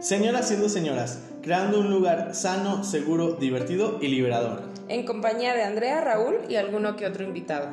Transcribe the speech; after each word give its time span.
Señoras 0.00 0.48
siendo 0.48 0.68
señoras, 0.68 1.20
creando 1.42 1.80
un 1.80 1.90
lugar 1.90 2.34
sano, 2.34 2.84
seguro, 2.84 3.32
divertido 3.32 3.98
y 4.02 4.08
liberador. 4.08 4.62
En 4.88 5.06
compañía 5.06 5.54
de 5.54 5.62
Andrea, 5.62 6.02
Raúl 6.02 6.40
y 6.48 6.56
alguno 6.56 6.96
que 6.96 7.06
otro 7.06 7.24
invitado. 7.24 7.70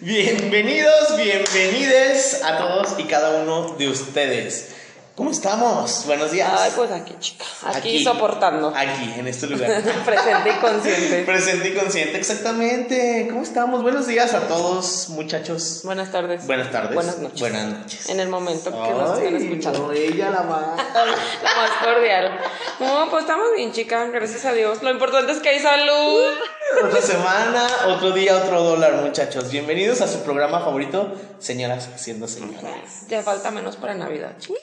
Bienvenidos, 0.00 1.16
bienvenides 1.18 2.42
a 2.44 2.56
todos 2.56 2.98
y 2.98 3.04
cada 3.04 3.42
uno 3.42 3.76
de 3.76 3.88
ustedes. 3.88 4.75
¿Cómo 5.16 5.30
estamos? 5.30 6.04
Buenos 6.04 6.30
días. 6.30 6.50
Ay, 6.54 6.70
pues 6.76 6.90
aquí, 6.90 7.14
chica. 7.18 7.46
Aquí, 7.64 8.04
soportando. 8.04 8.70
Aquí, 8.76 9.14
en 9.16 9.26
este 9.26 9.46
lugar. 9.46 9.82
Presente 10.04 10.50
y 10.50 10.60
consciente. 10.60 11.22
Presente 11.24 11.68
y 11.70 11.74
consciente, 11.74 12.18
exactamente. 12.18 13.26
¿Cómo 13.30 13.42
estamos? 13.42 13.82
Buenos 13.82 14.06
días 14.06 14.34
a 14.34 14.40
todos, 14.40 15.08
muchachos. 15.08 15.80
Buenas 15.84 16.12
tardes. 16.12 16.46
Buenas 16.46 16.70
tardes. 16.70 16.94
Buenas 16.94 17.18
noches. 17.18 17.40
Buenas 17.40 17.64
noches. 17.64 18.10
En 18.10 18.20
el 18.20 18.28
momento 18.28 18.70
que 18.70 18.90
nos 18.90 19.18
estén 19.18 19.36
escuchando. 19.36 19.86
No, 19.86 19.92
ella 19.92 20.30
la 20.30 20.42
más. 20.42 20.76
La 21.42 21.56
más 21.56 21.70
cordial. 21.82 22.38
No, 22.78 23.08
pues 23.10 23.22
estamos 23.22 23.46
bien, 23.56 23.72
chica. 23.72 24.04
Gracias 24.08 24.44
a 24.44 24.52
Dios. 24.52 24.82
Lo 24.82 24.90
importante 24.90 25.32
es 25.32 25.38
que 25.38 25.48
hay 25.48 25.60
salud. 25.60 26.24
Otra 26.84 27.00
semana, 27.00 27.66
otro 27.86 28.10
día, 28.10 28.36
otro 28.36 28.60
dólar, 28.62 28.96
muchachos. 28.96 29.50
Bienvenidos 29.50 30.00
a 30.00 30.08
su 30.08 30.24
programa 30.24 30.58
favorito, 30.58 31.14
Señoras 31.38 31.88
siendo 31.96 32.26
señoras. 32.26 33.06
Ya 33.08 33.22
falta 33.22 33.52
menos 33.52 33.76
para 33.76 33.94
Navidad, 33.94 34.32
chica. 34.40 34.58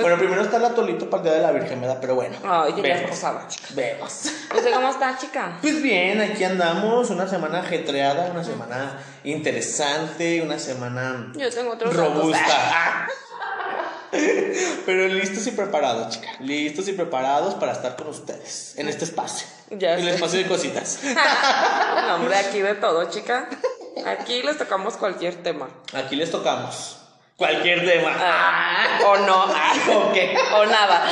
Bueno, 0.00 0.18
primero 0.18 0.42
está 0.42 0.56
el 0.56 0.64
atolito 0.64 1.08
para 1.08 1.22
el 1.22 1.28
día 1.28 1.36
de 1.38 1.42
la 1.42 1.52
Virgen, 1.52 1.80
¿verdad? 1.80 1.98
Pero 2.00 2.14
bueno. 2.14 2.36
Ay, 2.44 2.74
ya 2.76 2.82
vemos. 2.82 3.00
es 3.02 3.08
posada, 3.10 3.46
chica. 3.48 3.66
Vemos. 3.74 4.24
¿Usted 4.54 4.72
cómo 4.74 4.88
está, 4.88 5.16
chica? 5.18 5.58
Pues 5.60 5.82
bien, 5.82 6.20
aquí 6.20 6.42
andamos, 6.44 7.10
una 7.10 7.28
semana 7.28 7.60
ajetreada, 7.60 8.30
una 8.32 8.42
semana 8.44 8.98
interesante, 9.22 10.42
una 10.42 10.58
semana 10.58 11.32
Yo 11.36 11.48
tengo 11.50 11.72
otros 11.72 11.94
datos. 11.96 12.14
robusta. 12.14 13.08
Pero 14.86 15.08
listos 15.08 15.46
y 15.46 15.50
preparados, 15.52 16.14
chica. 16.14 16.28
Listos 16.40 16.86
y 16.88 16.92
preparados 16.92 17.54
para 17.54 17.72
estar 17.72 17.96
con 17.96 18.08
ustedes 18.08 18.74
en 18.76 18.88
este 18.88 19.04
espacio. 19.04 19.46
Ya 19.70 19.94
en 19.94 20.00
el 20.00 20.08
espacio 20.08 20.38
de 20.40 20.46
cositas. 20.46 21.00
No, 22.06 22.16
hombre, 22.16 22.36
aquí 22.36 22.60
de 22.60 22.74
todo, 22.74 23.08
chica. 23.10 23.48
Aquí 24.06 24.42
les 24.42 24.58
tocamos 24.58 24.96
cualquier 24.96 25.36
tema. 25.42 25.68
Aquí 25.94 26.16
les 26.16 26.30
tocamos 26.30 26.98
cualquier 27.36 27.84
tema. 27.84 28.16
Ah, 28.18 28.98
o 29.06 29.16
no. 29.18 29.44
ah, 29.48 29.72
Ok. 30.08 30.16
o 30.54 30.66
nada. 30.66 31.10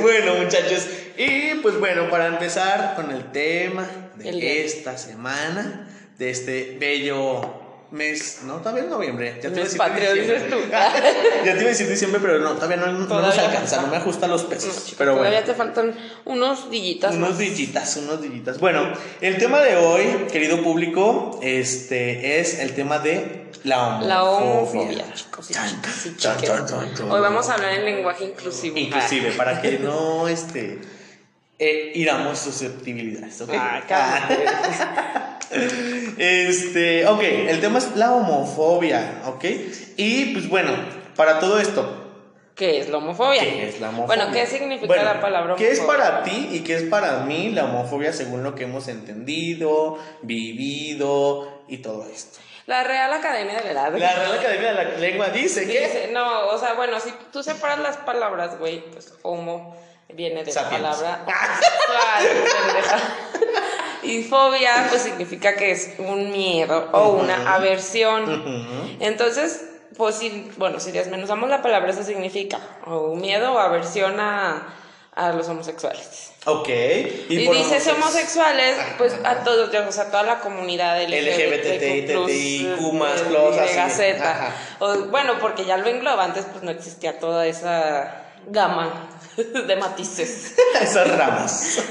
Bueno, 0.00 0.34
muchachos, 0.36 0.86
y 1.16 1.54
pues 1.56 1.78
bueno, 1.78 2.08
para 2.08 2.26
empezar 2.26 2.94
con 2.96 3.10
el 3.10 3.30
tema 3.30 3.86
de 4.16 4.28
El 4.30 4.42
esta 4.42 4.96
semana, 4.96 5.88
de 6.18 6.30
este 6.30 6.76
bello 6.80 7.58
mes, 7.90 8.40
no, 8.44 8.58
todavía 8.58 8.84
es 8.84 8.88
noviembre, 8.88 9.34
ya 9.42 9.50
te 9.50 9.60
iba 9.60 9.84
a 9.84 9.88
Mes 9.88 10.00
decir 10.00 10.22
dices 10.22 10.48
tú. 10.48 10.56
ya 10.70 11.42
te 11.42 11.50
iba 11.50 11.60
a 11.60 11.72
decir 11.72 11.88
diciembre, 11.88 12.20
pero 12.22 12.38
no, 12.38 12.52
todavía 12.52 12.76
no, 12.76 12.86
no 12.92 13.20
nos 13.20 13.38
alcanza, 13.38 13.76
no. 13.76 13.82
no 13.82 13.88
me 13.88 13.96
ajusta 13.96 14.28
los 14.28 14.44
pesos. 14.44 14.90
No, 14.92 14.94
pero 14.96 15.12
todavía 15.16 15.40
bueno. 15.40 15.46
te 15.52 15.54
faltan 15.54 15.94
unos 16.24 16.70
dillitas 16.70 17.14
Unos 17.16 17.30
más. 17.30 17.38
dillitas, 17.38 17.96
unos 17.96 18.22
dillitas. 18.22 18.60
Bueno, 18.60 18.92
el 19.20 19.38
tema 19.38 19.60
de 19.60 19.76
hoy, 19.76 20.26
querido 20.30 20.62
público, 20.62 21.38
este 21.42 22.38
es 22.40 22.60
el 22.60 22.74
tema 22.74 23.00
de 23.00 23.39
la 23.64 23.88
homofobia. 23.88 24.08
La 24.08 24.24
homofobia, 24.24 25.12
chicos 25.14 25.50
y 25.50 25.54
chicas 25.54 26.06
y 26.06 26.16
chiques. 26.16 26.50
Hoy 27.00 27.20
vamos 27.20 27.48
a 27.48 27.54
hablar 27.54 27.72
en 27.74 27.84
lenguaje 27.84 28.24
inclusivo. 28.24 28.76
Inclusive, 28.76 29.32
para 29.32 29.60
que 29.60 29.78
no 29.78 30.28
este, 30.28 30.78
eh, 31.58 31.92
iramos 31.94 32.38
susceptibilidades, 32.38 33.40
¿ok? 33.40 33.50
Ah. 33.54 35.08
Este, 36.16 37.06
ok, 37.06 37.22
el 37.22 37.60
tema 37.60 37.78
es 37.78 37.96
la 37.96 38.12
homofobia, 38.12 39.22
¿ok? 39.26 39.44
Y 39.96 40.26
pues 40.26 40.48
bueno, 40.48 40.70
para 41.16 41.40
todo 41.40 41.58
esto, 41.58 42.00
¿Qué 42.54 42.78
es 42.78 42.90
la 42.90 42.98
homofobia? 42.98 43.40
¿qué 43.42 43.68
es 43.68 43.80
la 43.80 43.88
homofobia? 43.88 44.16
Bueno, 44.16 44.32
¿qué 44.32 44.46
significa 44.46 44.86
Bueno, 44.86 45.04
la 45.04 45.20
palabra 45.20 45.54
¿Qué 45.56 45.70
es 45.70 45.80
homofobia? 45.80 46.10
para 46.10 46.22
ti 46.24 46.50
y 46.52 46.60
qué 46.60 46.76
es 46.76 46.82
para 46.82 47.20
mí 47.20 47.48
la 47.48 47.64
homofobia 47.64 48.12
según 48.12 48.42
lo 48.42 48.54
que 48.54 48.64
hemos 48.64 48.86
entendido, 48.88 49.98
vivido 50.22 51.62
y 51.68 51.78
todo 51.78 52.06
esto? 52.06 52.38
La 52.70 52.84
Real 52.84 53.12
Academia 53.12 53.56
de 53.56 53.64
la 53.64 53.88
Edad. 53.88 53.98
La 53.98 54.14
Real 54.14 54.38
Academia 54.38 54.72
de 54.72 54.74
la 54.74 54.84
Lengua 54.98 55.28
dice 55.30 55.66
que... 55.66 55.80
Dice, 55.80 56.10
no, 56.12 56.46
o 56.50 56.56
sea, 56.56 56.74
bueno, 56.74 57.00
si 57.00 57.12
tú 57.32 57.42
separas 57.42 57.80
las 57.80 57.96
palabras, 57.96 58.60
güey, 58.60 58.88
pues 58.92 59.12
homo 59.22 59.76
viene 60.14 60.44
de 60.44 60.52
Sapiens. 60.52 60.80
la 60.80 60.92
palabra 60.92 61.26
pendeja. 62.68 62.98
Y 64.04 64.22
fobia, 64.22 64.86
pues 64.88 65.02
significa 65.02 65.56
que 65.56 65.72
es 65.72 65.94
un 65.98 66.30
miedo 66.30 66.90
o 66.92 67.08
una 67.08 67.56
aversión. 67.56 68.96
Entonces, 69.00 69.64
pues 69.96 70.14
si, 70.14 70.52
bueno, 70.56 70.78
si 70.78 70.92
desmenuzamos 70.92 71.50
la 71.50 71.62
palabra, 71.62 71.90
eso 71.90 72.04
significa 72.04 72.60
o 72.86 73.16
miedo 73.16 73.52
o 73.52 73.58
aversión 73.58 74.20
a, 74.20 74.76
a 75.14 75.32
los 75.32 75.48
homosexuales. 75.48 76.32
Ok. 76.46 76.68
Y, 77.28 77.46
por 77.46 77.56
dices 77.56 77.86
homosex- 77.86 77.94
homosexuales, 77.94 78.76
pues 78.96 79.14
a 79.24 79.44
todos, 79.44 79.68
o 79.74 79.92
sea, 79.92 80.06
toda 80.06 80.22
la 80.22 80.40
comunidad 80.40 81.00
LGBTQ+, 81.02 82.92
más. 82.94 83.20
YZ. 83.22 84.20
Ajá. 84.22 84.54
O, 84.78 84.94
bueno, 85.06 85.34
porque 85.40 85.64
ya 85.64 85.76
lo 85.76 85.88
engloba, 85.88 86.24
antes 86.24 86.46
pues 86.46 86.62
no 86.62 86.70
existía 86.70 87.18
toda 87.18 87.46
esa 87.46 88.24
gama 88.46 89.08
de 89.36 89.76
matices. 89.76 90.54
Esas 90.80 91.16
ramas. 91.16 91.82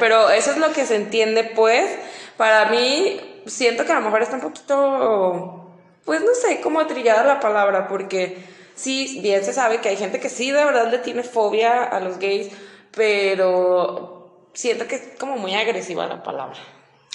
Pero 0.00 0.30
eso 0.30 0.50
es 0.50 0.56
lo 0.56 0.72
que 0.72 0.86
se 0.86 0.96
entiende, 0.96 1.44
pues. 1.44 1.90
Para 2.36 2.66
mí, 2.70 3.42
siento 3.46 3.84
que 3.84 3.92
a 3.92 3.96
lo 3.96 4.00
mejor 4.00 4.22
está 4.22 4.36
un 4.36 4.42
poquito, 4.42 5.74
pues 6.04 6.22
no 6.22 6.34
sé, 6.34 6.60
como 6.62 6.84
trillada 6.86 7.22
la 7.22 7.38
palabra, 7.38 7.86
porque 7.86 8.38
sí, 8.80 9.20
bien 9.22 9.44
se 9.44 9.52
sabe 9.52 9.80
que 9.80 9.88
hay 9.90 9.96
gente 9.96 10.20
que 10.20 10.28
sí 10.28 10.50
de 10.50 10.64
verdad 10.64 10.90
le 10.90 10.98
tiene 10.98 11.22
fobia 11.22 11.82
a 11.84 12.00
los 12.00 12.18
gays, 12.18 12.48
pero 12.92 14.48
siento 14.54 14.86
que 14.86 14.96
es 14.96 15.02
como 15.18 15.36
muy 15.36 15.54
agresiva 15.54 16.06
la 16.06 16.22
palabra. 16.22 16.58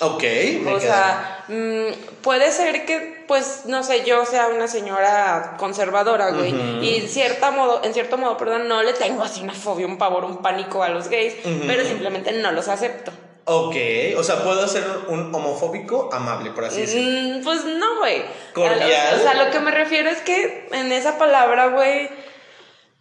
Ok, 0.01 0.23
me 0.61 0.73
O 0.73 0.77
queda. 0.77 0.81
sea, 0.81 1.45
mm, 1.47 2.21
puede 2.21 2.51
ser 2.51 2.85
que, 2.85 3.23
pues, 3.29 3.61
no 3.65 3.81
sé, 3.81 4.03
yo 4.03 4.25
sea 4.25 4.49
una 4.49 4.67
señora 4.67 5.55
conservadora, 5.57 6.31
güey, 6.31 6.53
y 6.85 7.07
cierta 7.07 7.51
modo, 7.51 7.81
en 7.81 7.93
cierto 7.93 8.17
modo, 8.17 8.35
perdón, 8.35 8.67
no 8.67 8.83
le 8.83 8.91
tengo 8.91 9.23
así 9.23 9.41
una 9.41 9.53
fobia, 9.53 9.87
un 9.87 9.97
pavor, 9.97 10.25
un 10.25 10.41
pánico 10.41 10.83
a 10.83 10.89
los 10.89 11.07
gays, 11.07 11.35
pero 11.65 11.85
simplemente 11.85 12.33
no 12.33 12.51
los 12.51 12.67
acepto. 12.67 13.13
Ok, 13.47 13.75
o 14.17 14.23
sea, 14.23 14.43
puedo 14.43 14.67
ser 14.67 14.83
un 15.07 15.33
homofóbico 15.33 16.09
amable, 16.11 16.49
por 16.49 16.65
así 16.65 16.81
decirlo. 16.81 17.37
Mm, 17.39 17.43
pues 17.43 17.63
no, 17.65 17.99
güey. 17.99 18.23
Cordial. 18.53 19.19
O 19.19 19.21
sea, 19.21 19.35
lo 19.45 19.51
que 19.51 19.59
me 19.59 19.69
refiero 19.69 20.09
es 20.09 20.21
que 20.21 20.67
en 20.71 20.91
esa 20.91 21.19
palabra, 21.19 21.67
güey, 21.67 22.09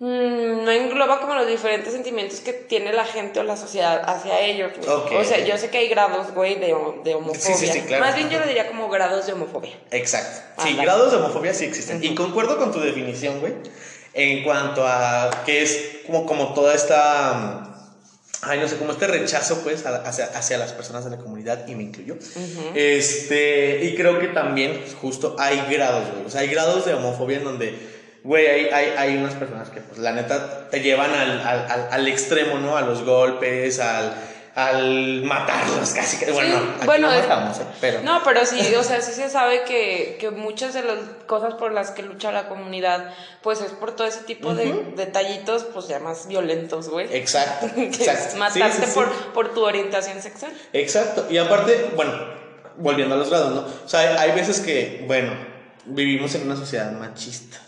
mm, 0.00 0.64
no 0.64 0.70
engloba 0.70 1.20
como 1.20 1.34
los 1.34 1.46
diferentes 1.46 1.94
sentimientos 1.94 2.40
que 2.40 2.52
tiene 2.52 2.92
la 2.92 3.06
gente 3.06 3.40
o 3.40 3.42
la 3.42 3.56
sociedad 3.56 4.02
hacia 4.06 4.38
ellos. 4.40 4.72
güey. 4.76 4.90
Ok. 4.90 5.12
O 5.18 5.24
sea, 5.24 5.38
yo 5.38 5.56
sé 5.56 5.70
que 5.70 5.78
hay 5.78 5.88
grados, 5.88 6.34
güey, 6.34 6.56
de, 6.56 6.76
de 7.04 7.14
homofobia. 7.14 7.40
Sí, 7.40 7.54
sí, 7.54 7.66
sí, 7.66 7.80
claro. 7.80 8.04
Más 8.04 8.14
bien 8.14 8.28
yo 8.28 8.38
lo 8.38 8.46
diría 8.46 8.68
como 8.68 8.90
grados 8.90 9.26
de 9.26 9.32
homofobia. 9.32 9.72
Exacto. 9.92 10.62
Sí, 10.62 10.76
grados 10.76 11.10
de 11.10 11.16
homofobia 11.16 11.54
sí 11.54 11.64
existen. 11.64 12.04
Y 12.04 12.14
concuerdo 12.14 12.58
con 12.58 12.70
tu 12.70 12.80
definición, 12.80 13.40
güey, 13.40 13.54
en 14.12 14.44
cuanto 14.44 14.86
a 14.86 15.30
que 15.46 15.62
es 15.62 16.00
como, 16.06 16.26
como 16.26 16.52
toda 16.52 16.74
esta. 16.74 17.70
Ay, 18.46 18.58
no 18.60 18.68
sé, 18.68 18.76
como 18.76 18.92
este 18.92 19.06
rechazo, 19.06 19.60
pues, 19.62 19.84
hacia, 19.86 20.26
hacia 20.26 20.58
las 20.58 20.72
personas 20.72 21.04
de 21.04 21.10
la 21.10 21.18
comunidad, 21.18 21.66
y 21.66 21.74
me 21.74 21.82
incluyo. 21.84 22.16
Este, 22.74 23.84
y 23.84 23.94
creo 23.94 24.18
que 24.18 24.28
también, 24.28 24.82
justo, 25.00 25.36
hay 25.38 25.64
grados, 25.70 26.10
güey. 26.12 26.26
O 26.26 26.30
sea, 26.30 26.42
hay 26.42 26.48
grados 26.48 26.84
de 26.84 26.94
homofobia 26.94 27.38
en 27.38 27.44
donde, 27.44 27.78
güey, 28.22 28.46
hay, 28.46 28.66
hay, 28.72 28.86
hay 28.96 29.16
unas 29.16 29.34
personas 29.34 29.70
que, 29.70 29.80
pues, 29.80 29.98
la 29.98 30.12
neta, 30.12 30.68
te 30.70 30.80
llevan 30.80 31.10
al, 31.10 31.40
al, 31.40 31.70
al, 31.70 31.88
al 31.90 32.08
extremo, 32.08 32.58
¿no? 32.58 32.76
A 32.76 32.82
los 32.82 33.04
golpes, 33.04 33.80
al, 33.80 34.14
al 34.54 35.22
matarlos, 35.24 35.90
casi. 35.90 36.18
que- 36.18 36.30
Bueno, 36.30 36.56
Sí, 36.58 36.64
aquí 36.76 36.86
bueno, 36.86 37.10
no 37.10 37.18
matamos, 37.18 37.58
¿eh? 37.58 37.64
Pero. 37.80 38.02
No, 38.02 38.20
pero 38.24 38.46
sí, 38.46 38.60
o 38.76 38.82
sea, 38.84 39.00
sí 39.00 39.12
se 39.12 39.28
sabe 39.28 39.64
que, 39.64 40.16
que 40.20 40.30
muchas 40.30 40.74
de 40.74 40.82
las 40.84 40.98
cosas 41.26 41.54
por 41.54 41.72
las 41.72 41.90
que 41.90 42.02
lucha 42.02 42.30
la 42.30 42.48
comunidad, 42.48 43.12
pues 43.42 43.60
es 43.60 43.72
por 43.72 43.96
todo 43.96 44.06
ese 44.06 44.20
tipo 44.20 44.54
de 44.54 44.72
detallitos, 44.96 45.64
pues 45.64 45.88
ya 45.88 45.98
más 45.98 46.28
violentos, 46.28 46.88
güey. 46.88 47.08
Exacto, 47.16 47.66
exacto. 47.76 48.36
matarte 48.36 48.76
Sí, 48.76 48.82
sí, 48.82 48.86
sí. 48.86 48.94
Por, 48.94 49.10
por 49.32 49.54
tu 49.54 49.64
orientación 49.64 50.22
sexual. 50.22 50.52
Exacto. 50.72 51.26
Y 51.30 51.38
aparte, 51.38 51.90
bueno, 51.96 52.12
volviendo 52.76 53.16
a 53.16 53.18
los 53.18 53.30
grados, 53.30 53.54
¿no? 53.54 53.60
O 53.84 53.88
sea, 53.88 54.00
hay, 54.00 54.30
hay 54.30 54.36
veces 54.38 54.60
que, 54.60 55.04
bueno, 55.08 55.32
vivimos 55.86 56.34
en 56.36 56.42
una 56.42 56.56
sociedad 56.56 56.92
machista. 56.92 57.58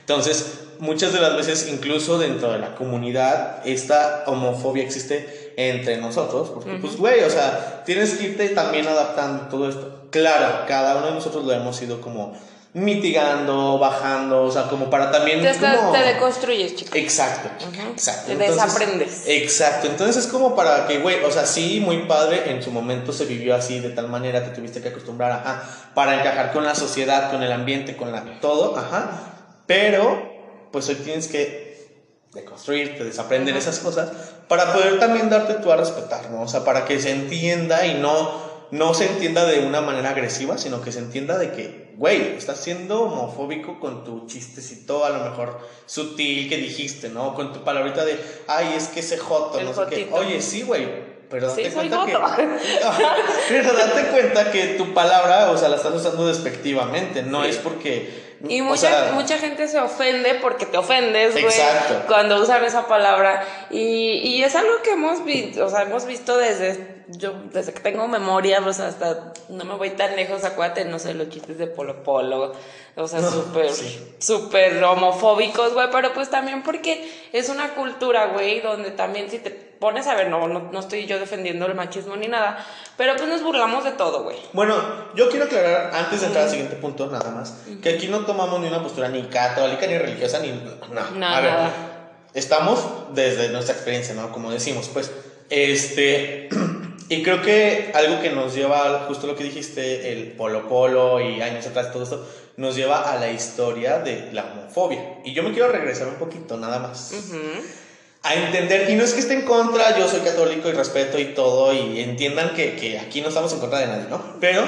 Entonces, 0.00 0.60
muchas 0.78 1.12
de 1.12 1.20
las 1.20 1.36
veces, 1.36 1.68
incluso 1.68 2.18
dentro 2.18 2.52
de 2.52 2.58
la 2.58 2.74
comunidad, 2.74 3.62
esta 3.66 4.24
homofobia 4.26 4.82
existe 4.82 5.45
entre 5.56 5.96
nosotros. 5.98 6.50
Porque, 6.50 6.74
pues, 6.80 6.96
güey, 6.96 7.22
o 7.24 7.30
sea, 7.30 7.82
tienes 7.84 8.14
que 8.14 8.24
irte 8.28 8.48
también 8.50 8.86
adaptando 8.86 9.48
todo 9.48 9.68
esto. 9.68 10.06
Claro, 10.10 10.64
cada 10.68 10.96
uno 10.98 11.06
de 11.06 11.12
nosotros 11.14 11.44
lo 11.44 11.52
hemos 11.52 11.80
ido 11.82 12.00
como 12.00 12.34
mitigando, 12.74 13.78
bajando, 13.78 14.42
o 14.44 14.50
sea, 14.52 14.64
como 14.68 14.90
para 14.90 15.10
también... 15.10 15.40
Te, 15.40 15.50
estás- 15.50 15.76
como- 15.78 15.92
te 15.92 16.02
deconstruyes, 16.02 16.74
chico. 16.76 16.90
Exacto, 16.94 17.48
exacto. 17.90 18.26
Te 18.32 18.36
desaprendes. 18.36 19.22
Exacto, 19.26 19.86
entonces 19.88 20.24
es 20.24 20.30
como 20.30 20.54
para 20.54 20.86
que, 20.86 20.98
güey, 20.98 21.24
o 21.24 21.30
sea, 21.30 21.46
sí, 21.46 21.80
muy 21.80 21.98
padre, 22.04 22.50
en 22.50 22.62
su 22.62 22.70
momento 22.70 23.12
se 23.12 23.24
vivió 23.24 23.54
así, 23.54 23.80
de 23.80 23.90
tal 23.90 24.08
manera 24.08 24.44
que 24.44 24.50
tuviste 24.50 24.80
que 24.82 24.88
acostumbrar, 24.88 25.32
ajá, 25.32 25.62
para 25.94 26.20
encajar 26.20 26.52
con 26.52 26.64
la 26.64 26.74
sociedad, 26.74 27.30
con 27.30 27.42
el 27.42 27.50
ambiente, 27.50 27.96
con 27.96 28.12
la, 28.12 28.40
todo, 28.40 28.76
ajá, 28.76 29.32
pero, 29.66 30.22
pues 30.70 30.88
hoy 30.88 30.96
tienes 30.96 31.28
que 31.28 31.66
deconstruirte, 32.34 33.04
desaprender 33.04 33.56
esas 33.56 33.78
cosas, 33.78 34.10
para 34.48 34.72
poder 34.72 34.98
también 34.98 35.28
darte 35.30 35.54
tú 35.54 35.72
a 35.72 35.76
respetar, 35.76 36.30
¿no? 36.30 36.42
O 36.42 36.48
sea, 36.48 36.64
para 36.64 36.84
que 36.84 37.00
se 37.00 37.10
entienda 37.10 37.86
y 37.86 37.94
no, 37.94 38.30
no 38.70 38.94
se 38.94 39.06
entienda 39.06 39.44
de 39.44 39.66
una 39.66 39.80
manera 39.80 40.10
agresiva, 40.10 40.58
sino 40.58 40.82
que 40.82 40.92
se 40.92 41.00
entienda 41.00 41.38
de 41.38 41.52
que, 41.52 41.94
güey, 41.96 42.36
estás 42.36 42.58
siendo 42.58 43.02
homofóbico 43.02 43.80
con 43.80 44.04
tu 44.04 44.26
chistecito 44.26 45.04
a 45.04 45.10
lo 45.10 45.24
mejor 45.24 45.58
sutil 45.86 46.48
que 46.48 46.58
dijiste, 46.58 47.08
¿no? 47.08 47.34
Con 47.34 47.52
tu 47.52 47.64
palabrita 47.64 48.04
de, 48.04 48.18
ay, 48.46 48.74
es 48.76 48.88
que 48.88 49.00
ese 49.00 49.18
joto, 49.18 49.58
El 49.58 49.66
no 49.66 49.74
sé 49.74 49.82
qué. 49.90 50.08
Oye, 50.12 50.40
sí, 50.40 50.62
güey, 50.62 51.16
pero 51.28 51.48
date 51.48 51.64
Sí, 51.64 51.70
cuenta 51.74 52.06
que... 52.06 52.12
pero 53.48 53.72
date 53.72 54.06
cuenta 54.10 54.50
que 54.52 54.66
tu 54.78 54.94
palabra, 54.94 55.50
o 55.50 55.58
sea, 55.58 55.68
la 55.68 55.76
estás 55.76 55.94
usando 55.94 56.26
despectivamente, 56.28 57.22
no 57.22 57.42
Sí. 57.42 57.50
es 57.50 57.56
porque... 57.56 58.25
Y 58.48 58.60
mucha, 58.62 58.90
sea, 58.90 59.12
mucha 59.14 59.38
gente 59.38 59.66
se 59.66 59.78
ofende 59.78 60.34
porque 60.42 60.66
te 60.66 60.76
ofendes, 60.76 61.32
güey, 61.32 61.54
cuando 62.06 62.40
usan 62.40 62.64
esa 62.64 62.86
palabra. 62.86 63.42
Y, 63.70 64.18
y 64.18 64.42
es 64.42 64.54
algo 64.54 64.82
que 64.82 64.90
hemos 64.90 65.24
visto, 65.24 65.64
o 65.64 65.70
sea, 65.70 65.82
hemos 65.82 66.04
visto 66.04 66.36
desde, 66.36 67.04
yo, 67.08 67.32
desde 67.52 67.72
que 67.72 67.80
tengo 67.80 68.06
memoria, 68.08 68.60
o 68.64 68.72
sea, 68.72 68.88
hasta, 68.88 69.32
no 69.48 69.64
me 69.64 69.74
voy 69.74 69.90
tan 69.90 70.16
lejos, 70.16 70.44
acuérdate, 70.44 70.84
no 70.84 70.98
sé, 70.98 71.14
los 71.14 71.28
chistes 71.30 71.56
de 71.58 71.66
Polo 71.66 72.02
Polo, 72.02 72.52
o 72.94 73.08
sea, 73.08 73.20
No, 73.20 73.30
súper, 73.30 73.70
sí. 73.70 74.14
súper 74.18 74.82
homofóbicos, 74.84 75.72
güey, 75.72 75.88
pero 75.90 76.12
pues 76.12 76.28
también 76.30 76.62
porque 76.62 77.10
es 77.32 77.48
una 77.48 77.70
cultura, 77.74 78.26
güey, 78.26 78.60
donde 78.60 78.90
también 78.90 79.30
si 79.30 79.38
te 79.38 79.65
pones 79.80 80.06
a 80.06 80.14
ver, 80.14 80.28
no, 80.28 80.48
no, 80.48 80.70
no 80.72 80.80
estoy 80.80 81.06
yo 81.06 81.18
defendiendo 81.18 81.66
el 81.66 81.74
machismo 81.74 82.16
ni 82.16 82.28
nada, 82.28 82.64
pero 82.96 83.14
pues 83.16 83.28
nos 83.28 83.42
burlamos 83.42 83.84
de 83.84 83.92
todo, 83.92 84.22
güey. 84.24 84.36
Bueno, 84.52 84.74
yo 85.14 85.28
quiero 85.28 85.44
aclarar, 85.46 85.90
antes 85.94 86.20
de 86.20 86.26
entrar 86.26 86.44
al 86.44 86.50
siguiente 86.50 86.76
punto, 86.76 87.06
nada 87.06 87.30
más, 87.30 87.54
que 87.82 87.90
aquí 87.90 88.08
no 88.08 88.20
tomamos 88.26 88.60
ni 88.60 88.68
una 88.68 88.82
postura 88.82 89.08
ni 89.08 89.22
católica, 89.24 89.86
ni 89.86 89.98
religiosa, 89.98 90.38
ni... 90.40 90.50
No, 90.52 91.10
No, 91.14 91.26
a 91.26 91.40
ver, 91.40 91.50
nada. 91.52 91.70
estamos 92.34 92.80
desde 93.14 93.48
nuestra 93.50 93.74
experiencia, 93.74 94.14
¿no? 94.14 94.32
Como 94.32 94.50
decimos, 94.50 94.88
pues, 94.92 95.10
este... 95.50 96.48
Y 97.08 97.22
creo 97.22 97.40
que 97.40 97.92
algo 97.94 98.20
que 98.20 98.30
nos 98.30 98.52
lleva, 98.52 99.04
justo 99.06 99.28
lo 99.28 99.36
que 99.36 99.44
dijiste, 99.44 100.10
el 100.12 100.32
polo 100.32 100.68
polo 100.68 101.20
y 101.20 101.40
años 101.40 101.64
atrás, 101.64 101.92
todo 101.92 102.02
esto, 102.02 102.26
nos 102.56 102.74
lleva 102.74 103.12
a 103.12 103.16
la 103.20 103.30
historia 103.30 104.00
de 104.00 104.32
la 104.32 104.42
homofobia. 104.42 105.20
Y 105.24 105.32
yo 105.32 105.44
me 105.44 105.52
quiero 105.52 105.68
regresar 105.70 106.08
un 106.08 106.16
poquito, 106.16 106.56
nada 106.56 106.80
más. 106.80 107.12
Ujú. 107.12 107.38
A 108.28 108.34
entender, 108.34 108.90
y 108.90 108.94
no 108.94 109.04
es 109.04 109.14
que 109.14 109.20
esté 109.20 109.34
en 109.34 109.42
contra, 109.42 109.96
yo 109.98 110.08
soy 110.08 110.20
católico 110.20 110.68
y 110.68 110.72
respeto 110.72 111.18
y 111.18 111.26
todo, 111.26 111.72
y 111.72 112.00
entiendan 112.00 112.54
que, 112.54 112.74
que 112.76 112.98
aquí 112.98 113.20
no 113.20 113.28
estamos 113.28 113.52
en 113.52 113.60
contra 113.60 113.78
de 113.80 113.86
nadie, 113.86 114.06
¿no? 114.10 114.20
Pero 114.40 114.64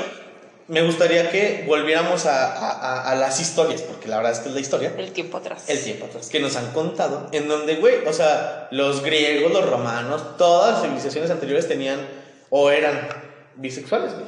me 0.68 0.82
gustaría 0.82 1.30
que 1.30 1.64
volviéramos 1.66 2.26
a, 2.26 3.10
a- 3.10 3.14
las 3.14 3.40
historias, 3.40 3.80
porque 3.82 4.06
la 4.08 4.18
verdad 4.18 4.32
es 4.32 4.40
que 4.40 4.48
es 4.50 4.54
la 4.54 4.60
historia, 4.60 4.92
El 4.98 5.12
tiempo 5.12 5.38
atrás. 5.38 5.64
el 5.68 5.82
tiempo 5.82 6.04
atrás, 6.06 6.28
que 6.28 6.40
nos 6.40 6.56
han 6.56 6.72
contado, 6.72 7.28
en 7.32 7.48
donde, 7.48 7.76
güey, 7.76 8.06
o 8.06 8.12
sea, 8.12 8.68
los 8.70 9.02
griegos, 9.02 9.50
los 9.52 9.68
romanos, 9.68 10.36
todas 10.36 10.74
las 10.74 10.82
civilizaciones 10.82 11.30
anteriores 11.30 11.66
tenían 11.66 12.06
o 12.50 12.70
eran 12.70 13.08
bisexuales, 13.56 14.12
güey. 14.14 14.26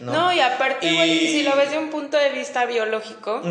No, 0.00 0.32
y 0.32 0.38
aparte, 0.40 0.92
güey, 0.92 1.24
Y- 1.24 1.28
si 1.32 1.42
lo 1.42 1.56
ves 1.56 1.70
de 1.72 1.78
un 1.78 1.90
punto 1.90 2.16
de 2.16 2.30
vista 2.30 2.66
biológico, 2.66 3.42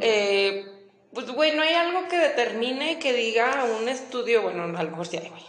eh, 0.00 0.66
pues, 1.14 1.26
güey, 1.30 1.54
no 1.54 1.62
hay 1.62 1.74
algo 1.74 2.08
que 2.08 2.16
determine 2.16 2.98
que 2.98 3.12
diga 3.12 3.66
un 3.78 3.88
estudio, 3.88 4.42
bueno, 4.42 4.64
a 4.64 4.82
lo 4.82 4.90
mejor 4.90 5.06
sí 5.06 5.18
hay, 5.18 5.28
güey. 5.28 5.42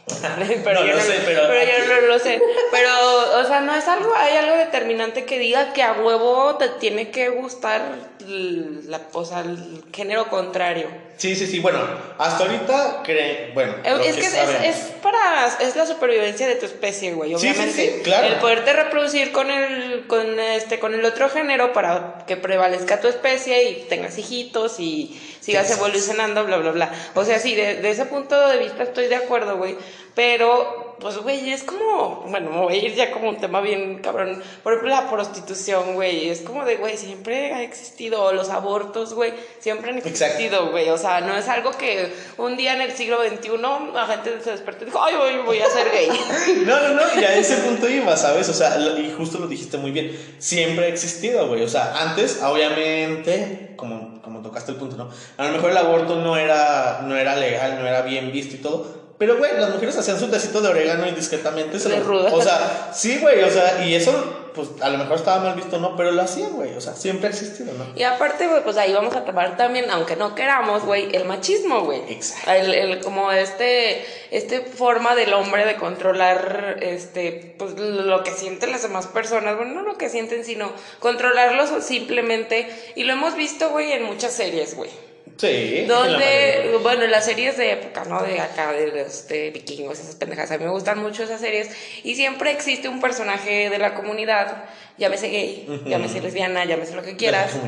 Pero 0.64 0.82
No 0.82 0.86
yo 0.86 0.96
lo 0.96 1.02
sé, 1.02 1.22
pero 1.26 1.44
yo 1.44 2.02
no 2.02 2.08
lo 2.08 2.20
sé. 2.20 2.42
Pero, 2.72 3.40
o 3.40 3.44
sea, 3.46 3.62
no 3.62 3.74
es 3.74 3.88
algo, 3.88 4.14
hay 4.14 4.36
algo 4.36 4.58
determinante 4.58 5.24
que 5.24 5.40
diga 5.40 5.72
que 5.72 5.82
a 5.82 5.94
huevo 5.94 6.58
te 6.58 6.68
tiene 6.68 7.12
que 7.12 7.30
gustar 7.30 7.82
la, 8.28 9.02
o 9.14 9.24
sea, 9.24 9.40
el 9.40 9.84
género 9.94 10.28
contrario. 10.28 10.88
Sí, 11.18 11.36
sí, 11.36 11.46
sí, 11.48 11.60
bueno, 11.60 11.80
hasta 12.18 12.44
ahorita, 12.44 13.04
cre- 13.04 13.54
bueno, 13.54 13.76
Eh, 13.84 13.96
Es 14.08 14.16
que 14.16 14.26
es, 14.26 14.76
para 15.02 15.48
es 15.62 15.76
la 15.76 15.86
supervivencia 15.86 16.48
de 16.48 16.56
tu 16.56 16.66
especie, 16.66 17.14
güey, 17.14 17.32
Sí, 17.32 17.38
sí, 17.40 17.48
obviamente. 17.50 17.94
sí, 17.98 18.02
claro. 18.04 18.28
El 18.28 18.36
poderte 18.36 18.74
reproducir 18.74 19.32
con 19.32 19.50
el 19.52 20.06
con 20.08 20.40
este 20.40 20.80
con 20.80 20.94
el 20.94 21.06
otro 21.06 21.30
género 21.30 21.72
para 21.72 22.26
que 22.28 22.36
prevalezca 22.36 23.00
tu 23.00 23.08
especie 23.08 23.70
y 23.70 23.76
tengas 23.88 24.18
hijitos 24.18 24.80
y 24.80 25.20
sigas 25.40 25.68
Sí. 25.68 25.74
evolucionando, 25.74 26.44
bla 26.46 26.58
bla 26.58 26.72
bla. 26.72 26.92
O 27.16 27.24
sea, 27.24 27.40
sí, 27.40 27.54
de, 27.56 27.76
de 27.76 27.90
ese 27.92 28.06
punto 28.06 28.48
de 28.50 28.58
vista 28.58 28.84
estoy 28.84 29.08
de 29.08 29.16
acuerdo, 29.16 29.58
güey, 29.58 29.78
pero 30.16 30.93
pues 31.00 31.18
güey, 31.18 31.52
es 31.52 31.64
como, 31.64 32.26
bueno, 32.28 32.50
me 32.52 32.58
voy 32.60 32.74
a 32.74 32.86
ir 32.86 32.96
ya 32.96 33.12
como 33.12 33.30
un 33.30 33.38
tema 33.38 33.62
bien 33.62 34.00
cabrón. 34.00 34.42
Por 34.64 34.74
ejemplo, 34.74 34.96
la 34.96 35.10
prostitución, 35.10 35.96
güey, 35.96 36.30
es 36.30 36.42
como 36.42 36.66
de, 36.66 36.78
güey, 36.78 36.98
siempre 36.98 37.54
ha 37.54 37.62
existido, 37.64 38.32
los 38.34 38.50
abortos, 38.50 39.14
güey, 39.14 39.34
siempre 39.60 39.92
han 39.92 39.98
existido, 39.98 40.72
güey. 40.72 40.90
O 40.90 40.98
sea, 40.98 41.22
no 41.22 41.36
es 41.38 41.48
algo 41.48 41.72
que 41.72 42.14
un 42.38 42.56
día 42.58 42.74
en 42.74 42.82
el 42.82 42.92
siglo 42.94 43.18
XXI 43.22 43.52
la 43.94 44.06
gente 44.06 44.42
se 44.42 44.52
despertó 44.52 44.84
y 44.84 44.86
dijo, 44.88 45.04
ay, 45.04 45.16
voy, 45.16 45.46
voy 45.46 45.60
a 45.60 45.70
ser 45.70 45.92
gay. 45.92 46.10
No, 46.66 46.80
no, 46.80 46.94
no, 46.94 47.22
y 47.22 47.24
a 47.24 47.36
ese 47.36 47.58
punto 47.58 47.90
iba, 47.90 48.16
¿sabes? 48.16 48.48
O 48.50 48.54
sea, 48.54 48.78
y 48.80 49.14
justo 49.18 49.40
lo 49.40 49.48
dijiste 49.48 49.78
muy 49.78 49.92
bien, 49.92 50.18
siempre 50.40 50.86
ha 50.86 50.88
existido, 50.88 51.48
güey. 51.48 51.64
O 51.64 51.70
sea, 51.70 51.94
antes, 52.02 52.42
obviamente, 52.42 53.74
como, 53.76 54.22
como 54.22 54.42
tocaste 54.42 54.72
el 54.72 54.78
punto, 54.78 54.96
¿no? 54.96 55.10
A 55.38 55.48
lo 55.48 55.54
mejor 55.54 55.72
el 55.72 55.78
aborto 55.78 56.16
no 56.16 56.38
era, 56.38 57.02
no 57.04 57.16
era 57.18 57.36
legal, 57.36 57.80
no 57.80 57.88
era 57.88 58.02
bien 58.02 58.32
visto 58.32 58.56
y 58.56 58.60
todo. 58.60 59.03
Pero, 59.18 59.38
güey, 59.38 59.52
las 59.58 59.70
mujeres 59.70 59.96
hacían 59.98 60.20
su 60.20 60.28
tecito 60.30 60.60
de 60.60 60.70
orégano 60.70 61.08
y 61.08 61.12
discretamente 61.12 61.80
se 61.80 61.90
lo... 61.90 62.00
ruda. 62.04 62.34
O 62.34 62.42
sea, 62.42 62.92
sí, 62.94 63.20
güey, 63.20 63.44
o 63.44 63.50
sea, 63.50 63.86
y 63.86 63.94
eso, 63.96 64.12
pues, 64.56 64.70
a 64.82 64.90
lo 64.90 64.98
mejor 64.98 65.16
estaba 65.18 65.42
mal 65.42 65.56
visto, 65.56 65.78
¿no? 65.78 65.96
Pero 65.96 66.12
lo 66.12 66.22
hacían, 66.24 66.52
güey, 66.54 66.76
o 66.76 66.82
sea, 66.82 66.96
siempre 66.96 67.28
ha 67.28 67.30
existido, 67.30 67.72
¿no? 67.74 67.86
Y 67.96 68.04
aparte, 68.04 68.48
güey, 68.48 68.64
pues 68.64 68.76
ahí 68.78 68.92
vamos 68.92 69.16
a 69.16 69.24
tomar 69.24 69.56
también, 69.56 69.90
aunque 69.92 70.16
no 70.16 70.34
queramos, 70.36 70.84
güey, 70.84 71.16
el 71.16 71.26
machismo, 71.26 71.82
güey. 71.86 72.02
Exacto. 72.10 72.52
El, 72.52 72.74
el- 72.74 73.00
como 73.02 73.32
este, 73.32 74.04
este 74.32 74.62
forma 74.62 75.16
del 75.16 75.34
hombre 75.34 75.66
de 75.66 75.76
controlar, 75.76 76.78
este, 76.82 77.56
pues 77.60 77.78
lo 77.80 78.24
que 78.24 78.32
sienten 78.32 78.72
las 78.72 78.82
demás 78.82 79.08
personas, 79.08 79.56
bueno, 79.56 79.74
no 79.76 79.82
lo 79.84 79.98
que 79.98 80.10
sienten, 80.10 80.44
sino 80.44 80.72
controlarlos 81.00 81.70
simplemente. 81.86 82.68
Y 82.96 83.04
lo 83.04 83.14
hemos 83.14 83.36
visto, 83.36 83.70
güey, 83.70 83.92
en 83.94 84.04
muchas 84.04 84.34
series, 84.34 84.76
güey. 84.76 84.90
Sí. 85.38 85.86
la. 85.88 85.96
Donde, 85.96 86.78
bueno, 86.82 87.08
las 87.08 87.26
series 87.26 87.58
de 87.58 87.72
época, 87.72 88.04
¿no? 88.06 88.22
De 88.24 88.40
acá, 88.40 88.72
de 88.72 88.88
los 88.88 89.28
de 89.28 89.52
vikingos, 89.52 90.00
esas 90.00 90.16
pendejas. 90.16 90.52
A 90.52 90.58
mí 90.58 90.66
me 90.66 90.72
gustan 90.72 91.00
mucho 91.00 91.24
esas 91.24 91.42
series. 91.42 91.70
Y 92.04 92.16
siempre 92.16 92.52
existe 92.52 92.88
un 92.90 93.02
personaje 93.02 93.70
de 93.70 93.78
la 93.78 93.96
comunidad, 93.96 94.66
llámese 94.98 95.30
gay, 95.30 95.84
llámese 95.86 96.22
lesbiana, 96.22 96.66
llámese 96.66 96.96
lo 96.96 97.04
que 97.04 97.16
quieras. 97.16 97.52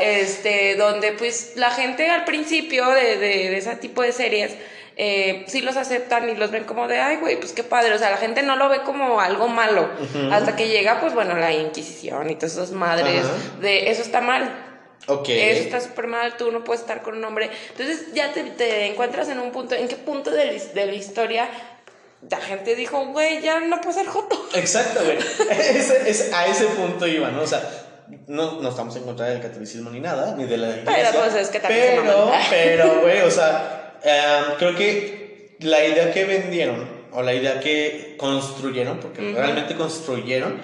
Este, 0.00 0.74
donde 0.76 1.12
pues 1.12 1.52
la 1.56 1.70
gente 1.70 2.10
al 2.10 2.24
principio 2.24 2.88
de, 2.90 3.16
de, 3.16 3.50
de 3.50 3.56
ese 3.56 3.76
tipo 3.76 4.02
de 4.02 4.12
series. 4.12 4.52
Eh, 4.96 5.44
sí 5.48 5.60
los 5.60 5.76
aceptan 5.76 6.28
y 6.30 6.36
los 6.36 6.52
ven 6.52 6.64
como 6.64 6.86
de, 6.86 7.00
ay, 7.00 7.16
güey, 7.16 7.36
pues 7.36 7.52
qué 7.52 7.64
padre. 7.64 7.92
O 7.94 7.98
sea, 7.98 8.10
la 8.10 8.16
gente 8.16 8.42
no 8.42 8.56
lo 8.56 8.68
ve 8.68 8.82
como 8.82 9.20
algo 9.20 9.48
malo. 9.48 9.88
Hasta 10.30 10.54
que 10.54 10.68
llega, 10.68 11.00
pues 11.00 11.14
bueno, 11.14 11.34
la 11.36 11.52
Inquisición 11.52 12.30
y 12.30 12.36
todas 12.36 12.52
esas 12.52 12.70
madres 12.70 13.24
de 13.60 13.90
eso 13.90 14.02
está 14.02 14.20
mal. 14.20 14.63
Ok. 15.06 15.28
Eso 15.28 15.62
está 15.62 15.80
súper 15.80 16.06
mal, 16.06 16.36
tú 16.36 16.50
no 16.50 16.64
puedes 16.64 16.80
estar 16.82 17.02
con 17.02 17.16
un 17.16 17.24
hombre. 17.24 17.50
Entonces 17.70 18.12
ya 18.14 18.32
te, 18.32 18.42
te 18.44 18.86
encuentras 18.86 19.28
en 19.28 19.38
un 19.38 19.50
punto, 19.52 19.74
¿en 19.74 19.88
qué 19.88 19.96
punto 19.96 20.30
de 20.30 20.58
de 20.74 20.86
la 20.86 20.92
historia 20.94 21.48
la 22.30 22.38
gente 22.38 22.74
dijo, 22.74 23.04
güey, 23.08 23.42
ya 23.42 23.60
no 23.60 23.80
puedo 23.82 23.92
ser 23.98 24.06
joto? 24.06 24.48
Exacto, 24.54 25.00
güey. 25.04 25.18
Ese- 25.50 26.08
ese- 26.08 26.34
a 26.34 26.46
ese 26.46 26.64
punto 26.66 27.06
iba, 27.06 27.30
¿no? 27.30 27.42
O 27.42 27.46
sea, 27.46 27.60
no, 28.28 28.60
no 28.62 28.68
estamos 28.70 28.96
en 28.96 29.02
contra 29.04 29.26
del 29.26 29.40
catolicismo 29.42 29.90
ni 29.90 30.00
nada, 30.00 30.34
ni 30.36 30.44
de 30.44 30.56
la 30.56 30.68
iglesia. 30.76 31.10
pues, 31.12 31.34
es 31.34 31.48
que 31.48 31.60
también 31.60 32.00
Pero, 32.02 32.32
pero, 32.50 33.00
güey, 33.02 33.20
o 33.22 33.30
sea, 33.30 33.94
em, 34.02 34.56
creo 34.58 34.74
que 34.74 35.56
la 35.60 35.84
idea 35.84 36.12
que 36.12 36.24
vendieron, 36.24 36.88
o 37.12 37.22
la 37.22 37.32
idea 37.34 37.60
que 37.60 38.14
construyeron, 38.18 39.00
porque 39.00 39.20
realmente 39.34 39.74
construyeron, 39.74 40.60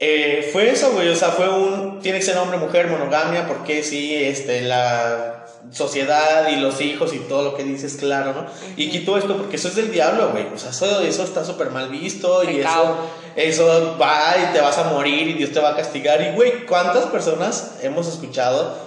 eh, 0.00 0.48
fue 0.52 0.70
eso, 0.70 0.92
güey. 0.92 1.08
O 1.08 1.16
sea, 1.16 1.30
fue 1.30 1.48
un. 1.48 2.00
Tiene 2.00 2.18
que 2.18 2.24
ser 2.24 2.38
hombre, 2.38 2.58
mujer, 2.58 2.88
monogamia, 2.88 3.48
porque 3.48 3.82
sí, 3.82 4.14
este, 4.14 4.62
la 4.62 5.46
sociedad 5.72 6.48
y 6.48 6.56
los 6.56 6.80
hijos 6.80 7.12
y 7.12 7.18
todo 7.18 7.42
lo 7.42 7.56
que 7.56 7.64
dices, 7.64 7.96
claro, 7.96 8.32
¿no? 8.32 8.46
Y 8.76 8.90
quitó 8.90 9.18
esto 9.18 9.36
porque 9.36 9.56
eso 9.56 9.68
es 9.68 9.74
del 9.74 9.90
diablo, 9.90 10.30
güey. 10.30 10.46
O 10.54 10.58
sea, 10.58 10.70
eso, 10.70 11.00
eso 11.00 11.24
está 11.24 11.44
súper 11.44 11.70
mal 11.70 11.88
visto 11.88 12.48
y 12.48 12.60
eso, 12.60 12.96
eso 13.34 13.96
va 14.00 14.36
y 14.38 14.52
te 14.52 14.60
vas 14.60 14.78
a 14.78 14.84
morir 14.84 15.28
y 15.28 15.32
Dios 15.34 15.52
te 15.52 15.60
va 15.60 15.70
a 15.70 15.76
castigar. 15.76 16.22
Y, 16.22 16.34
güey, 16.34 16.64
¿cuántas 16.64 17.06
personas 17.06 17.72
hemos 17.82 18.06
escuchado 18.06 18.86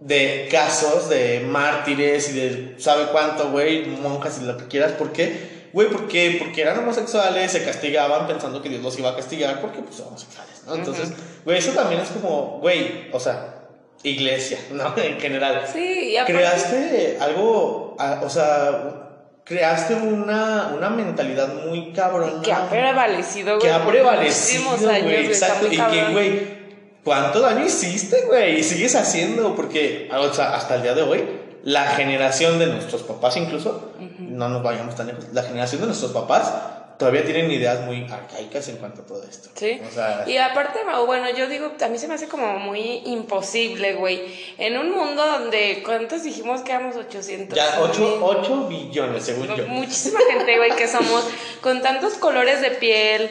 de 0.00 0.48
casos 0.50 1.08
de 1.08 1.40
mártires 1.46 2.30
y 2.30 2.32
de 2.32 2.74
sabe 2.78 3.06
cuánto, 3.12 3.50
güey, 3.50 3.86
monjas 3.86 4.38
y 4.40 4.44
lo 4.46 4.56
que 4.56 4.68
quieras? 4.68 4.92
¿Por 4.92 5.12
qué? 5.12 5.55
Güey, 5.76 5.90
porque, 5.90 6.36
porque 6.38 6.62
eran 6.62 6.78
homosexuales, 6.78 7.52
se 7.52 7.62
castigaban 7.62 8.26
pensando 8.26 8.62
que 8.62 8.70
Dios 8.70 8.82
los 8.82 8.98
iba 8.98 9.10
a 9.10 9.14
castigar 9.14 9.60
porque 9.60 9.80
pues 9.80 9.96
son 9.96 10.06
homosexuales, 10.06 10.62
¿no? 10.66 10.74
Entonces, 10.74 11.12
güey, 11.44 11.58
eso 11.58 11.72
también 11.72 12.00
es 12.00 12.08
como, 12.08 12.60
güey, 12.62 13.10
o 13.12 13.20
sea, 13.20 13.66
iglesia, 14.02 14.58
¿no? 14.70 14.94
En 14.96 15.20
general. 15.20 15.66
Sí, 15.70 16.12
y 16.12 16.16
aparte- 16.16 16.32
Creaste 16.32 17.18
algo, 17.20 17.94
o 18.22 18.30
sea, 18.30 19.40
creaste 19.44 19.96
una, 19.96 20.72
una 20.74 20.88
mentalidad 20.88 21.52
muy 21.66 21.92
cabrona. 21.92 22.40
Que 22.40 22.54
ha 22.54 22.70
prevalecido, 22.70 23.58
güey. 23.58 23.68
que 23.68 23.70
ha 23.70 23.86
prevalecido, 23.86 24.78
güey, 24.78 25.26
exacto. 25.26 25.66
Y 25.70 25.76
que, 25.76 26.04
güey, 26.10 26.56
¿cuánto 27.04 27.40
daño 27.40 27.66
hiciste, 27.66 28.22
güey? 28.22 28.60
Y 28.60 28.62
sigues 28.62 28.94
haciendo, 28.96 29.54
porque, 29.54 30.08
o 30.10 30.32
sea, 30.32 30.54
hasta 30.54 30.76
el 30.76 30.82
día 30.84 30.94
de 30.94 31.02
hoy, 31.02 31.22
la 31.66 31.84
generación 31.84 32.60
de 32.60 32.66
nuestros 32.66 33.02
papás 33.02 33.36
incluso, 33.36 33.90
no 34.20 34.48
nos 34.48 34.62
vayamos 34.62 34.94
tan 34.94 35.08
lejos, 35.08 35.24
la 35.32 35.42
generación 35.42 35.80
de 35.80 35.88
nuestros 35.88 36.12
papás 36.12 36.52
todavía 36.96 37.24
tienen 37.24 37.50
ideas 37.50 37.80
muy 37.80 38.06
arcaicas 38.08 38.68
en 38.68 38.76
cuanto 38.76 39.02
a 39.02 39.04
todo 39.04 39.24
esto. 39.28 39.48
Sí. 39.52 39.80
O 39.84 39.90
sea, 39.92 40.22
Y 40.28 40.36
aparte, 40.36 40.78
bueno, 41.04 41.28
yo 41.36 41.48
digo, 41.48 41.72
a 41.84 41.88
mí 41.88 41.98
se 41.98 42.06
me 42.06 42.14
hace 42.14 42.28
como 42.28 42.60
muy 42.60 43.02
imposible, 43.06 43.94
güey. 43.94 44.22
En 44.58 44.78
un 44.78 44.92
mundo 44.92 45.26
donde, 45.26 45.82
¿cuántos 45.84 46.22
dijimos 46.22 46.60
que 46.60 46.70
éramos 46.70 46.94
800? 46.94 47.56
ya 47.58 47.80
8, 47.80 48.00
mil? 48.00 48.10
8 48.22 48.68
billones, 48.68 49.24
según 49.24 49.48
yo. 49.56 49.66
Muchísima 49.66 50.20
gente, 50.30 50.56
güey, 50.58 50.70
que 50.76 50.86
somos 50.86 51.28
con 51.62 51.82
tantos 51.82 52.14
colores 52.14 52.60
de 52.60 52.70
piel, 52.70 53.28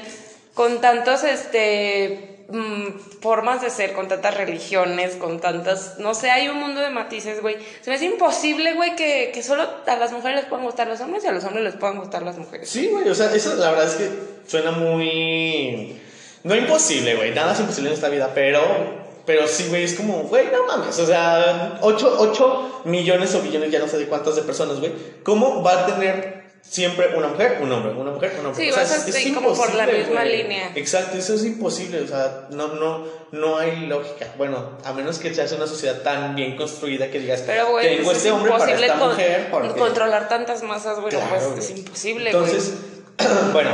con 0.53 0.81
tantos, 0.81 1.23
este, 1.23 2.34
mm, 2.49 3.19
formas 3.21 3.61
de 3.61 3.69
ser, 3.69 3.93
con 3.93 4.07
tantas 4.07 4.35
religiones, 4.35 5.15
con 5.15 5.39
tantas, 5.39 5.99
no 5.99 6.13
sé, 6.13 6.29
hay 6.29 6.47
un 6.47 6.59
mundo 6.59 6.81
de 6.81 6.89
matices, 6.89 7.41
güey. 7.41 7.57
Se 7.81 7.89
me 7.89 7.95
hace 7.95 8.05
imposible, 8.05 8.73
güey, 8.73 8.95
que, 8.95 9.31
que 9.33 9.43
solo 9.43 9.67
a 9.85 9.95
las 9.95 10.11
mujeres 10.11 10.41
les 10.41 10.45
puedan 10.45 10.65
gustar 10.65 10.87
los 10.87 10.99
hombres 11.01 11.23
y 11.23 11.27
a 11.27 11.31
los 11.31 11.43
hombres 11.43 11.63
les 11.63 11.75
puedan 11.75 11.97
gustar 11.97 12.23
las 12.23 12.37
mujeres. 12.37 12.69
Sí, 12.69 12.87
güey, 12.87 13.09
o 13.09 13.15
sea, 13.15 13.33
eso 13.33 13.55
la 13.55 13.71
verdad 13.71 13.87
es 13.87 13.95
que 13.95 14.09
suena 14.47 14.71
muy... 14.71 15.99
No 16.43 16.55
imposible, 16.55 17.15
güey, 17.15 17.33
nada 17.33 17.53
es 17.53 17.59
imposible 17.59 17.89
en 17.89 17.95
esta 17.95 18.09
vida, 18.09 18.31
pero... 18.33 19.05
Pero 19.25 19.47
sí, 19.47 19.65
güey, 19.69 19.83
es 19.83 19.95
como, 19.95 20.23
güey, 20.25 20.45
no 20.51 20.67
mames, 20.67 20.99
o 20.99 21.05
sea, 21.05 21.79
8, 21.81 22.81
millones 22.85 23.33
o 23.33 23.41
billones, 23.41 23.71
ya 23.71 23.79
no 23.79 23.87
sé 23.87 23.97
de 23.97 24.05
cuántas 24.05 24.35
de 24.35 24.43
personas, 24.43 24.79
güey. 24.79 24.91
¿Cómo 25.23 25.63
va 25.63 25.81
a 25.81 25.85
tener 25.87 26.44
siempre 26.69 27.15
una 27.15 27.27
mujer, 27.29 27.59
un 27.61 27.71
hombre, 27.71 27.93
una 27.93 28.11
mujer, 28.11 28.33
un 28.39 28.47
hombre? 28.47 28.63
Sí, 28.65 28.69
o 28.71 28.73
sea, 28.73 28.83
vas 28.83 28.91
a 28.91 29.09
es, 29.09 29.15
es 29.15 29.33
como 29.33 29.53
por 29.53 29.73
la 29.75 29.85
misma 29.87 30.21
güey. 30.23 30.43
línea. 30.43 30.71
Exacto, 30.75 31.17
eso 31.17 31.33
es 31.35 31.45
imposible, 31.45 32.01
o 32.01 32.07
sea, 32.07 32.47
no, 32.51 32.67
no, 32.75 33.05
no 33.31 33.57
hay 33.57 33.85
lógica. 33.85 34.33
Bueno, 34.37 34.77
a 34.83 34.93
menos 34.93 35.19
que 35.19 35.33
seas 35.33 35.51
una 35.53 35.67
sociedad 35.67 36.01
tan 36.01 36.35
bien 36.35 36.55
construida 36.57 37.09
que 37.09 37.19
digas, 37.19 37.43
Pero, 37.45 37.69
güey, 37.71 37.87
tengo 37.97 38.03
pues 38.05 38.17
este 38.17 38.29
es 38.29 38.33
hombre 38.33 38.51
para 38.51 38.63
imposible 38.63 38.87
esta 38.87 38.99
con- 38.99 39.09
mujer. 39.09 39.47
porque- 39.51 39.79
controlar 39.79 40.27
tantas 40.29 40.63
masas, 40.63 40.99
güey, 40.99 41.13
no, 41.13 41.19
Claro, 41.19 41.51
pues, 41.53 41.65
es 41.71 41.77
imposible, 41.77 42.31
güey. 42.31 42.43
Entonces, 42.43 42.73
bueno, 43.53 43.69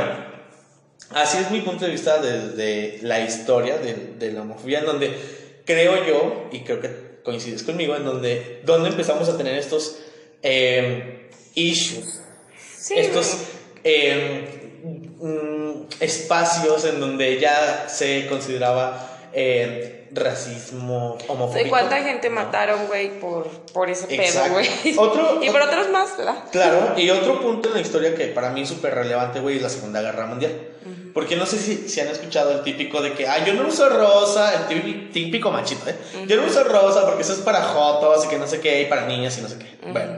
así 1.10 1.38
es 1.38 1.50
mi 1.50 1.60
punto 1.62 1.84
de 1.86 1.90
vista 1.90 2.18
de, 2.20 2.50
de 2.50 2.98
la 3.02 3.20
historia 3.20 3.78
de, 3.78 3.94
de 4.18 4.32
la 4.32 4.42
homofobia, 4.42 4.80
en 4.80 4.86
donde 4.86 5.12
creo 5.64 6.04
yo, 6.06 6.48
y 6.52 6.60
creo 6.60 6.80
que 6.80 7.20
coincides 7.24 7.62
conmigo, 7.62 7.94
en 7.96 8.04
donde, 8.04 8.60
donde 8.64 8.88
empezamos 8.90 9.28
a 9.28 9.36
tener 9.36 9.56
estos 9.56 9.96
eh, 10.42 11.30
issues, 11.54 12.20
Sí, 12.82 12.94
estos 12.98 13.36
eh, 13.84 14.82
mm, 15.20 15.82
espacios 16.00 16.84
en 16.84 16.98
donde 16.98 17.38
ya 17.38 17.88
se 17.88 18.26
consideraba 18.26 19.20
eh, 19.32 20.08
racismo 20.10 21.16
homofóbico. 21.28 21.62
¿De 21.62 21.70
cuánta 21.70 22.02
gente 22.02 22.28
¿no? 22.28 22.34
mataron, 22.34 22.88
güey, 22.88 23.20
por, 23.20 23.48
por 23.72 23.88
ese 23.88 24.08
pedo, 24.08 24.48
güey? 24.50 24.68
Y 24.84 24.94
por 24.94 25.62
otros 25.62 25.90
más, 25.90 26.16
¿verdad? 26.18 26.44
Claro, 26.50 26.94
y 26.96 27.08
otro 27.10 27.40
punto 27.40 27.68
en 27.68 27.76
la 27.76 27.80
historia 27.82 28.16
que 28.16 28.26
para 28.26 28.50
mí 28.50 28.62
es 28.62 28.68
súper 28.68 28.96
relevante, 28.96 29.38
güey, 29.38 29.58
es 29.58 29.62
la 29.62 29.68
Segunda 29.68 30.02
Guerra 30.02 30.26
Mundial. 30.26 30.52
Porque 31.14 31.36
no 31.36 31.46
sé 31.46 31.58
si, 31.58 31.88
si 31.88 32.00
han 32.00 32.08
escuchado 32.08 32.50
el 32.50 32.62
típico 32.62 33.00
de 33.00 33.12
que, 33.12 33.28
ah, 33.28 33.44
yo 33.44 33.54
no 33.54 33.68
uso 33.68 33.88
rosa, 33.90 34.54
el 34.54 34.66
típico, 34.66 35.12
típico 35.12 35.50
machito, 35.52 35.88
¿eh? 35.88 35.96
Yo 36.26 36.36
no 36.36 36.46
uso 36.48 36.64
rosa 36.64 37.04
porque 37.04 37.22
eso 37.22 37.34
es 37.34 37.40
para 37.40 37.62
jotos 37.62 38.24
y 38.24 38.28
que 38.28 38.38
no 38.38 38.46
sé 38.48 38.60
qué, 38.60 38.82
y 38.82 38.86
para 38.86 39.06
niñas 39.06 39.38
y 39.38 39.42
no 39.42 39.48
sé 39.48 39.58
qué. 39.58 39.90
Bueno, 39.92 40.14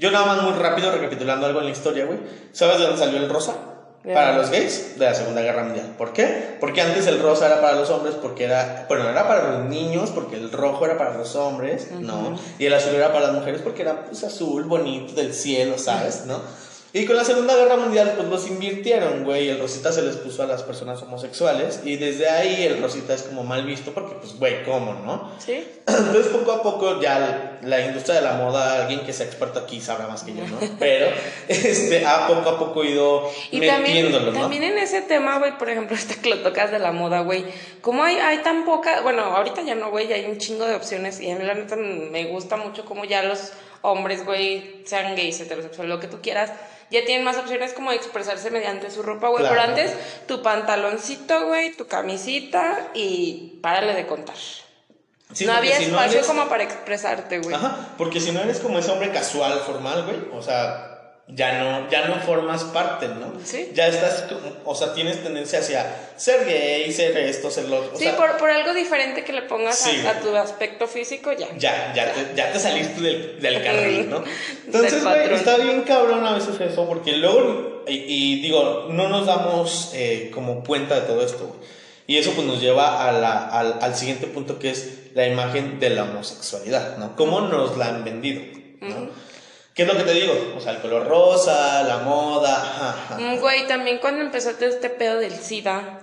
yo 0.00 0.10
nada 0.10 0.24
más 0.24 0.42
muy 0.42 0.54
rápido 0.54 0.90
recapitulando 0.90 1.44
algo 1.46 1.60
en 1.60 1.66
la 1.66 1.72
historia, 1.72 2.06
güey. 2.06 2.18
¿Sabes 2.52 2.78
de 2.78 2.84
dónde 2.84 2.98
salió 2.98 3.18
el 3.18 3.28
rosa? 3.28 3.54
Para 4.02 4.34
los 4.34 4.48
gays 4.48 4.98
de 4.98 5.04
la 5.04 5.14
Segunda 5.14 5.42
Guerra 5.42 5.62
Mundial. 5.62 5.94
¿Por 5.98 6.14
qué? 6.14 6.56
Porque 6.58 6.80
antes 6.80 7.06
el 7.06 7.20
rosa 7.20 7.48
era 7.48 7.60
para 7.60 7.76
los 7.76 7.90
hombres, 7.90 8.14
porque 8.14 8.44
era, 8.44 8.86
bueno, 8.88 9.06
era 9.06 9.28
para 9.28 9.50
los 9.50 9.68
niños, 9.68 10.08
porque 10.08 10.36
el 10.36 10.50
rojo 10.50 10.86
era 10.86 10.96
para 10.96 11.18
los 11.18 11.36
hombres, 11.36 11.90
¿no? 11.92 12.34
Y 12.58 12.64
el 12.64 12.72
azul 12.72 12.94
era 12.94 13.12
para 13.12 13.26
las 13.26 13.34
mujeres 13.34 13.60
porque 13.60 13.82
era 13.82 14.06
pues 14.06 14.24
azul, 14.24 14.64
bonito, 14.64 15.12
del 15.12 15.34
cielo, 15.34 15.76
¿sabes? 15.76 16.24
¿No? 16.24 16.40
Y 16.92 17.06
con 17.06 17.16
la 17.16 17.24
Segunda 17.24 17.54
Guerra 17.54 17.76
Mundial, 17.76 18.14
pues 18.16 18.28
los 18.28 18.48
invirtieron, 18.48 19.22
güey. 19.24 19.48
El 19.48 19.60
rosita 19.60 19.92
se 19.92 20.02
les 20.02 20.16
puso 20.16 20.42
a 20.42 20.46
las 20.46 20.64
personas 20.64 21.00
homosexuales. 21.02 21.82
Y 21.84 21.96
desde 21.96 22.28
ahí 22.28 22.64
el 22.64 22.82
rosita 22.82 23.14
es 23.14 23.22
como 23.22 23.44
mal 23.44 23.64
visto 23.64 23.92
porque, 23.92 24.16
pues, 24.16 24.36
güey, 24.38 24.64
¿cómo, 24.64 24.94
no? 24.94 25.30
Sí. 25.38 25.64
Entonces, 25.86 26.26
poco 26.26 26.50
a 26.50 26.62
poco, 26.62 27.00
ya 27.00 27.58
la 27.62 27.80
industria 27.86 28.16
de 28.16 28.22
la 28.22 28.34
moda, 28.34 28.82
alguien 28.82 29.00
que 29.00 29.12
sea 29.12 29.26
experto 29.26 29.60
aquí 29.60 29.80
sabrá 29.80 30.08
más 30.08 30.24
que 30.24 30.34
yo, 30.34 30.46
¿no? 30.46 30.58
Pero, 30.78 31.06
este, 31.48 32.04
ha 32.04 32.26
poco 32.26 32.48
a 32.48 32.58
poco 32.58 32.84
ido 32.84 33.30
Y 33.50 33.60
también, 33.66 34.06
metiéndolo, 34.06 34.32
¿no? 34.32 34.40
también 34.40 34.64
en 34.64 34.78
ese 34.78 35.02
tema, 35.02 35.38
güey, 35.38 35.56
por 35.58 35.70
ejemplo, 35.70 35.96
este 36.00 36.16
que 36.16 36.30
lo 36.30 36.42
tocas 36.42 36.70
de 36.70 36.78
la 36.78 36.92
moda, 36.92 37.20
güey, 37.20 37.44
como 37.80 38.02
hay, 38.02 38.16
hay 38.16 38.38
tan 38.38 38.64
poca, 38.64 39.00
bueno, 39.02 39.22
ahorita 39.22 39.62
ya 39.62 39.74
no, 39.74 39.90
güey, 39.90 40.08
ya 40.08 40.16
hay 40.16 40.24
un 40.24 40.38
chingo 40.38 40.66
de 40.66 40.74
opciones 40.74 41.20
y 41.20 41.30
a 41.30 41.36
mí 41.36 41.44
la 41.44 41.54
neta 41.54 41.76
me 41.76 42.24
gusta 42.26 42.56
mucho 42.56 42.84
como 42.84 43.04
ya 43.04 43.22
los 43.22 43.52
hombres, 43.82 44.24
güey, 44.24 44.82
sean 44.84 45.14
gays, 45.16 45.40
heterosexuales, 45.40 45.88
lo 45.88 46.00
que 46.00 46.06
tú 46.06 46.18
quieras, 46.22 46.52
ya 46.90 47.04
tienen 47.04 47.24
más 47.24 47.36
opciones 47.36 47.72
como 47.72 47.90
de 47.90 47.96
expresarse 47.96 48.50
mediante 48.50 48.90
su 48.90 49.02
ropa, 49.02 49.28
güey, 49.28 49.40
Claro. 49.44 49.54
pero 49.54 49.68
antes 49.68 49.92
tu 50.26 50.42
pantaloncito, 50.42 51.46
güey, 51.46 51.72
tu 51.76 51.86
camisita 51.86 52.88
y 52.94 53.58
párale 53.62 53.94
de 53.94 54.06
contar. 54.06 54.36
Sí, 55.32 55.46
no 55.46 55.52
había 55.52 55.76
si 55.76 55.84
espacio 55.84 56.18
eres- 56.18 56.26
como 56.26 56.48
para 56.48 56.64
expresarte, 56.64 57.38
güey. 57.38 57.54
Ajá, 57.54 57.90
porque 57.96 58.18
si 58.20 58.32
no 58.32 58.40
eres 58.40 58.58
como 58.58 58.78
ese 58.80 58.90
hombre 58.90 59.10
casual, 59.12 59.60
formal, 59.60 60.04
güey, 60.04 60.18
o 60.36 60.42
sea, 60.42 60.89
ya 61.34 61.58
no, 61.58 61.88
ya 61.90 62.06
no 62.08 62.16
formas 62.22 62.64
parte, 62.64 63.08
¿no? 63.08 63.32
Sí. 63.44 63.70
Ya 63.74 63.86
estás, 63.88 64.24
o 64.64 64.74
sea, 64.74 64.92
tienes 64.94 65.22
tendencia 65.22 65.60
hacia 65.60 65.86
ser 66.16 66.44
gay, 66.46 66.92
ser 66.92 67.16
esto, 67.18 67.50
ser 67.50 67.68
lo 67.68 67.78
otro. 67.78 67.96
Sí, 67.96 68.04
sea, 68.04 68.16
por, 68.16 68.36
por 68.36 68.50
algo 68.50 68.72
diferente 68.74 69.24
que 69.24 69.32
le 69.32 69.42
pongas 69.42 69.86
a- 69.86 69.90
Sí, 69.90 69.96
a, 70.06 70.12
güey. 70.14 70.24
tu 70.24 70.36
aspecto 70.36 70.86
físico, 70.86 71.32
ya. 71.32 71.48
Ya, 71.56 71.92
ya 71.94 72.12
te, 72.12 72.34
ya 72.36 72.52
te 72.52 72.58
saliste 72.58 73.00
del, 73.00 73.40
del 73.40 73.62
carril, 73.62 74.10
¿no? 74.10 74.22
Entonces, 74.66 75.02
güey, 75.04 75.34
está 75.34 75.56
bien 75.56 75.82
cabrón 75.82 76.26
a 76.26 76.34
veces 76.34 76.60
eso, 76.60 76.86
porque 76.86 77.12
luego, 77.12 77.84
y, 77.86 77.94
y 78.06 78.40
digo, 78.42 78.88
no 78.90 79.08
nos 79.08 79.26
damos 79.26 79.92
eh, 79.94 80.30
como 80.34 80.62
cuenta 80.64 80.96
de 80.96 81.00
todo 81.02 81.24
esto, 81.24 81.46
güey. 81.46 81.60
Y 82.06 82.16
eso 82.18 82.32
pues 82.32 82.44
nos 82.44 82.60
lleva 82.60 83.08
a 83.08 83.12
la- 83.12 83.46
al, 83.46 83.78
al 83.80 83.94
siguiente 83.94 84.26
punto 84.26 84.58
que 84.58 84.70
es 84.70 85.10
la 85.14 85.28
imagen 85.28 85.78
de 85.78 85.90
la 85.90 86.02
homosexualidad, 86.04 86.96
¿no? 86.98 87.14
¿Cómo 87.14 87.40
nos 87.42 87.76
la 87.76 87.86
han 87.86 88.04
vendido? 88.04 88.42
¿Qué 89.74 89.82
es 89.82 89.88
lo 89.88 89.96
que 89.96 90.02
te 90.02 90.12
digo? 90.14 90.32
O 90.56 90.60
sea, 90.60 90.72
el 90.72 90.78
color 90.80 91.06
rosa, 91.06 91.82
la 91.84 91.98
moda. 91.98 93.16
Mm, 93.18 93.38
Güey, 93.38 93.66
también 93.66 93.98
cuando 93.98 94.20
empezó 94.22 94.52
todo 94.54 94.68
este 94.68 94.90
pedo 94.90 95.18
del 95.18 95.32
SIDA, 95.32 96.00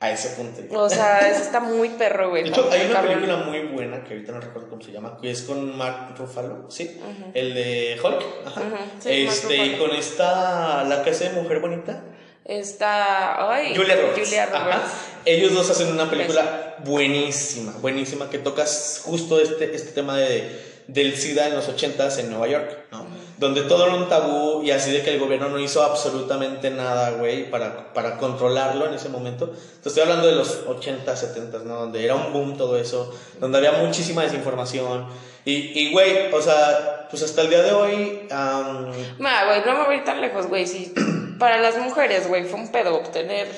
a 0.00 0.10
ese 0.10 0.30
punto. 0.30 0.62
o 0.80 0.88
sea, 0.88 1.28
eso 1.30 1.42
está 1.42 1.60
muy 1.60 1.90
perro, 1.90 2.30
güey. 2.30 2.42
De 2.42 2.48
hecho, 2.48 2.68
hay 2.72 2.86
una 2.86 2.94
cabrón. 2.94 3.14
película 3.14 3.36
muy 3.38 3.60
buena 3.66 4.02
que 4.02 4.14
ahorita 4.14 4.32
no 4.32 4.40
recuerdo 4.40 4.68
cómo 4.68 4.82
se 4.82 4.90
llama, 4.90 5.16
que 5.22 5.30
es 5.30 5.42
con 5.42 5.76
Mark 5.76 6.14
Ruffalo, 6.18 6.68
¿sí? 6.70 7.00
El 7.34 7.54
de 7.54 8.00
Hulk. 8.02 8.24
Ajá. 8.46 8.62
Sí, 9.00 9.26
este, 9.28 9.56
y 9.64 9.76
con 9.78 9.90
esta, 9.92 10.82
la 10.84 11.02
que 11.04 11.10
hace 11.10 11.30
Mujer 11.30 11.60
Bonita. 11.60 12.02
Está. 12.44 13.52
Ay, 13.52 13.76
Julia 13.76 13.94
Roberts. 13.94 14.18
Julia 14.18 14.44
Ajá. 14.44 14.58
Roberts. 14.64 14.92
Ellos 15.24 15.54
dos 15.54 15.70
hacen 15.70 15.92
una 15.92 16.10
película 16.10 16.76
buenísima, 16.84 17.72
buenísima, 17.80 18.28
que 18.28 18.38
tocas 18.38 19.02
justo 19.04 19.40
este, 19.40 19.72
este 19.72 19.92
tema 19.92 20.16
de, 20.16 20.71
del 20.92 21.16
SIDA 21.16 21.48
en 21.48 21.54
los 21.54 21.68
80s 21.68 22.18
en 22.18 22.30
Nueva 22.30 22.48
York, 22.48 22.86
¿no? 22.90 23.06
Donde 23.38 23.62
todo 23.62 23.86
era 23.86 23.96
un 23.96 24.08
tabú 24.08 24.62
y 24.62 24.70
así 24.70 24.92
de 24.92 25.02
que 25.02 25.14
el 25.14 25.18
gobierno 25.18 25.48
no 25.48 25.58
hizo 25.58 25.82
absolutamente 25.82 26.70
nada, 26.70 27.12
güey, 27.12 27.50
para, 27.50 27.92
para 27.92 28.18
controlarlo 28.18 28.86
en 28.86 28.94
ese 28.94 29.08
momento. 29.08 29.52
Te 29.82 29.88
estoy 29.88 30.02
hablando 30.02 30.26
de 30.26 30.34
los 30.34 30.66
80s, 30.66 31.06
70s, 31.06 31.62
¿no? 31.62 31.80
Donde 31.80 32.04
era 32.04 32.14
un 32.14 32.32
boom 32.32 32.56
todo 32.56 32.76
eso, 32.76 33.12
donde 33.40 33.58
había 33.58 33.72
muchísima 33.72 34.22
desinformación. 34.22 35.06
Y, 35.44 35.52
y 35.80 35.92
güey, 35.92 36.32
o 36.32 36.40
sea, 36.40 37.08
pues 37.10 37.22
hasta 37.22 37.42
el 37.42 37.50
día 37.50 37.62
de 37.62 37.72
hoy... 37.72 38.28
am, 38.30 38.92
Ma, 39.18 39.46
güey, 39.46 39.62
no 39.64 39.78
me 39.78 39.84
voy 39.86 39.94
a 39.94 39.98
ir 39.98 40.04
tan 40.04 40.20
lejos, 40.20 40.46
güey. 40.46 40.66
Si 40.66 40.92
para 41.38 41.58
las 41.58 41.78
mujeres, 41.78 42.28
güey, 42.28 42.44
fue 42.44 42.60
un 42.60 42.70
pedo 42.70 42.94
obtener 42.94 43.48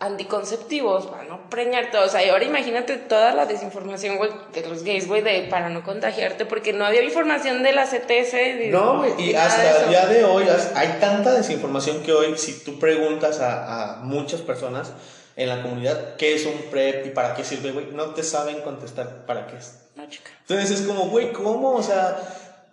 anticonceptivos 0.00 1.06
para 1.06 1.24
no 1.24 1.48
preñarte. 1.50 1.98
O 1.98 2.08
sea, 2.08 2.24
y 2.24 2.30
ahora 2.30 2.44
imagínate 2.44 2.96
toda 2.96 3.32
la 3.34 3.46
desinformación, 3.46 4.16
güey, 4.16 4.30
de 4.52 4.68
los 4.68 4.82
gays, 4.82 5.06
güey, 5.06 5.22
de 5.22 5.46
para 5.50 5.68
no 5.68 5.84
contagiarte, 5.84 6.46
porque 6.46 6.72
no 6.72 6.84
había 6.84 7.02
información 7.02 7.62
de 7.62 7.72
la 7.72 7.84
CTS. 7.84 8.70
No, 8.70 8.98
güey, 8.98 9.12
y 9.18 9.34
hasta 9.34 9.82
el 9.82 9.90
día 9.90 10.06
de 10.06 10.24
hoy 10.24 10.44
hay 10.74 10.88
tanta 11.00 11.32
desinformación 11.32 12.02
que 12.02 12.12
hoy, 12.12 12.36
si 12.36 12.64
tú 12.64 12.78
preguntas 12.78 13.40
a, 13.40 13.92
a 13.92 13.96
muchas 13.96 14.40
personas 14.40 14.92
en 15.36 15.48
la 15.48 15.62
comunidad 15.62 16.16
qué 16.16 16.34
es 16.34 16.44
un 16.46 16.70
PrEP 16.70 17.06
y 17.06 17.10
para 17.10 17.34
qué 17.34 17.44
sirve, 17.44 17.72
güey, 17.72 17.86
no 17.92 18.14
te 18.14 18.22
saben 18.22 18.62
contestar 18.62 19.26
para 19.26 19.46
qué 19.46 19.56
es. 19.56 19.80
No, 19.96 20.08
chica. 20.08 20.30
Entonces 20.40 20.80
es 20.80 20.86
como, 20.86 21.08
güey, 21.08 21.32
¿cómo? 21.32 21.74
O 21.74 21.82
sea, 21.82 22.18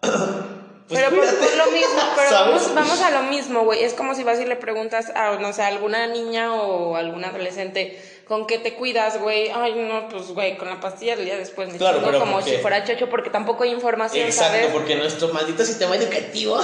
Pues 0.87 1.01
pero 1.01 1.09
por, 1.15 1.25
lo 1.57 1.71
mismo, 1.71 2.01
pero 2.15 2.31
vamos, 2.31 2.73
vamos 2.73 3.01
a 3.01 3.11
lo 3.11 3.23
mismo, 3.23 3.63
güey. 3.65 3.83
Es 3.83 3.93
como 3.93 4.15
si 4.15 4.23
vas 4.23 4.39
y 4.39 4.45
le 4.45 4.55
preguntas 4.55 5.11
a, 5.15 5.35
no 5.35 5.51
sé, 5.51 5.61
a 5.63 5.67
alguna 5.67 6.07
niña 6.07 6.53
o 6.53 6.95
algún 6.95 7.25
adolescente, 7.25 8.01
¿con 8.27 8.47
qué 8.47 8.57
te 8.57 8.73
cuidas, 8.75 9.19
güey? 9.19 9.49
Ay, 9.49 9.73
no, 9.75 10.07
pues, 10.07 10.27
güey, 10.29 10.57
con 10.57 10.69
la 10.69 10.79
pastilla 10.79 11.15
del 11.17 11.25
día 11.25 11.37
después. 11.37 11.69
Me 11.71 11.77
Claro, 11.77 12.01
pero 12.05 12.19
como 12.19 12.37
porque- 12.37 12.51
si 12.51 12.57
fuera 12.57 12.83
chocho, 12.85 13.09
porque 13.09 13.29
tampoco 13.29 13.63
hay 13.63 13.71
información, 13.71 14.25
Exacto, 14.25 14.53
¿sabes? 14.55 14.71
porque 14.71 14.95
nuestro 14.95 15.27
maldito 15.33 15.65
sistema 15.65 15.95
educativo. 15.97 16.57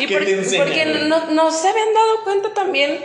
Y 0.00 0.06
¿Qué 0.06 0.16
por- 0.16 0.24
te 0.24 0.32
enseña, 0.32 0.64
porque 0.64 0.84
no, 0.86 1.26
no 1.30 1.50
se 1.52 1.68
habían 1.68 1.94
dado 1.94 2.24
cuenta 2.24 2.54
también 2.54 2.98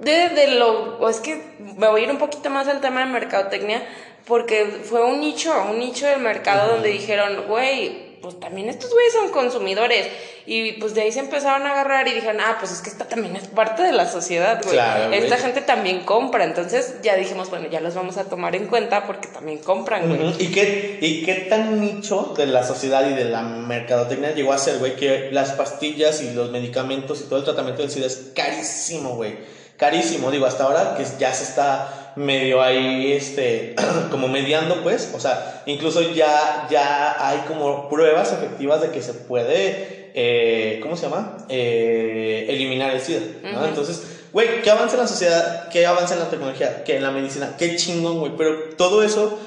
de, 0.00 0.28
de 0.28 0.46
lo. 0.48 0.98
O 0.98 1.08
es 1.08 1.20
que 1.20 1.42
me 1.78 1.88
voy 1.88 2.02
a 2.02 2.04
ir 2.04 2.10
un 2.10 2.18
poquito 2.18 2.50
más 2.50 2.68
al 2.68 2.82
tema 2.82 3.00
de 3.00 3.06
mercadotecnia, 3.06 3.82
porque 4.26 4.66
fue 4.84 5.02
un 5.02 5.20
nicho, 5.20 5.54
un 5.70 5.78
nicho 5.78 6.06
del 6.06 6.20
mercado 6.20 6.72
donde 6.72 6.90
dijeron, 6.90 7.46
güey, 7.48 8.09
pues 8.22 8.38
también 8.38 8.68
estos 8.68 8.90
güeyes 8.90 9.12
son 9.12 9.30
consumidores. 9.30 10.06
Y 10.46 10.72
pues 10.72 10.94
de 10.94 11.02
ahí 11.02 11.12
se 11.12 11.20
empezaron 11.20 11.66
a 11.66 11.72
agarrar 11.72 12.08
y 12.08 12.12
dijeron, 12.12 12.38
ah, 12.40 12.56
pues 12.58 12.72
es 12.72 12.80
que 12.80 12.90
esta 12.90 13.06
también 13.06 13.36
es 13.36 13.46
parte 13.48 13.82
de 13.82 13.92
la 13.92 14.06
sociedad, 14.06 14.60
güey. 14.62 14.74
Claro, 14.74 15.08
güey. 15.08 15.20
Esta 15.20 15.36
gente 15.36 15.60
también 15.60 16.00
compra. 16.00 16.44
Entonces 16.44 16.96
ya 17.02 17.16
dijimos, 17.16 17.50
bueno, 17.50 17.68
ya 17.70 17.80
los 17.80 17.94
vamos 17.94 18.16
a 18.16 18.24
tomar 18.24 18.56
en 18.56 18.66
cuenta 18.66 19.06
porque 19.06 19.28
también 19.28 19.58
compran, 19.58 20.08
güey. 20.08 20.34
¿Y 20.38 20.50
qué, 20.50 20.98
¿Y 21.00 21.24
qué 21.24 21.34
tan 21.48 21.80
nicho 21.80 22.34
de 22.36 22.46
la 22.46 22.64
sociedad 22.64 23.08
y 23.08 23.14
de 23.14 23.26
la 23.26 23.42
mercadotecnia 23.42 24.34
llegó 24.34 24.52
a 24.52 24.58
ser, 24.58 24.78
güey? 24.78 24.96
Que 24.96 25.30
las 25.30 25.52
pastillas 25.52 26.22
y 26.22 26.32
los 26.32 26.50
medicamentos 26.50 27.20
y 27.20 27.24
todo 27.24 27.38
el 27.38 27.44
tratamiento 27.44 27.82
del 27.82 27.90
SIDA 27.90 28.06
es 28.06 28.32
carísimo, 28.34 29.16
güey. 29.16 29.36
Carísimo, 29.76 30.30
digo, 30.30 30.44
hasta 30.44 30.64
ahora 30.64 30.94
que 30.94 31.06
ya 31.18 31.32
se 31.32 31.44
está 31.44 32.09
medio 32.20 32.62
ahí, 32.62 33.12
este, 33.12 33.74
como 34.10 34.28
mediando, 34.28 34.82
pues, 34.82 35.12
o 35.14 35.20
sea, 35.20 35.62
incluso 35.66 36.00
ya, 36.12 36.68
ya 36.70 37.26
hay 37.26 37.38
como 37.48 37.88
pruebas 37.88 38.32
efectivas 38.32 38.80
de 38.82 38.90
que 38.90 39.02
se 39.02 39.14
puede, 39.14 40.10
eh, 40.14 40.80
¿cómo 40.82 40.96
se 40.96 41.08
llama? 41.08 41.38
Eh, 41.48 42.46
eliminar 42.48 42.92
el 42.92 43.00
SIDA, 43.00 43.20
¿no? 43.52 43.64
Entonces, 43.64 44.20
güey, 44.32 44.62
¿qué 44.62 44.70
avanza 44.70 44.94
en 44.94 45.02
la 45.02 45.08
sociedad? 45.08 45.68
¿Qué 45.68 45.86
avanza 45.86 46.14
en 46.14 46.20
la 46.20 46.30
tecnología? 46.30 46.84
¿Qué 46.84 46.96
en 46.96 47.02
la 47.02 47.10
medicina? 47.10 47.56
Qué 47.58 47.76
chingón, 47.76 48.20
güey, 48.20 48.32
pero 48.36 48.76
todo 48.76 49.02
eso 49.02 49.38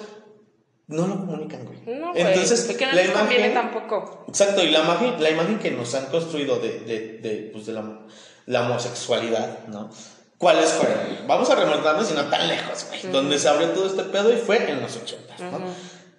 no 0.87 1.07
lo 1.07 1.17
comunican, 1.17 1.65
güey. 1.65 1.97
No, 1.97 2.11
güey. 2.11 2.21
Entonces, 2.21 2.69
es 2.69 2.77
que 2.77 2.85
no 2.85 2.93
la 2.93 3.03
imagen, 3.03 3.53
tampoco. 3.53 4.25
exacto, 4.27 4.63
y 4.63 4.69
la 4.69 4.79
imagen, 4.83 5.21
la 5.21 5.29
imagen 5.29 5.59
que 5.59 5.71
nos 5.71 5.93
han 5.95 6.07
construido 6.07 6.59
de, 6.59 6.79
de, 6.79 7.17
de, 7.19 7.49
pues, 7.53 7.65
de 7.65 7.73
la, 7.73 8.05
la 8.45 8.61
homosexualidad, 8.61 9.67
¿no? 9.67 9.89
¿Cuáles 10.43 10.73
fueron? 10.73 10.97
Vamos 11.25 11.49
a 11.49 11.55
remontarnos 11.55 12.11
y 12.11 12.15
no 12.15 12.25
tan 12.25 12.49
lejos, 12.49 12.85
güey. 12.89 13.13
Donde 13.13 13.39
se 13.39 13.47
abrió 13.47 13.69
todo 13.69 13.87
este 13.87 14.03
pedo 14.03 14.33
y 14.33 14.35
fue 14.35 14.69
en 14.69 14.81
los 14.81 14.93
80, 14.93 15.37
¿no? 15.39 15.59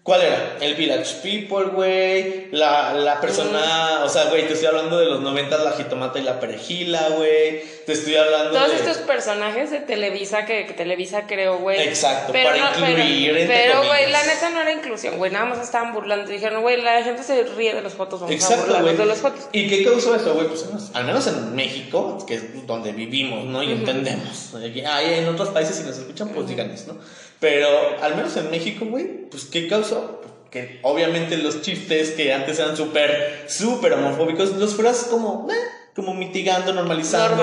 ¿Cuál 0.04 0.20
era? 0.20 0.58
El 0.60 0.74
Village 0.74 1.14
People, 1.22 1.70
güey. 1.72 2.48
La, 2.50 2.92
la 2.92 3.22
persona, 3.22 4.02
o 4.04 4.08
sea, 4.10 4.24
güey, 4.26 4.46
te 4.46 4.52
estoy 4.52 4.68
hablando 4.68 4.98
de 4.98 5.06
los 5.06 5.22
90, 5.22 5.56
la 5.64 5.72
jitomata 5.72 6.18
y 6.18 6.22
la 6.22 6.38
perejila, 6.38 7.08
güey. 7.16 7.62
Te 7.86 7.92
estoy 7.92 8.14
hablando 8.16 8.50
Todos 8.52 8.68
de... 8.70 8.76
estos 8.76 8.98
personajes 8.98 9.70
de 9.70 9.80
Televisa 9.80 10.44
que, 10.44 10.66
que 10.66 10.74
Televisa 10.74 11.26
creó, 11.26 11.56
güey. 11.58 11.80
Exacto, 11.88 12.34
para 12.34 12.56
incluir, 12.58 13.32
Pero, 13.32 13.48
pero, 13.48 13.86
güey, 13.86 14.10
la 14.12 14.22
neta 14.24 14.50
no 14.50 14.60
era 14.60 14.72
inclusión, 14.72 15.16
güey. 15.16 15.30
Nada 15.32 15.46
más 15.46 15.60
estaban 15.62 15.94
burlando. 15.94 16.30
Dijeron, 16.30 16.60
güey, 16.60 16.82
la 16.82 17.02
gente 17.02 17.22
se 17.22 17.42
ríe 17.44 17.74
de 17.74 17.80
los 17.80 17.94
fotos, 17.94 18.20
vamos 18.20 18.30
a 18.32 18.34
Exacto, 18.34 18.64
burlarnos 18.66 18.82
güey. 18.92 18.96
de 18.98 19.06
los 19.06 19.18
fotos. 19.18 19.48
¿Y 19.52 19.68
qué 19.68 19.84
causó 19.84 20.14
eso, 20.14 20.34
güey? 20.34 20.48
Pues 20.48 20.66
al 20.92 21.04
menos 21.06 21.26
en 21.28 21.56
México, 21.56 22.22
que 22.26 22.34
es 22.34 22.66
donde 22.66 22.92
vivimos, 22.92 23.46
¿no? 23.46 23.62
Y 23.62 23.72
entendemos. 23.72 24.54
Aquí- 24.54 24.82
Hay 24.84 25.14
en 25.20 25.28
otros 25.28 25.48
países, 25.48 25.76
si 25.76 25.82
nos 25.84 25.96
escuchan, 25.96 26.28
pues 26.28 26.46
díganos, 26.46 26.86
¿no? 26.88 26.98
Pero 27.40 27.68
al 28.00 28.16
menos 28.16 28.36
en 28.36 28.50
México, 28.50 28.86
güey, 28.86 29.28
pues 29.30 29.44
¿qué 29.44 29.68
causó? 29.68 30.22
Que 30.50 30.78
obviamente 30.82 31.36
los 31.36 31.62
chistes 31.62 32.12
que 32.12 32.32
antes 32.32 32.58
eran 32.58 32.76
súper, 32.76 33.44
súper 33.48 33.92
homofóbicos, 33.94 34.56
los 34.56 34.74
fueras 34.74 35.08
como, 35.10 35.48
eh, 35.50 35.54
como 35.94 36.12
mitigando, 36.12 36.72
normalizando, 36.72 37.36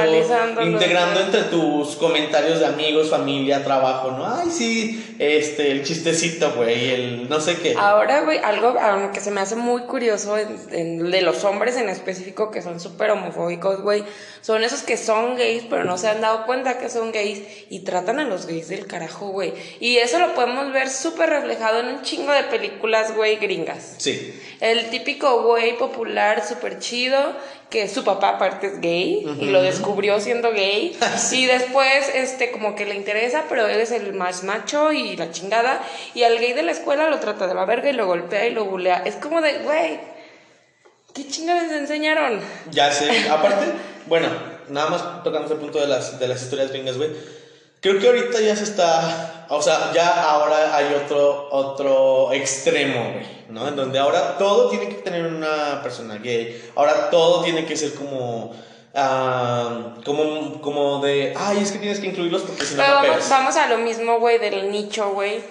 integrando 0.73 1.19
entre 1.21 1.43
tus 1.43 1.95
comentarios 1.95 2.59
de 2.59 2.65
amigos, 2.65 3.09
familia, 3.09 3.63
trabajo, 3.63 4.11
¿no? 4.11 4.27
Ay, 4.27 4.49
sí, 4.51 5.15
este, 5.19 5.71
el 5.71 5.83
chistecito, 5.83 6.51
güey, 6.57 6.89
el 6.89 7.29
no 7.29 7.39
sé 7.39 7.55
qué. 7.57 7.75
Ahora, 7.77 8.21
güey, 8.21 8.39
algo 8.39 8.75
que 9.13 9.21
se 9.21 9.31
me 9.31 9.39
hace 9.39 9.55
muy 9.55 9.83
curioso 9.83 10.37
en- 10.37 10.57
en- 10.71 11.11
de 11.11 11.21
los 11.21 11.45
hombres 11.45 11.77
en 11.77 11.87
específico 11.87 12.51
que 12.51 12.61
son 12.61 12.81
súper 12.81 13.11
homofóbicos, 13.11 13.81
güey, 13.81 14.03
son 14.41 14.63
esos 14.65 14.81
que 14.81 14.97
son 14.97 15.37
gays, 15.37 15.63
pero 15.69 15.85
no 15.85 15.97
se 15.97 16.09
han 16.09 16.19
dado 16.19 16.45
cuenta 16.45 16.77
que 16.77 16.89
son 16.89 17.13
gays 17.13 17.43
y 17.69 17.79
tratan 17.85 18.19
a 18.19 18.25
los 18.25 18.47
gays 18.47 18.67
del 18.67 18.85
carajo, 18.85 19.27
güey. 19.29 19.53
Y 19.79 19.95
eso 19.97 20.19
lo 20.19 20.33
podemos 20.35 20.73
ver 20.73 20.89
súper 20.89 21.29
reflejado 21.29 21.79
en 21.79 21.85
un 21.87 22.01
chingo 22.01 22.33
de 22.33 22.43
películas, 22.43 23.15
güey, 23.15 23.37
gringas. 23.37 23.95
Sí. 23.97 24.33
El 24.61 24.91
típico 24.91 25.41
güey 25.41 25.75
popular, 25.75 26.47
súper 26.47 26.77
chido, 26.77 27.17
que 27.71 27.89
su 27.89 28.03
papá 28.03 28.29
aparte 28.29 28.67
es 28.67 28.79
gay 28.79 29.25
y 29.39 29.45
lo 29.45 29.63
descubrió 29.63 30.21
siendo 30.21 30.51
gay. 30.51 30.95
y 31.31 31.45
después, 31.47 32.11
este, 32.13 32.51
como 32.51 32.75
que 32.75 32.85
le 32.85 32.93
interesa, 32.93 33.45
pero 33.49 33.67
él 33.67 33.79
es 33.79 33.91
el 33.91 34.13
más 34.13 34.43
macho 34.43 34.91
y 34.91 35.17
la 35.17 35.31
chingada. 35.31 35.81
Y 36.13 36.21
al 36.23 36.37
gay 36.37 36.53
de 36.53 36.61
la 36.61 36.73
escuela 36.73 37.09
lo 37.09 37.19
trata 37.19 37.47
de 37.47 37.55
la 37.55 37.65
verga 37.65 37.89
y 37.89 37.93
lo 37.93 38.05
golpea 38.05 38.45
y 38.45 38.51
lo 38.51 38.65
bulea. 38.65 39.01
Es 39.03 39.15
como 39.15 39.41
de, 39.41 39.57
güey, 39.63 39.99
¿qué 41.15 41.27
chingados 41.27 41.63
les 41.63 41.81
enseñaron? 41.81 42.39
Ya 42.69 42.91
sé, 42.91 43.29
aparte, 43.29 43.65
bueno, 44.05 44.27
nada 44.69 44.91
más 44.91 45.23
tocando 45.23 45.47
ese 45.47 45.55
punto 45.55 45.79
de 45.79 45.87
las, 45.87 46.19
de 46.19 46.27
las 46.27 46.39
historias 46.39 46.69
gringas, 46.69 46.97
güey. 46.97 47.09
Creo 47.81 47.99
que 47.99 48.07
ahorita 48.07 48.39
ya 48.39 48.55
se 48.55 48.63
está, 48.63 49.47
o 49.49 49.59
sea, 49.59 49.91
ya 49.91 50.29
ahora 50.29 50.75
hay 50.75 50.93
otro, 50.93 51.49
otro 51.49 52.31
extremo, 52.31 53.13
güey, 53.13 53.25
¿no? 53.49 53.67
En 53.67 53.75
donde 53.75 53.97
ahora 53.97 54.37
todo 54.37 54.69
tiene 54.69 54.87
que 54.87 54.95
tener 55.01 55.25
una 55.25 55.81
persona 55.81 56.17
gay, 56.17 56.63
ahora 56.75 57.09
todo 57.09 57.43
tiene 57.43 57.65
que 57.65 57.75
ser 57.75 57.95
como, 57.95 58.53
ah, 58.93 59.95
como, 60.05 60.61
como 60.61 60.99
de, 60.99 61.33
ay, 61.35 61.57
es 61.59 61.71
que 61.71 61.79
tienes 61.79 61.99
que 61.99 62.05
incluirlos 62.05 62.43
porque 62.43 62.65
si 62.65 62.75
no, 62.75 62.83
vamos, 62.83 63.27
vamos 63.27 63.55
a 63.55 63.67
lo 63.67 63.79
mismo, 63.79 64.19
güey, 64.19 64.37
del 64.37 64.71
nicho, 64.71 65.09
güey, 65.13 65.41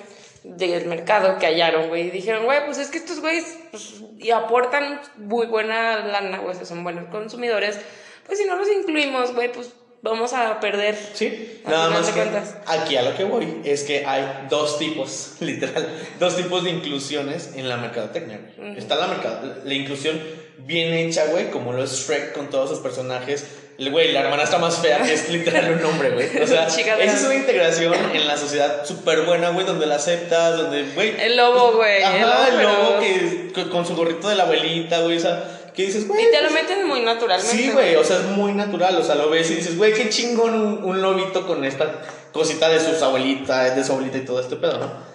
del 0.45 0.87
mercado 0.87 1.37
que 1.41 1.47
hallaron, 1.47 1.89
güey. 1.89 2.07
Y 2.07 2.11
dijeron, 2.11 2.45
güey, 2.45 2.65
pues 2.65 2.79
es 2.79 2.91
que 2.91 2.99
estos 2.99 3.19
güeyes 3.21 3.59
pues, 3.73 3.95
y 4.21 4.31
aportan 4.31 5.01
muy 5.17 5.49
buena 5.49 6.07
lana, 6.07 6.39
güey, 6.39 6.55
o 6.55 6.57
sea, 6.57 6.65
son 6.65 6.85
buenos 6.85 7.09
consumidores. 7.11 7.81
Pues 8.25 8.39
si 8.39 8.45
no 8.45 8.55
los 8.55 8.69
incluimos, 8.69 9.35
güey, 9.35 9.51
pues 9.51 9.73
vamos 10.03 10.33
a 10.33 10.61
perder. 10.61 10.97
Sí, 11.15 11.61
nada 11.67 11.91
más 11.91 12.07
de 12.07 12.13
que 12.13 12.21
cuentas. 12.21 12.55
aquí 12.67 12.97
a 12.97 13.03
lo 13.03 13.17
que 13.17 13.25
voy 13.25 13.61
es 13.65 13.83
que 13.85 14.05
hay 14.07 14.47
dos 14.49 14.79
tipos, 14.79 15.33
literal, 15.41 15.89
dos 16.19 16.37
tipos 16.37 16.65
de 16.65 16.71
inclusiones 16.71 17.53
en 17.57 17.69
la 17.69 17.77
mercadotecnia. 17.77 18.41
güey. 18.57 18.79
Está 18.79 18.97
la, 18.97 19.07
mercado, 19.09 19.55
la 19.65 19.75
inclusión 19.75 20.21
bien 20.59 20.93
hecha, 20.95 21.27
güey, 21.27 21.51
como 21.51 21.73
lo 21.73 21.83
es 21.85 21.93
Shrek 21.93 22.33
con 22.33 22.49
todos 22.51 22.71
sus 22.71 22.79
personajes. 22.81 23.47
El 23.79 23.91
Güey, 23.93 24.13
la 24.13 24.21
hermanastra 24.21 24.59
más 24.59 24.77
fea, 24.77 24.99
que 24.99 25.15
es 25.15 25.29
literal 25.31 25.73
un 25.73 25.83
hombre, 25.87 26.11
güey. 26.11 26.27
O 26.43 26.47
sea, 26.47 26.67
esa 26.69 27.03
es 27.03 27.25
una 27.25 27.35
integración 27.35 27.95
en 28.13 28.29
la 28.29 28.37
sociedad 28.37 28.85
súper 28.85 29.23
buena, 29.23 29.49
güey, 29.51 29.65
donde 29.65 29.87
la 29.87 29.95
aceptas, 29.95 30.59
donde, 30.59 30.83
güey. 30.95 31.19
El 31.19 31.39
lobo, 31.39 31.73
güey. 31.77 32.03
Ajá, 32.03 32.49
el 32.49 32.57
pero- 32.57 32.69
lobo 32.69 32.99
que, 33.01 33.71
con 33.71 33.87
su 33.87 33.97
gorrito 33.97 34.29
de 34.29 34.37
la 34.37 34.43
abuelita, 34.43 35.01
güey, 35.01 35.17
o 35.17 35.21
sea, 35.21 35.60
que 35.75 35.87
dices, 35.87 36.07
güey. 36.09 36.27
Y 36.27 36.31
te 36.31 36.43
lo 36.43 36.51
meten 36.51 36.87
muy 36.87 37.01
naturalmente. 37.01 37.57
Sí, 37.57 37.71
güey, 37.71 37.97
o 37.97 38.05
sea, 38.05 38.19
es 38.19 38.25
muy 38.25 38.53
natural, 38.53 38.97
o 38.97 39.03
sea, 39.03 39.15
lo 39.15 39.31
ves 39.31 39.51
y 39.51 39.57
dices, 39.57 39.77
güey, 39.77 39.93
qué 39.93 40.09
chingón 40.09 40.55
un, 40.55 40.85
un 40.85 41.03
lobito 41.03 41.47
con 41.47 41.65
esta 41.65 42.03
cosita 42.33 42.69
de 42.69 42.81
sus 42.81 43.01
abuelitas, 43.03 43.75
de 43.77 43.85
su 43.85 43.93
abuelita 43.93 44.19
y 44.19 44.25
todo 44.25 44.41
este 44.41 44.57
pedo, 44.57 44.79
¿no? 44.79 45.11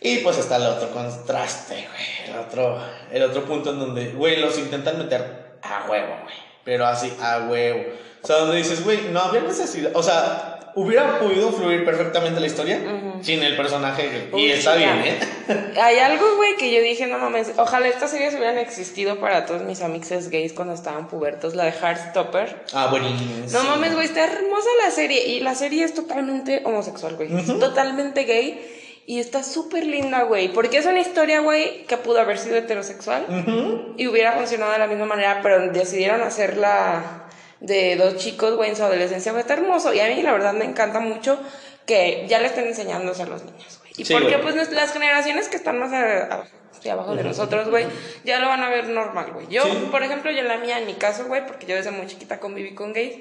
Y 0.00 0.18
pues 0.18 0.38
está 0.38 0.56
el 0.56 0.62
otro 0.62 0.90
contraste, 0.90 1.74
güey, 1.74 2.30
el 2.30 2.38
otro, 2.38 2.82
el 3.12 3.22
otro 3.22 3.44
punto 3.44 3.70
en 3.70 3.80
donde, 3.80 4.08
güey, 4.10 4.40
los 4.40 4.58
intentan 4.58 4.98
meter 4.98 5.58
a 5.62 5.86
huevo, 5.88 6.16
güey, 6.22 6.36
pero 6.64 6.86
así, 6.86 7.12
a 7.20 7.46
huevo. 7.50 7.84
O 8.22 8.26
sea, 8.26 8.36
donde 8.36 8.56
dices, 8.56 8.82
güey, 8.82 9.08
no 9.10 9.20
había 9.20 9.42
necesidad, 9.42 9.90
o 9.94 10.02
sea, 10.02 10.72
hubiera 10.74 11.18
podido 11.18 11.52
fluir 11.52 11.84
perfectamente 11.84 12.40
la 12.40 12.46
historia 12.46 12.80
sin 13.22 13.42
el 13.42 13.56
personaje, 13.56 14.28
güey, 14.30 14.44
y 14.44 14.46
Uy, 14.46 14.52
está 14.52 14.74
bien. 14.74 15.02
¿eh? 15.04 15.18
Hay 15.82 15.98
algo, 15.98 16.36
güey, 16.36 16.56
que 16.56 16.72
yo 16.72 16.80
dije, 16.80 17.06
no 17.06 17.18
mames, 17.18 17.52
ojalá 17.56 17.88
estas 17.88 18.10
series 18.10 18.34
hubieran 18.34 18.58
existido 18.58 19.18
para 19.20 19.46
todos 19.46 19.62
mis 19.62 19.82
amixes 19.82 20.30
gays 20.30 20.52
cuando 20.52 20.74
estaban 20.74 21.08
pubertos, 21.08 21.54
la 21.54 21.64
de 21.64 21.72
Heartstopper. 21.72 22.64
Ah, 22.72 22.88
buenísimo. 22.90 23.30
No 23.52 23.64
mames, 23.64 23.94
güey, 23.94 24.06
está 24.06 24.24
hermosa 24.24 24.68
la 24.84 24.90
serie. 24.90 25.26
Y 25.26 25.40
la 25.40 25.54
serie 25.54 25.84
es 25.84 25.94
totalmente 25.94 26.62
homosexual, 26.64 27.16
güey. 27.16 27.34
Es 27.36 27.46
totalmente 27.46 28.24
gay. 28.24 28.76
Y 29.06 29.18
está 29.18 29.42
súper 29.42 29.84
linda, 29.86 30.22
güey. 30.22 30.52
Porque 30.52 30.78
es 30.78 30.86
una 30.86 31.00
historia, 31.00 31.40
güey, 31.40 31.84
que 31.86 31.96
pudo 31.96 32.20
haber 32.20 32.38
sido 32.38 32.56
heterosexual. 32.56 33.94
Y 33.96 34.06
hubiera 34.06 34.32
funcionado 34.32 34.72
de 34.72 34.78
la 34.78 34.86
misma 34.86 35.06
manera, 35.06 35.40
pero 35.42 35.72
decidieron 35.72 36.20
hacerla 36.22 37.26
de 37.60 37.96
dos 37.96 38.16
chicos, 38.16 38.54
güey, 38.54 38.70
en 38.70 38.76
su 38.76 38.82
adolescencia. 38.84 39.32
Güey, 39.32 39.42
está 39.42 39.54
hermoso. 39.54 39.92
Y 39.92 40.00
a 40.00 40.08
mí, 40.08 40.22
la 40.22 40.32
verdad, 40.32 40.52
me 40.52 40.64
encanta 40.64 41.00
mucho 41.00 41.40
que 41.86 42.24
ya 42.28 42.38
le 42.38 42.46
estén 42.46 42.66
enseñando 42.66 43.12
a 43.12 43.26
los 43.26 43.44
niños, 43.44 43.78
güey. 43.80 43.92
Y 43.96 44.04
Sí, 44.04 44.12
porque, 44.12 44.36
güey. 44.36 44.42
pues, 44.54 44.70
las 44.72 44.92
generaciones 44.92 45.48
que 45.48 45.56
están 45.56 45.78
más 45.78 45.92
a- 45.92 46.22
a- 46.34 46.44
hacia 46.76 46.92
abajo 46.92 47.14
de 47.14 47.24
nosotros, 47.24 47.68
güey, 47.68 47.86
ya 48.24 48.38
lo 48.38 48.48
van 48.48 48.62
a 48.62 48.68
ver 48.70 48.88
normal, 48.88 49.32
güey. 49.32 49.46
Yo, 49.48 49.62
Sí. 49.64 49.88
por 49.90 50.02
ejemplo, 50.02 50.30
yo 50.30 50.38
en 50.40 50.48
la 50.48 50.58
mía, 50.58 50.78
en 50.78 50.86
mi 50.86 50.94
caso, 50.94 51.24
güey, 51.26 51.46
porque 51.46 51.66
yo 51.66 51.74
desde 51.76 51.90
muy 51.90 52.06
chiquita 52.06 52.38
conviví 52.40 52.74
con 52.74 52.92
gays, 52.92 53.16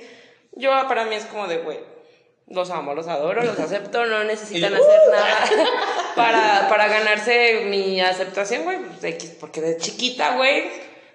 yo 0.54 0.72
para 0.88 1.06
mí 1.06 1.16
es 1.16 1.26
como 1.26 1.48
de, 1.48 1.58
güey, 1.58 1.80
los 2.48 2.70
amo, 2.72 2.94
los 2.96 3.08
adoro, 3.08 3.44
los 3.44 3.60
acepto, 3.60 4.06
no 4.06 4.24
necesitan 4.24 4.72
Y- 4.74 4.76
hacer 4.76 5.00
nada 5.12 5.38
para, 6.16 6.68
para 6.70 6.88
ganarse 6.88 7.66
mi 7.66 8.00
aceptación, 8.02 8.64
güey, 8.64 8.78
pues, 8.80 9.04
X, 9.04 9.36
porque 9.40 9.62
de 9.62 9.78
chiquita, 9.78 10.36
güey, 10.36 10.64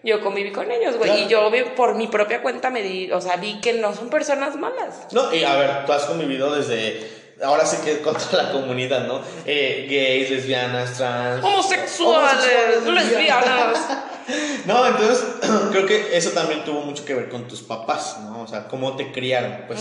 yo 0.02 0.20
conviví 0.20 0.52
con 0.52 0.70
ellos, 0.70 0.96
güey. 0.98 1.22
Y 1.24 1.28
yo 1.28 1.50
por 1.76 1.94
mi 1.94 2.06
propia 2.08 2.42
cuenta 2.42 2.68
me 2.70 2.82
di, 2.82 3.10
o 3.10 3.20
sea, 3.22 3.36
vi 3.36 3.60
que 3.60 3.72
no 3.72 3.94
son 3.94 4.10
personas 4.10 4.54
malas. 4.56 5.06
No, 5.12 5.32
y 5.34 5.42
a 5.44 5.56
ver, 5.56 5.86
tú 5.86 5.92
has 5.94 6.04
convivido 6.04 6.54
desde 6.54 7.23
ahora 7.42 7.66
sí 7.66 7.78
que 7.84 8.00
con 8.02 8.16
toda 8.16 8.44
la 8.44 8.52
comunidad, 8.52 9.06
¿no? 9.06 9.20
Eh, 9.44 9.86
gays, 9.88 10.30
lesbianas, 10.30 10.96
trans. 10.96 11.44
Homosexuales, 11.44 12.84
lesbianas. 12.84 13.78
no, 14.66 14.86
entonces 14.86 15.24
creo 15.70 15.86
que 15.86 16.16
eso 16.16 16.30
también 16.30 16.64
tuvo 16.64 16.82
mucho 16.82 17.04
que 17.04 17.14
ver 17.14 17.28
con 17.28 17.46
tus 17.48 17.62
papás, 17.62 18.18
¿no? 18.22 18.42
O 18.42 18.46
sea, 18.46 18.68
cómo 18.68 18.96
te 18.96 19.12
criaron, 19.12 19.64
pues. 19.66 19.80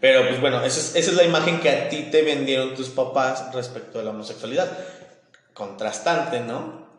Pero 0.00 0.26
pues 0.26 0.40
bueno, 0.40 0.64
esa 0.64 0.80
es, 0.80 0.96
esa 0.96 1.10
es 1.10 1.16
la 1.16 1.24
imagen 1.24 1.60
que 1.60 1.68
a 1.68 1.88
ti 1.90 2.08
te 2.10 2.22
vendieron 2.22 2.74
tus 2.74 2.88
papás 2.88 3.52
respecto 3.52 4.00
a 4.00 4.02
la 4.02 4.10
homosexualidad. 4.10 4.70
Contrastante, 5.52 6.40
¿no? 6.40 6.89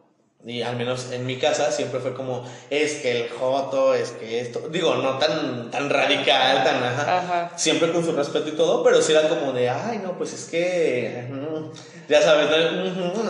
Y 0.43 0.63
al 0.63 0.75
menos 0.75 1.11
en 1.11 1.27
mi 1.27 1.37
casa 1.37 1.71
siempre 1.71 1.99
fue 1.99 2.15
como, 2.15 2.43
es 2.71 2.93
que 2.95 3.11
el 3.11 3.29
joto, 3.29 3.93
es 3.93 4.09
que 4.09 4.39
esto. 4.39 4.69
Digo, 4.71 4.95
no 4.95 5.19
tan, 5.19 5.69
tan 5.69 5.87
radical, 5.87 6.63
tan. 6.63 6.83
Ajá, 6.83 7.51
Siempre 7.55 7.91
con 7.91 8.03
su 8.03 8.11
respeto 8.13 8.49
y 8.49 8.53
todo, 8.53 8.83
pero 8.83 9.03
sí 9.03 9.11
era 9.11 9.29
como 9.29 9.53
de, 9.53 9.69
ay, 9.69 9.99
no, 10.03 10.17
pues 10.17 10.33
es 10.33 10.45
que. 10.45 11.27
ya 12.09 12.21
sabes, 12.23 12.47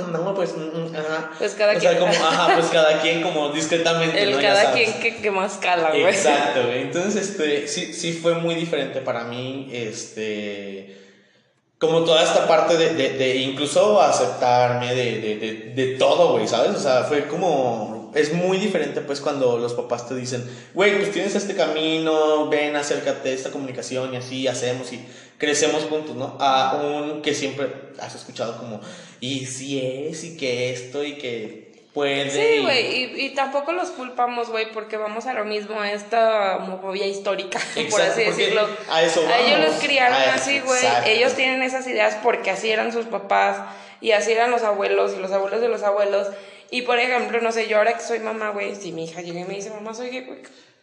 no, 0.10 0.34
pues. 0.34 0.52
Ajá. 0.52 1.32
Pues 1.38 1.54
cada 1.56 1.74
o 1.74 1.80
quien. 1.80 1.92
Sea, 1.92 2.00
como, 2.00 2.14
ajá, 2.14 2.54
pues 2.56 2.68
cada 2.68 3.02
quien 3.02 3.22
como 3.22 3.50
discretamente. 3.50 4.24
El 4.24 4.40
cada 4.40 4.72
quien 4.72 4.94
que, 5.02 5.18
que, 5.18 5.32
más 5.32 5.58
cala, 5.58 5.90
güey. 5.90 6.06
Exacto. 6.06 6.62
Entonces, 6.72 7.30
este, 7.30 7.68
sí, 7.68 7.94
sí 7.94 8.14
fue 8.14 8.36
muy 8.36 8.56
diferente 8.56 9.02
para 9.02 9.26
mí, 9.26 9.70
este 9.74 11.01
como 11.82 12.04
toda 12.04 12.24
esta 12.24 12.48
parte 12.48 12.78
de, 12.78 12.94
de, 12.94 13.18
de 13.18 13.38
incluso 13.38 14.00
aceptarme 14.00 14.94
de, 14.94 15.20
de, 15.20 15.74
de 15.76 15.98
todo, 15.98 16.34
güey, 16.34 16.48
¿sabes? 16.48 16.76
O 16.76 16.80
sea, 16.80 17.06
fue 17.06 17.28
como, 17.28 18.12
es 18.14 18.32
muy 18.34 18.60
diferente 18.60 19.02
pues 19.02 19.20
cuando 19.20 19.58
los 19.58 19.74
papás 19.74 20.08
te 20.08 20.14
dicen, 20.14 20.48
güey, 20.76 21.00
pues 21.00 21.12
tienes 21.12 21.34
este 21.34 21.56
camino, 21.56 22.48
ven, 22.50 22.76
acércate, 22.76 23.34
esta 23.34 23.50
comunicación 23.50 24.14
y 24.14 24.18
así 24.18 24.48
hacemos 24.48 24.94
y 24.94 25.04
crecemos 25.40 25.86
juntos, 25.86 26.16
¿no? 26.16 26.38
A 26.40 26.80
un 26.84 27.24
que 27.24 27.34
siempre 27.34 27.74
has 28.00 28.14
escuchado 28.14 28.60
como, 28.60 28.80
y 29.20 29.48
si 29.48 29.80
es, 29.80 30.24
y 30.24 30.38
que 30.38 30.72
esto, 30.72 31.04
y 31.04 31.18
que 31.18 31.71
puede. 31.94 32.30
Sí, 32.30 32.62
güey, 32.62 33.26
y, 33.26 33.30
tampoco 33.32 33.72
los 33.72 33.90
culpamos, 33.90 34.50
güey, 34.50 34.72
porque 34.72 34.98
vamos 34.98 35.26
a 35.26 35.34
lo 35.34 35.46
mismo, 35.46 35.84
esta 35.84 36.58
homofobia 36.58 37.06
histórica, 37.08 37.60
por 37.90 38.02
así 38.02 38.24
decirlo. 38.24 38.68
A 38.90 39.04
eso 39.04 39.22
vamos. 39.22 39.38
ellos 39.46 39.60
los 39.60 39.76
criaron 39.82 40.22
así, 40.34 40.60
güey. 40.60 40.82
Ellos 41.06 41.34
tienen 41.36 41.64
esas 41.64 41.86
ideas 41.88 42.18
porque 42.24 42.52
así 42.52 42.70
eran 42.70 42.92
sus 42.92 43.06
papás 43.06 43.58
y 44.00 44.12
así 44.12 44.32
eran 44.32 44.52
los 44.52 44.64
abuelos 44.64 45.14
y 45.18 45.22
los 45.22 45.32
abuelos 45.32 45.62
de 45.62 45.68
los 45.68 45.84
abuelos. 45.84 46.28
Y 46.72 46.84
por 46.84 47.00
ejemplo, 47.00 47.42
no 47.42 47.52
sé, 47.52 47.68
yo 47.68 47.78
ahora 47.78 47.94
que 47.94 48.02
soy 48.02 48.20
mamá, 48.20 48.50
güey, 48.52 48.76
si 48.76 48.92
mi 48.94 49.06
hija 49.06 49.22
llega 49.22 49.42
y 49.42 49.44
me 49.44 49.56
dice, 49.56 49.70
mamá, 49.72 49.94
soy 49.94 50.10
gay, 50.10 50.22
güey, 50.22 50.40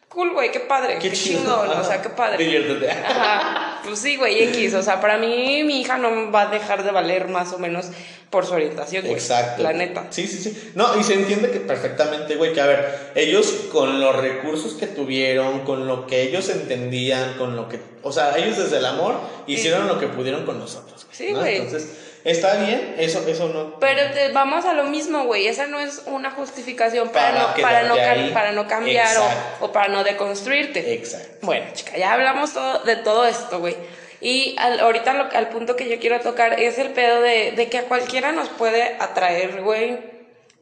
cool, 0.08 0.32
güey, 0.32 0.50
qué 0.50 0.60
padre, 0.60 0.98
qué, 0.98 1.12
chido, 1.12 1.60
o 1.60 1.84
sea, 1.84 2.02
qué 2.02 2.10
padre. 2.10 2.44
Diviértete. 2.44 2.90
Ajá, 2.90 3.80
pues 3.84 3.98
sí, 3.98 4.16
güey, 4.16 4.42
X, 4.44 4.74
o 4.74 4.82
sea, 4.82 5.00
para 5.00 5.16
mí 5.16 5.62
mi 5.64 5.80
hija 5.80 5.96
no 5.96 6.30
va 6.30 6.42
a 6.42 6.46
dejar 6.46 6.84
de 6.84 6.90
valer 6.90 7.28
más 7.28 7.52
o 7.52 7.58
menos 7.58 7.90
por 8.30 8.46
su 8.46 8.54
orientación, 8.54 9.04
güey. 9.04 9.14
Exacto. 9.14 9.62
La 9.62 9.72
neta. 9.72 10.06
Sí, 10.10 10.26
sí, 10.26 10.38
sí. 10.38 10.72
No, 10.74 10.98
y 10.98 11.02
se 11.02 11.14
entiende 11.14 11.50
que 11.50 11.60
perfectamente, 11.60 12.36
güey, 12.36 12.52
que 12.52 12.60
a 12.60 12.66
ver, 12.66 13.12
ellos 13.14 13.46
con 13.72 14.00
los 14.00 14.16
recursos 14.16 14.74
que 14.74 14.86
tuvieron, 14.86 15.60
con 15.60 15.86
lo 15.86 16.06
que 16.06 16.22
ellos 16.22 16.48
entendían, 16.48 17.34
con 17.38 17.56
lo 17.56 17.68
que, 17.68 17.80
o 18.02 18.12
sea, 18.12 18.36
ellos 18.36 18.58
desde 18.58 18.78
el 18.78 18.86
amor 18.86 19.18
hicieron 19.46 19.88
lo 19.88 19.98
que 19.98 20.08
pudieron 20.08 20.44
con 20.44 20.58
nosotros. 20.58 21.06
Sí, 21.10 21.32
güey. 21.32 21.56
Entonces, 21.56 21.88
Está 22.24 22.56
bien, 22.56 22.96
eso, 22.98 23.26
eso 23.26 23.48
no. 23.48 23.78
Pero 23.78 24.02
vamos 24.34 24.64
a 24.64 24.74
lo 24.74 24.84
mismo, 24.84 25.24
güey. 25.24 25.46
Esa 25.46 25.66
no 25.66 25.78
es 25.78 26.02
una 26.06 26.30
justificación 26.30 27.08
para, 27.10 27.32
no, 27.32 27.62
para, 27.62 27.82
no, 27.84 27.94
para 28.34 28.52
no 28.52 28.66
cambiar 28.66 29.16
o, 29.16 29.66
o, 29.66 29.72
para 29.72 29.88
no 29.88 30.04
deconstruirte. 30.04 30.94
Exacto. 30.94 31.46
Bueno, 31.46 31.66
chica, 31.72 31.96
ya 31.96 32.12
hablamos 32.12 32.52
todo, 32.52 32.80
de 32.80 32.96
todo 32.96 33.24
esto, 33.24 33.60
güey. 33.60 33.76
Y 34.20 34.56
al, 34.58 34.80
ahorita 34.80 35.14
lo, 35.14 35.24
al 35.30 35.48
punto 35.48 35.76
que 35.76 35.88
yo 35.88 35.98
quiero 36.00 36.20
tocar 36.20 36.60
es 36.60 36.78
el 36.78 36.90
pedo 36.90 37.20
de, 37.20 37.52
de 37.52 37.68
que 37.68 37.78
a 37.78 37.84
cualquiera 37.84 38.32
nos 38.32 38.48
puede 38.48 38.96
atraer, 38.98 39.62
güey, 39.62 39.98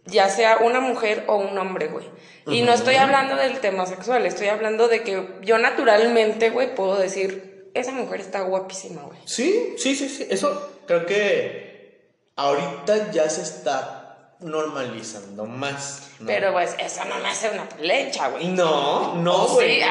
ya 0.04 0.28
sea 0.28 0.58
una 0.58 0.80
mujer 0.80 1.24
o 1.26 1.36
un 1.36 1.56
hombre, 1.58 1.88
güey. 1.88 2.06
Y 2.48 2.62
no 2.62 2.72
estoy 2.72 2.94
hablando 2.94 3.34
del 3.34 3.58
tema 3.58 3.86
sexual, 3.86 4.24
estoy 4.24 4.48
hablando 4.48 4.86
de 4.86 5.02
que 5.02 5.26
yo 5.42 5.58
naturalmente, 5.58 6.50
güey, 6.50 6.74
puedo 6.74 6.96
decir, 6.96 7.70
esa 7.74 7.90
mujer 7.90 8.20
está 8.20 8.42
guapísima, 8.42 9.02
güey. 9.02 9.18
Sí, 9.24 9.74
sí, 9.78 9.96
sí, 9.96 10.08
sí. 10.08 10.26
Eso 10.30 10.80
creo 10.86 11.06
que 11.06 12.12
ahorita 12.36 13.10
ya 13.10 13.28
se 13.28 13.42
está 13.42 13.95
normalizando 14.40 15.46
más. 15.46 16.10
Pero 16.24 16.52
pues 16.52 16.74
eso 16.78 17.04
no 17.06 17.18
me 17.18 17.28
hace 17.28 17.50
una 17.50 17.66
lecha, 17.80 18.28
güey. 18.28 18.48
No, 18.48 19.14
no, 19.16 19.48
güey. 19.48 19.82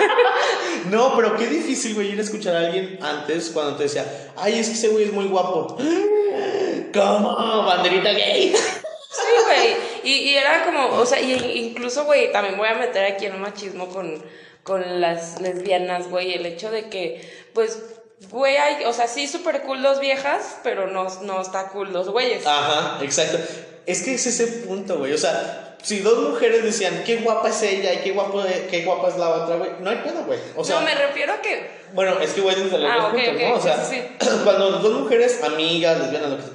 no, 0.90 1.14
pero 1.16 1.36
qué 1.36 1.46
difícil, 1.46 1.94
güey, 1.94 2.12
ir 2.12 2.18
a 2.18 2.22
escuchar 2.22 2.56
a 2.56 2.60
alguien 2.60 2.98
antes 3.02 3.50
cuando 3.50 3.76
te 3.76 3.84
decía, 3.84 4.32
ay, 4.36 4.58
es 4.58 4.68
que 4.68 4.74
ese 4.74 4.88
güey 4.88 5.04
es 5.04 5.12
muy 5.12 5.26
guapo. 5.26 5.76
¿Cómo? 6.94 7.64
Banderita 7.66 8.12
gay. 8.12 8.54
Sí, 8.54 9.22
güey. 9.44 9.76
Y, 10.04 10.30
y, 10.30 10.34
era 10.36 10.64
como, 10.64 10.88
o 10.88 11.06
sea, 11.06 11.20
y 11.20 11.32
incluso, 11.32 12.04
güey, 12.04 12.32
también 12.32 12.56
voy 12.56 12.68
a 12.68 12.74
meter 12.74 13.12
aquí 13.12 13.26
en 13.26 13.34
un 13.34 13.42
machismo 13.42 13.88
con, 13.88 14.22
con 14.62 15.00
las 15.00 15.40
lesbianas, 15.40 16.08
güey, 16.08 16.32
el 16.32 16.46
hecho 16.46 16.70
de 16.70 16.88
que, 16.88 17.28
pues, 17.52 17.82
güey, 18.30 18.56
hay, 18.56 18.84
o 18.84 18.92
sea, 18.92 19.08
sí, 19.08 19.26
súper 19.26 19.62
cool 19.62 19.82
dos 19.82 20.00
viejas, 20.00 20.58
pero 20.62 20.86
no, 20.86 21.06
no 21.22 21.40
está 21.40 21.68
cool 21.68 21.92
dos 21.92 22.08
güeyes. 22.08 22.46
Ajá, 22.46 22.98
exacto. 23.02 23.38
Es 23.86 24.02
que 24.02 24.14
es 24.14 24.26
ese 24.26 24.46
punto, 24.66 24.98
güey. 24.98 25.12
O 25.12 25.18
sea, 25.18 25.76
si 25.82 26.00
dos 26.00 26.30
mujeres 26.30 26.64
decían, 26.64 27.02
qué 27.04 27.18
guapa 27.18 27.50
es 27.50 27.62
ella 27.62 27.94
y 27.94 27.98
qué, 27.98 28.12
guapo, 28.12 28.42
qué 28.70 28.84
guapa 28.84 29.08
es 29.08 29.16
la 29.16 29.30
otra, 29.30 29.56
güey, 29.56 29.70
no 29.80 29.90
hay 29.90 29.98
pedo, 29.98 30.24
güey. 30.24 30.38
O 30.56 30.64
sea, 30.64 30.80
no, 30.80 30.86
me 30.86 30.94
refiero 30.94 31.32
a 31.32 31.40
que. 31.40 31.70
Bueno, 31.92 32.18
es 32.20 32.32
que 32.32 32.40
voy 32.40 32.54
desde 32.54 32.78
los 32.78 32.90
ah, 32.90 32.96
dos 32.96 33.12
puntos, 33.12 33.42
¿no? 33.42 33.54
O 33.54 33.60
sea, 33.60 33.84
sí, 33.84 34.02
sí. 34.20 34.28
cuando 34.44 34.70
dos 34.70 35.00
mujeres, 35.00 35.42
amigas, 35.44 36.00
lesbianas, 36.00 36.30
lo 36.30 36.36
que 36.38 36.42
sea, 36.42 36.52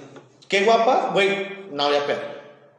qué 0.50 0.64
guapa, 0.66 1.12
güey, 1.14 1.68
no 1.72 1.84
había 1.84 2.06
pedo. 2.06 2.20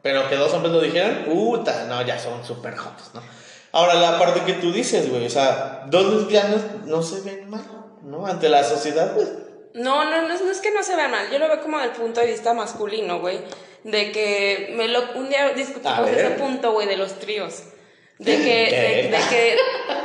Pero 0.03 0.29
que 0.29 0.37
dos 0.37 0.53
hombres 0.53 0.73
lo 0.73 0.81
dijeran, 0.81 1.25
puta, 1.25 1.85
no, 1.85 2.03
ya 2.03 2.19
son 2.19 2.45
súper 2.45 2.77
jotos, 2.77 3.15
¿no? 3.15 3.23
Ahora, 3.71 3.95
la 3.95 4.19
parte 4.19 4.43
que 4.43 4.55
tú 4.55 4.73
dices, 4.73 5.09
güey, 5.09 5.25
o 5.25 5.31
sea, 5.31 5.85
dos 5.87 6.13
lesbianas 6.13 6.61
no 6.85 7.03
se 7.03 7.21
ven 7.23 7.49
mal. 7.49 7.63
¿No? 8.03 8.27
Ante 8.27 8.49
la 8.49 8.65
sociedad, 8.65 9.15
pues. 9.15 9.29
No, 9.75 10.05
no, 10.05 10.29
no, 10.29 10.35
es 10.35 10.61
que 10.61 10.71
no 10.71 10.83
se 10.83 10.97
vea 10.97 11.09
mal. 11.09 11.31
Yo 11.31 11.39
lo 11.39 11.49
veo 11.49 11.63
como 11.63 11.79
del 11.79 11.91
punto 11.91 12.21
de 12.21 12.27
vista 12.27 12.53
masculino, 12.53 13.21
güey. 13.21 13.41
De 13.85 14.13
que 14.13 14.75
me 14.77 14.87
lo, 14.89 15.01
un 15.15 15.29
día 15.29 15.51
discutimos 15.51 16.09
ese 16.09 16.31
punto, 16.31 16.73
güey, 16.73 16.87
de 16.87 16.97
los 16.97 17.19
tríos. 17.19 17.63
De 18.19 18.37
que, 18.37 19.11
de, 19.11 19.19
que 19.31 19.57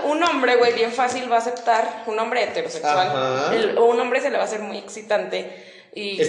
un 0.06 0.24
hombre, 0.24 0.56
güey, 0.56 0.74
bien 0.74 0.92
fácil 0.92 1.30
va 1.30 1.36
a 1.36 1.40
aceptar, 1.40 2.04
un 2.08 2.18
hombre 2.18 2.44
heterosexual, 2.44 3.76
o 3.78 3.86
un 3.86 4.00
hombre 4.00 4.22
se 4.22 4.30
le 4.30 4.38
va 4.38 4.44
a 4.44 4.48
hacer 4.48 4.62
muy 4.62 4.78
excitante. 4.78 5.66
Y 5.94 6.18
que, 6.18 6.28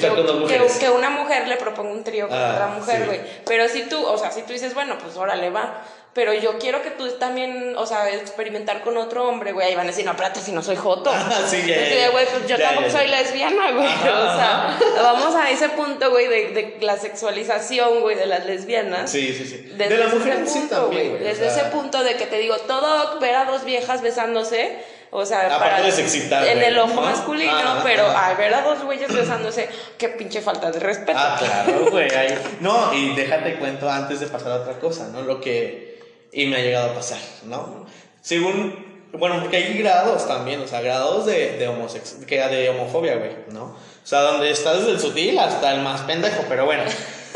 que, 0.81 0.90
una 0.90 1.11
mujer 1.11 1.46
le 1.46 1.57
proponga 1.57 1.90
un 1.90 2.02
trío 2.02 2.26
con 2.26 2.38
ah, 2.38 2.52
otra 2.54 2.66
mujer, 2.68 3.04
güey. 3.04 3.20
Pero 3.44 3.68
si 3.68 3.83
tú, 3.83 4.02
o 4.02 4.16
sea, 4.16 4.31
si 4.31 4.42
tú 4.42 4.54
dices, 4.54 4.72
bueno, 4.72 4.96
pues 4.98 5.16
órale, 5.16 5.50
va 5.50 5.83
pero 6.18 6.35
yo 6.35 6.59
quiero 6.59 6.83
que 6.83 6.90
tú 6.90 7.09
también, 7.12 7.74
o 7.76 7.87
sea, 7.87 8.11
experimentar 8.12 8.81
con 8.81 8.96
otro 8.96 9.28
hombre, 9.28 9.52
güey. 9.52 9.68
Ahí 9.68 9.76
van 9.76 9.85
a 9.85 9.90
decir, 9.90 10.04
no, 10.04 10.11
espérate, 10.11 10.40
si 10.40 10.50
no 10.50 10.64
soy 10.64 10.74
joto. 10.74 11.12
Ah, 11.14 11.42
sí, 11.46 11.62
ya, 11.64 12.11
güey, 12.11 12.26
pues 12.26 12.48
yo 12.48 12.59
tampoco 12.59 12.90
soy 12.90 13.07
lesbiana, 13.07 13.70
güey. 13.70 13.87
o 13.87 14.37
sea, 14.37 14.76
vamos 15.00 15.33
a 15.37 15.48
ese 15.48 15.68
punto, 15.68 16.11
güey, 16.11 16.26
de, 16.26 16.48
de, 16.48 16.78
la 16.81 16.96
sexualización, 16.96 18.00
güey, 18.00 18.16
de 18.16 18.26
las 18.26 18.46
lesbianas. 18.46 19.09
Sí, 19.09 19.33
sí, 19.33 19.44
sí. 19.44 19.59
de 19.76 19.96
la 19.96 20.09
mujer 20.09 20.44
sí 20.48 20.66
también, 20.68 21.11
güey. 21.11 21.22
Desde 21.22 21.46
ese 21.46 21.64
punto 21.66 22.02
de 22.02 22.16
que 22.16 22.26
te 22.26 22.38
digo, 22.38 22.57
todo 22.57 23.20
ver 23.20 23.37
a 23.37 23.44
dos 23.44 23.64
viejas 23.64 24.02
besándose 24.02 24.78
o 25.11 25.24
sea, 25.24 25.59
para, 25.59 25.81
en 25.88 26.62
el 26.62 26.78
ojo 26.78 27.00
masculino, 27.00 27.81
pero 27.83 28.07
al 28.07 28.37
ver 28.37 28.52
a 28.52 28.61
dos 28.61 28.85
güeyes 28.85 29.12
besándose, 29.12 29.68
qué 29.96 30.11
pinche 30.11 30.42
falta 30.42 30.70
de 30.70 30.81
respeto. 30.81 31.18
Ah, 31.18 31.37
claro, 31.38 31.90
güey. 31.90 32.09
No, 32.61 32.92
y 32.92 33.14
déjate 33.14 33.57
cuento 33.57 33.88
antes 33.88 34.20
de 34.20 34.26
pasar 34.26 34.52
a 34.52 34.57
otra 34.57 34.78
cosa, 34.78 35.09
¿no? 35.09 35.22
Lo 35.22 35.40
que. 35.40 35.88
Y 36.32 36.46
me 36.46 36.56
ha 36.56 36.60
llegado 36.60 36.90
a 36.90 36.94
pasar, 36.94 37.20
¿no? 37.44 37.86
Según. 38.20 38.86
Bueno, 39.12 39.40
porque 39.40 39.56
hay 39.56 39.78
grados 39.78 40.28
también, 40.28 40.60
o 40.60 40.68
sea, 40.68 40.82
grados 40.82 41.24
de, 41.24 41.56
de, 41.56 41.66
homosex 41.66 42.16
que, 42.26 42.46
de 42.46 42.68
homofobia, 42.68 43.16
güey, 43.16 43.30
¿no? 43.52 43.64
O 43.64 44.06
sea, 44.06 44.20
donde 44.20 44.50
está 44.50 44.76
desde 44.76 44.90
el 44.90 45.00
sutil 45.00 45.38
hasta 45.38 45.72
el 45.74 45.80
más 45.80 46.02
pendejo, 46.02 46.44
pero 46.46 46.66
bueno. 46.66 46.82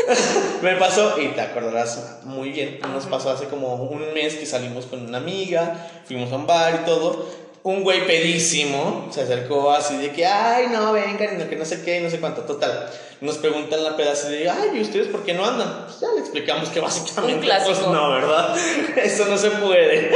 me 0.63 0.75
pasó, 0.77 1.19
y 1.21 1.29
te 1.29 1.41
acordarás 1.41 2.21
muy 2.25 2.51
bien, 2.51 2.79
nos 2.93 3.07
pasó 3.07 3.31
hace 3.31 3.47
como 3.47 3.75
un 3.75 4.13
mes 4.13 4.35
que 4.35 4.47
salimos 4.47 4.87
con 4.87 5.07
una 5.07 5.19
amiga, 5.19 5.89
fuimos 6.05 6.33
a 6.33 6.37
un 6.37 6.47
bar 6.47 6.81
y 6.83 6.85
todo, 6.85 7.27
un 7.65 7.85
güey 7.85 8.07
pedísimo 8.07 9.09
se 9.13 9.23
acercó 9.23 9.71
así 9.71 9.97
de 9.97 10.11
que, 10.11 10.27
ay, 10.27 10.67
no, 10.71 10.93
vengan, 10.93 11.49
que 11.49 11.57
no 11.57 11.65
sé 11.65 11.83
qué, 11.83 12.01
no 12.01 12.11
sé 12.11 12.19
cuánto, 12.19 12.43
total. 12.43 12.91
Nos 13.21 13.39
preguntan 13.39 13.85
la 13.85 13.97
pedazo 13.97 14.29
de, 14.31 14.51
ay, 14.51 14.71
¿y 14.75 14.81
ustedes 14.81 15.07
por 15.09 15.25
qué 15.25 15.33
no 15.33 15.45
andan? 15.45 15.85
Pues 15.87 16.01
ya 16.01 16.09
le 16.13 16.21
explicamos 16.21 16.69
que 16.71 16.81
básicamente, 16.81 17.49
pues 17.65 17.87
no, 17.87 18.11
¿verdad? 18.11 18.57
Eso 18.97 19.27
no 19.27 19.39
se 19.39 19.51
puede. 19.51 20.11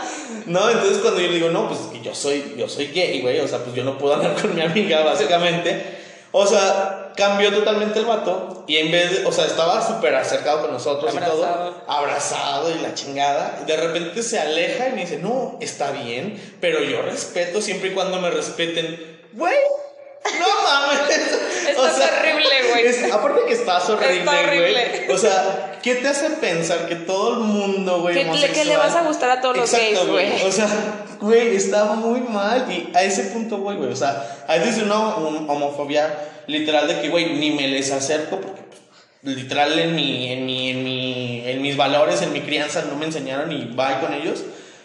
no, 0.46 0.70
entonces 0.70 0.98
cuando 0.98 1.20
yo 1.20 1.26
le 1.26 1.34
digo, 1.34 1.48
no, 1.48 1.66
pues 1.66 1.80
que 1.92 2.00
yo 2.00 2.14
soy, 2.14 2.54
yo 2.56 2.68
soy 2.68 2.86
gay, 2.88 3.20
güey, 3.20 3.40
o 3.40 3.48
sea, 3.48 3.58
pues 3.58 3.74
yo 3.74 3.82
no 3.82 3.98
puedo 3.98 4.14
andar 4.14 4.40
con 4.40 4.54
mi 4.54 4.60
amiga, 4.60 5.02
básicamente. 5.02 5.98
O 6.30 6.46
sea, 6.46 7.01
cambió 7.16 7.52
totalmente 7.52 7.98
el 7.98 8.04
vato 8.06 8.64
y 8.66 8.76
en 8.76 8.90
vez 8.90 9.10
de, 9.10 9.26
o 9.26 9.32
sea, 9.32 9.46
estaba 9.46 9.86
súper 9.86 10.14
acercado 10.14 10.62
con 10.62 10.72
nosotros 10.72 11.12
y 11.14 11.18
todo, 11.18 11.44
Abrazado. 11.44 11.82
abrazado 11.88 12.70
y 12.70 12.78
la 12.80 12.94
chingada. 12.94 13.60
y 13.62 13.66
De 13.66 13.76
repente 13.76 14.22
se 14.22 14.38
aleja 14.38 14.88
y 14.88 14.92
me 14.92 15.00
dice, 15.02 15.18
no, 15.18 15.58
está 15.60 15.90
bien, 15.92 16.40
pero 16.60 16.82
yo 16.82 17.02
respeto 17.02 17.60
siempre 17.60 17.90
y 17.90 17.92
cuando 17.92 18.20
me 18.20 18.30
respeten. 18.30 19.20
Güey, 19.32 19.56
no 20.24 20.46
mames. 20.64 21.16
Estás 21.68 22.10
horrible, 22.20 22.70
güey. 22.70 22.86
es- 22.86 23.12
aparte 23.12 23.40
que 23.46 23.52
estás 23.54 23.88
horrible, 23.88 24.18
Está 24.20 24.40
horrible. 24.40 25.04
güey. 25.06 25.10
O 25.16 25.18
sea, 25.18 25.78
¿qué 25.82 25.96
te 25.96 26.08
hace 26.08 26.30
pensar 26.30 26.86
que 26.88 26.96
todo 26.96 27.34
el 27.34 27.38
mundo, 27.40 28.00
güey, 28.02 28.14
Que 28.14 28.24
le- 28.24 28.48
que 28.52 28.64
le 28.64 28.76
vas 28.76 28.94
a 28.94 29.02
gustar 29.02 29.30
a 29.30 29.40
todos 29.40 29.56
los 29.56 29.70
gays, 29.72 30.06
güey. 30.06 30.42
O 30.42 30.52
sea, 30.52 30.68
güey, 31.20 31.56
está 31.56 31.84
muy 31.84 32.20
mal. 32.20 32.70
Y 32.70 32.90
a 32.96 33.02
ese 33.02 33.24
punto, 33.24 33.58
güey, 33.58 33.76
güey. 33.76 33.90
O 33.92 33.96
sea, 33.96 34.44
hay 34.48 34.60
desde 34.60 34.82
una 34.84 34.94
hom- 34.96 35.46
homofobia 35.48 36.12
literal 36.46 36.88
de 36.88 37.00
que, 37.00 37.08
güey, 37.08 37.34
ni 37.34 37.50
me 37.52 37.68
les 37.68 37.90
acerco 37.92 38.40
porque, 38.40 38.60
pues, 39.22 39.36
literal, 39.36 39.78
en, 39.78 39.94
mi, 39.94 40.32
en, 40.32 40.44
mi, 40.46 40.70
en, 40.70 40.84
mi, 40.84 41.42
en 41.46 41.62
mis 41.62 41.76
valores, 41.76 42.22
en 42.22 42.32
mi 42.32 42.40
crianza, 42.42 42.82
no 42.88 42.96
me 42.96 43.06
enseñaron 43.06 43.52
y 43.52 43.64
bye 43.66 44.00
con 44.00 44.12
ellos. 44.14 44.42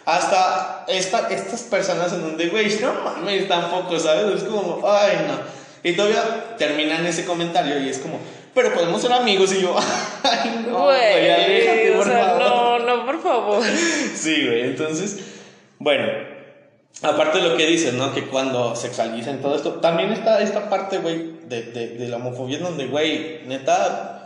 Hasta 0.08 0.86
esta, 0.88 1.28
estas 1.28 1.64
personas 1.64 2.10
en 2.14 2.22
donde, 2.22 2.48
güey, 2.48 2.74
no 2.80 2.94
mames, 3.04 3.46
tampoco, 3.46 3.98
¿sabes? 3.98 4.42
Es 4.42 4.48
como, 4.48 4.80
ay, 4.90 5.26
no. 5.28 5.34
Y 5.82 5.94
todavía 5.94 6.56
terminan 6.56 7.04
ese 7.04 7.26
comentario 7.26 7.78
y 7.78 7.90
es 7.90 7.98
como, 7.98 8.18
pero 8.54 8.72
podemos 8.72 9.02
ser 9.02 9.12
amigos. 9.12 9.52
Y 9.52 9.60
yo, 9.60 9.76
ay, 10.22 10.64
no, 10.66 10.84
güey, 10.84 11.30
aléjate, 11.30 11.90
Güey, 11.90 11.92
o 11.92 11.96
por 11.98 12.06
sea, 12.06 12.24
favor. 12.24 12.40
no, 12.40 12.78
no, 12.78 13.04
por 13.04 13.22
favor. 13.22 13.62
Sí, 14.16 14.46
güey. 14.46 14.62
Entonces, 14.62 15.18
bueno, 15.78 16.08
aparte 17.02 17.42
de 17.42 17.48
lo 17.50 17.56
que 17.58 17.66
dices, 17.66 17.92
¿no? 17.92 18.14
Que 18.14 18.28
cuando 18.28 18.74
sexualizan 18.76 19.42
todo 19.42 19.56
esto, 19.56 19.74
también 19.74 20.10
está 20.12 20.40
esta 20.40 20.70
parte, 20.70 20.98
güey, 20.98 21.32
de, 21.44 21.64
de, 21.64 21.88
de 21.98 22.08
la 22.08 22.16
homofobia 22.16 22.56
en 22.56 22.64
donde, 22.64 22.86
güey, 22.86 23.42
neta. 23.44 24.17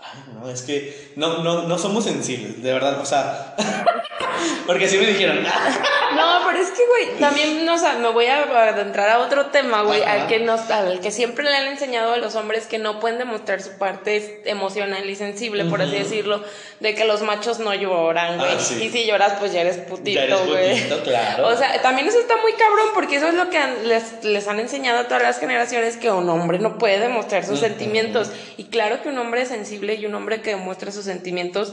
No, 0.34 0.48
es 0.48 0.62
que 0.62 1.12
no, 1.16 1.42
no, 1.42 1.68
no 1.68 1.78
somos 1.78 2.04
sensibles, 2.04 2.62
de 2.62 2.72
verdad, 2.72 3.00
o 3.00 3.04
sea. 3.04 3.54
porque 4.66 4.86
así 4.86 4.96
me 4.98 5.06
dijeron. 5.06 5.44
No, 6.16 6.40
pero 6.46 6.58
es 6.58 6.68
que, 6.70 6.82
güey, 6.86 7.18
también, 7.18 7.64
no, 7.64 7.74
o 7.74 7.78
sea, 7.78 7.94
me 7.94 8.08
voy 8.08 8.26
a 8.26 8.42
adentrar 8.42 9.08
a 9.10 9.18
otro 9.20 9.46
tema, 9.46 9.82
güey, 9.82 10.02
al 10.02 10.26
que 10.26 10.40
nos, 10.40 10.70
al 10.70 11.00
que 11.00 11.10
siempre 11.10 11.44
le 11.44 11.54
han 11.56 11.66
enseñado 11.66 12.12
a 12.12 12.16
los 12.16 12.34
hombres 12.34 12.66
que 12.66 12.78
no 12.78 13.00
pueden 13.00 13.18
demostrar 13.18 13.62
su 13.62 13.78
parte 13.78 14.42
emocional 14.44 15.08
y 15.08 15.16
sensible, 15.16 15.64
por 15.66 15.82
así 15.82 15.92
decirlo, 15.96 16.42
de 16.80 16.94
que 16.94 17.04
los 17.04 17.22
machos 17.22 17.58
no 17.58 17.74
lloran, 17.74 18.38
güey. 18.38 18.50
Ah, 18.56 18.60
sí. 18.60 18.82
Y 18.84 18.90
si 18.90 19.06
lloras, 19.06 19.34
pues 19.38 19.52
ya 19.52 19.60
eres 19.62 19.78
putito, 19.78 20.20
güey. 20.46 20.88
claro. 21.04 21.48
O 21.48 21.56
sea, 21.56 21.80
también 21.82 22.08
eso 22.08 22.18
está 22.20 22.36
muy 22.38 22.52
cabrón, 22.52 22.88
porque 22.94 23.16
eso 23.16 23.28
es 23.28 23.34
lo 23.34 23.50
que 23.50 23.58
han- 23.58 23.88
les, 23.88 24.24
les 24.24 24.48
han 24.48 24.60
enseñado 24.60 25.00
a 25.00 25.04
todas 25.04 25.22
las 25.22 25.38
generaciones, 25.38 25.96
que 25.96 26.10
un 26.10 26.28
hombre 26.28 26.58
no 26.58 26.78
puede 26.78 26.98
demostrar 26.98 27.44
sus 27.44 27.60
sentimientos. 27.60 28.30
Y 28.56 28.64
claro 28.64 29.02
que 29.02 29.08
un 29.08 29.18
hombre 29.18 29.46
sensible 29.46 29.94
y 29.94 30.06
un 30.06 30.14
hombre 30.14 30.40
que 30.42 30.50
demuestra 30.50 30.90
sus 30.92 31.04
sentimientos 31.04 31.72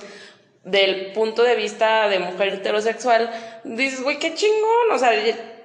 del 0.67 1.13
punto 1.13 1.43
de 1.43 1.55
vista 1.55 2.07
de 2.09 2.19
mujer 2.19 2.49
heterosexual, 2.49 3.31
dices, 3.63 4.01
güey, 4.01 4.19
qué 4.19 4.33
chingón, 4.33 4.91
o 4.91 4.99
sea, 4.99 5.11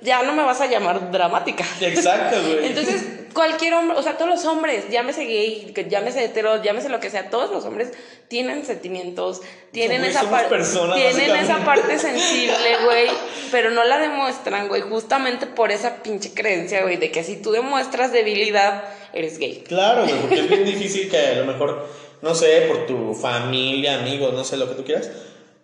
ya, 0.03 0.23
no 0.23 0.33
me 0.33 0.43
vas 0.43 0.61
a 0.61 0.67
llamar 0.67 1.11
dramática. 1.11 1.65
Exacto, 1.81 2.37
güey. 2.43 2.67
Entonces, 2.67 3.05
cualquier 3.33 3.75
hombre, 3.75 3.97
o 3.97 4.03
sea, 4.03 4.17
todos 4.17 4.31
los 4.31 4.45
hombres, 4.45 4.91
llámese 4.91 5.25
gay, 5.25 5.73
llámese 5.89 6.25
hetero, 6.25 6.63
llámese 6.63 6.89
lo 6.89 7.01
que 7.01 7.11
sea, 7.11 7.31
todos 7.31 7.51
los 7.51 7.65
hombres 7.65 7.93
tienen 8.29 8.65
sentimientos, 8.65 9.43
tienen 9.73 10.05
esa 10.05 10.21
somos 10.21 10.35
parte, 10.35 10.49
personas, 10.49 10.97
tienen 10.97 11.37
esa 11.37 11.65
parte 11.65 11.99
sensible, 11.99 12.85
güey, 12.85 13.09
pero 13.51 13.71
no 13.71 13.85
la 13.85 13.99
demuestran, 13.99 14.69
güey, 14.69 14.83
justamente 14.83 15.47
por 15.47 15.71
esa 15.71 16.03
pinche 16.03 16.33
creencia, 16.35 16.83
güey, 16.83 16.97
de 16.97 17.11
que 17.11 17.25
si 17.25 17.37
tú 17.37 17.53
demuestras 17.53 18.13
debilidad, 18.13 18.85
eres 19.13 19.39
gay. 19.39 19.65
Claro, 19.67 20.05
güey, 20.05 20.21
porque 20.21 20.41
es 20.41 20.49
bien 20.49 20.65
difícil 20.67 21.11
que 21.11 21.19
a 21.19 21.35
lo 21.37 21.47
mejor, 21.47 21.87
no 22.21 22.35
sé, 22.35 22.63
por 22.69 22.87
tu 22.87 23.15
familia, 23.15 23.99
amigos, 23.99 24.35
no 24.35 24.45
sé, 24.45 24.57
lo 24.57 24.69
que 24.69 24.75
tú 24.75 24.85
quieras, 24.85 25.11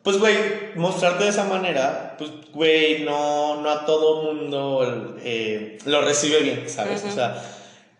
pues, 0.02 0.18
güey, 0.18 0.36
mostrarte 0.76 1.24
de 1.24 1.30
esa 1.30 1.44
manera, 1.44 2.14
pues, 2.18 2.30
güey, 2.52 3.00
no, 3.04 3.60
no 3.60 3.70
a 3.70 3.84
todo 3.84 4.22
mundo 4.22 5.16
eh, 5.22 5.78
lo 5.84 6.00
recibe 6.02 6.40
bien, 6.40 6.68
¿sabes? 6.68 7.04
O 7.04 7.10
sea, 7.10 7.42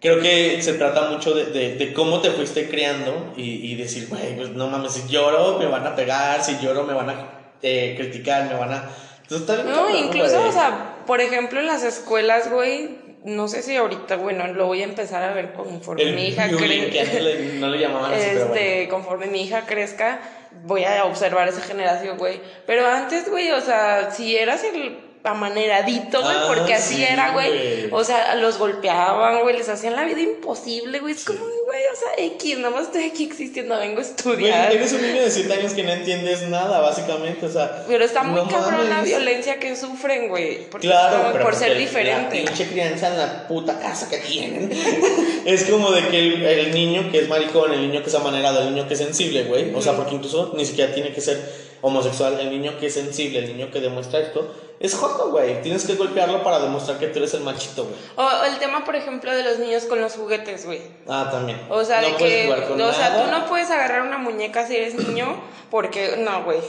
creo 0.00 0.20
que 0.20 0.62
se 0.62 0.74
trata 0.74 1.10
mucho 1.10 1.34
de, 1.34 1.46
de, 1.46 1.76
de 1.76 1.92
cómo 1.92 2.20
te 2.20 2.30
fuiste 2.30 2.68
creando 2.68 3.32
y, 3.36 3.72
y 3.72 3.74
decir, 3.74 4.08
güey, 4.08 4.36
pues, 4.36 4.50
no 4.50 4.68
mames, 4.68 4.92
si 4.92 5.08
lloro 5.08 5.58
me 5.58 5.66
van 5.66 5.86
a 5.86 5.94
pegar, 5.94 6.42
si 6.42 6.58
lloro 6.60 6.84
me 6.84 6.94
van 6.94 7.10
a 7.10 7.30
eh, 7.62 7.94
criticar, 7.96 8.46
me 8.46 8.54
van 8.54 8.72
a... 8.72 8.88
Entonces, 9.22 9.64
No, 9.64 9.74
cabrón, 9.74 9.96
incluso, 9.96 10.42
o 10.46 10.52
sea, 10.52 10.96
por 11.06 11.20
ejemplo, 11.20 11.60
en 11.60 11.66
las 11.66 11.82
escuelas, 11.82 12.50
güey, 12.50 12.96
no 13.24 13.48
sé 13.48 13.62
si 13.62 13.76
ahorita, 13.76 14.16
bueno, 14.16 14.46
lo 14.54 14.66
voy 14.66 14.80
a 14.80 14.84
empezar 14.84 15.22
a 15.22 15.34
ver 15.34 15.52
conforme 15.52 16.02
El 16.02 16.14
mi 16.14 16.28
hija 16.28 16.48
bullying, 16.48 16.88
que 16.90 17.00
antes 17.00 17.20
crezca. 17.20 17.54
no 17.58 17.68
le 17.68 17.78
llamaban 17.78 18.14
así, 18.14 18.24
pero 18.32 18.46
bueno. 18.46 18.54
Este, 18.54 18.88
conforme 18.88 19.26
mi 19.26 19.42
hija 19.42 19.66
crezca, 19.66 20.20
voy 20.64 20.84
a 20.84 21.04
observar 21.04 21.48
esa 21.48 21.60
generación, 21.62 22.18
güey. 22.18 22.40
Pero 22.66 22.86
antes, 22.86 23.28
güey, 23.28 23.50
o 23.50 23.60
sea, 23.60 24.10
si 24.10 24.36
eras 24.36 24.64
el 24.64 25.07
amaneradito, 25.24 26.22
güey, 26.22 26.36
Ah, 26.36 26.44
porque 26.48 26.74
así 26.74 26.96
sí, 26.96 27.04
era, 27.04 27.32
güey. 27.32 27.88
O 27.92 28.04
sea, 28.04 28.34
los 28.36 28.58
golpeaban, 28.58 29.40
güey, 29.42 29.56
les 29.56 29.68
hacían 29.68 29.96
la 29.96 30.04
vida 30.04 30.20
imposible, 30.20 31.00
güey. 31.00 31.14
Es 31.14 31.24
como, 31.24 31.40
güey, 31.40 31.82
o 31.92 31.96
sea, 31.96 32.24
X, 32.26 32.58
nada 32.58 32.70
más 32.70 32.84
estoy 32.84 33.04
aquí 33.04 33.24
existiendo, 33.24 33.76
vengo 33.78 34.00
a 34.00 34.02
Güey, 34.02 34.06
estudiar. 34.06 34.72
eres 34.72 34.92
un 34.92 35.02
niño 35.02 35.22
de 35.22 35.30
7 35.30 35.52
años 35.52 35.72
que 35.74 35.82
no 35.82 35.92
entiendes 35.92 36.48
nada, 36.48 36.80
básicamente, 36.80 37.46
o 37.46 37.50
sea... 37.50 37.84
Pero 37.86 38.04
está 38.04 38.22
muy 38.22 38.40
no 38.40 38.48
cabrón 38.48 38.88
la 38.88 39.02
violencia 39.02 39.58
que 39.58 39.74
sufren, 39.76 40.28
güey. 40.28 40.66
Claro, 40.80 41.18
como 41.18 41.32
pero 41.32 41.44
por 41.44 41.54
ser 41.54 41.76
diferente. 41.76 42.42
La 42.42 42.46
pinche 42.50 42.66
crianza 42.68 43.08
en 43.08 43.18
la 43.18 43.48
puta 43.48 43.78
casa 43.78 44.08
que 44.08 44.18
tienen. 44.18 44.70
es 45.44 45.64
como 45.64 45.90
de 45.90 46.08
que 46.08 46.18
el, 46.18 46.42
el 46.44 46.74
niño 46.74 47.10
que 47.10 47.18
es 47.20 47.28
maricón, 47.28 47.72
el 47.72 47.80
niño 47.82 48.02
que 48.02 48.08
es 48.08 48.14
amanerado, 48.14 48.60
el 48.62 48.74
niño 48.74 48.86
que 48.86 48.94
es 48.94 49.00
sensible, 49.00 49.44
güey. 49.44 49.74
O 49.74 49.82
sea, 49.82 49.94
porque 49.94 50.14
incluso 50.14 50.52
ni 50.56 50.64
siquiera 50.64 50.92
tiene 50.94 51.12
que 51.12 51.20
ser 51.20 51.67
homosexual. 51.82 52.38
El 52.40 52.50
niño 52.50 52.78
que 52.78 52.86
es 52.86 52.94
sensible, 52.94 53.38
el 53.40 53.56
niño 53.56 53.70
que 53.70 53.80
demuestra 53.80 54.20
esto, 54.20 54.54
es 54.80 54.94
joto, 54.94 55.30
güey. 55.30 55.60
Tienes 55.62 55.86
que 55.86 55.94
golpearlo 55.94 56.42
para 56.42 56.60
demostrar 56.60 56.98
que 56.98 57.08
tú 57.08 57.18
eres 57.18 57.34
el 57.34 57.40
machito, 57.40 57.84
güey. 57.84 57.96
O, 58.16 58.44
el 58.44 58.58
tema, 58.58 58.84
por 58.84 58.96
ejemplo, 58.96 59.34
de 59.34 59.42
los 59.42 59.58
niños 59.58 59.84
con 59.84 60.00
los 60.00 60.14
juguetes, 60.14 60.66
güey. 60.66 60.80
Ah, 61.08 61.28
también. 61.30 61.60
O 61.68 61.84
sea, 61.84 62.00
no 62.00 62.08
de 62.08 62.16
que. 62.16 62.44
jugar 62.44 62.68
con 62.68 62.80
o 62.80 62.92
sea, 62.92 63.24
tú 63.24 63.30
no 63.30 63.46
puedes 63.46 63.70
agarrar 63.70 64.02
una 64.02 64.18
muñeca 64.18 64.66
si 64.66 64.76
eres 64.76 64.94
niño, 64.94 65.40
porque. 65.70 66.16
No, 66.18 66.44
güey. 66.44 66.60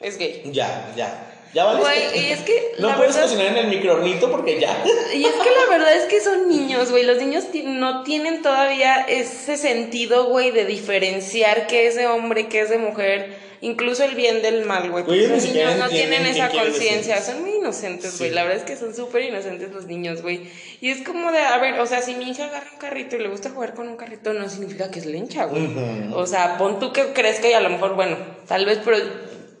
Es 0.00 0.18
gay. 0.18 0.42
Ya, 0.52 0.92
ya. 0.96 1.35
Ya 1.56 1.64
vale. 1.64 1.80
Güey, 1.80 2.26
y 2.28 2.32
es 2.32 2.40
que 2.40 2.72
No 2.78 2.94
puedes 2.96 3.14
verdad- 3.14 3.22
cocinar 3.30 3.46
en 3.46 3.56
el 3.56 3.68
microornito 3.68 4.30
porque 4.30 4.60
ya. 4.60 4.84
Y 5.14 5.24
es 5.24 5.32
que 5.32 5.50
la 5.50 5.70
verdad 5.70 5.94
es 5.96 6.04
que 6.04 6.20
son 6.20 6.48
niños, 6.50 6.90
güey. 6.90 7.04
Los 7.04 7.16
niños 7.16 7.44
no 7.64 8.02
tienen 8.02 8.42
todavía 8.42 9.06
ese 9.08 9.56
sentido, 9.56 10.26
güey, 10.26 10.50
de 10.50 10.66
diferenciar 10.66 11.66
qué 11.66 11.86
es 11.86 11.94
de 11.96 12.06
hombre, 12.08 12.48
qué 12.48 12.60
es 12.60 12.68
de 12.68 12.76
mujer. 12.76 13.46
Incluso 13.62 14.04
el 14.04 14.14
bien 14.14 14.42
del 14.42 14.66
mal, 14.66 14.90
güey. 14.90 15.04
Los 15.28 15.44
niños 15.44 15.76
no 15.78 15.88
tienen 15.88 16.26
esa 16.26 16.50
conciencia. 16.50 17.22
Son 17.22 17.40
muy 17.40 17.52
inocentes, 17.54 18.18
güey. 18.18 18.28
Sí. 18.28 18.34
La 18.34 18.42
verdad 18.44 18.58
es 18.58 18.64
que 18.64 18.76
son 18.76 18.94
súper 18.94 19.22
inocentes 19.22 19.72
los 19.72 19.86
niños, 19.86 20.20
güey. 20.20 20.50
Y 20.82 20.90
es 20.90 21.00
como 21.02 21.32
de, 21.32 21.38
a 21.38 21.56
ver, 21.56 21.80
o 21.80 21.86
sea, 21.86 22.02
si 22.02 22.14
mi 22.16 22.30
hija 22.30 22.44
agarra 22.44 22.68
un 22.70 22.78
carrito 22.78 23.16
y 23.16 23.20
le 23.20 23.28
gusta 23.28 23.48
jugar 23.48 23.72
con 23.72 23.88
un 23.88 23.96
carrito, 23.96 24.34
no 24.34 24.46
significa 24.50 24.90
que 24.90 24.98
es 24.98 25.06
lencha, 25.06 25.46
güey. 25.46 25.70
O 26.12 26.26
sea, 26.26 26.58
pon 26.58 26.78
tú 26.78 26.92
que 26.92 27.14
crezca 27.14 27.48
y 27.48 27.54
a 27.54 27.60
lo 27.60 27.70
mejor, 27.70 27.94
bueno, 27.94 28.18
tal 28.46 28.66
vez, 28.66 28.78
pero 28.84 28.98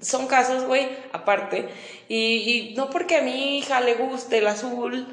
son 0.00 0.26
casos, 0.26 0.64
güey, 0.64 0.88
aparte. 1.12 1.68
Y, 2.08 2.74
no 2.76 2.90
porque 2.90 3.16
a 3.16 3.22
mi 3.22 3.58
hija 3.58 3.80
le 3.80 3.94
guste 3.94 4.38
el 4.38 4.46
azul, 4.46 5.06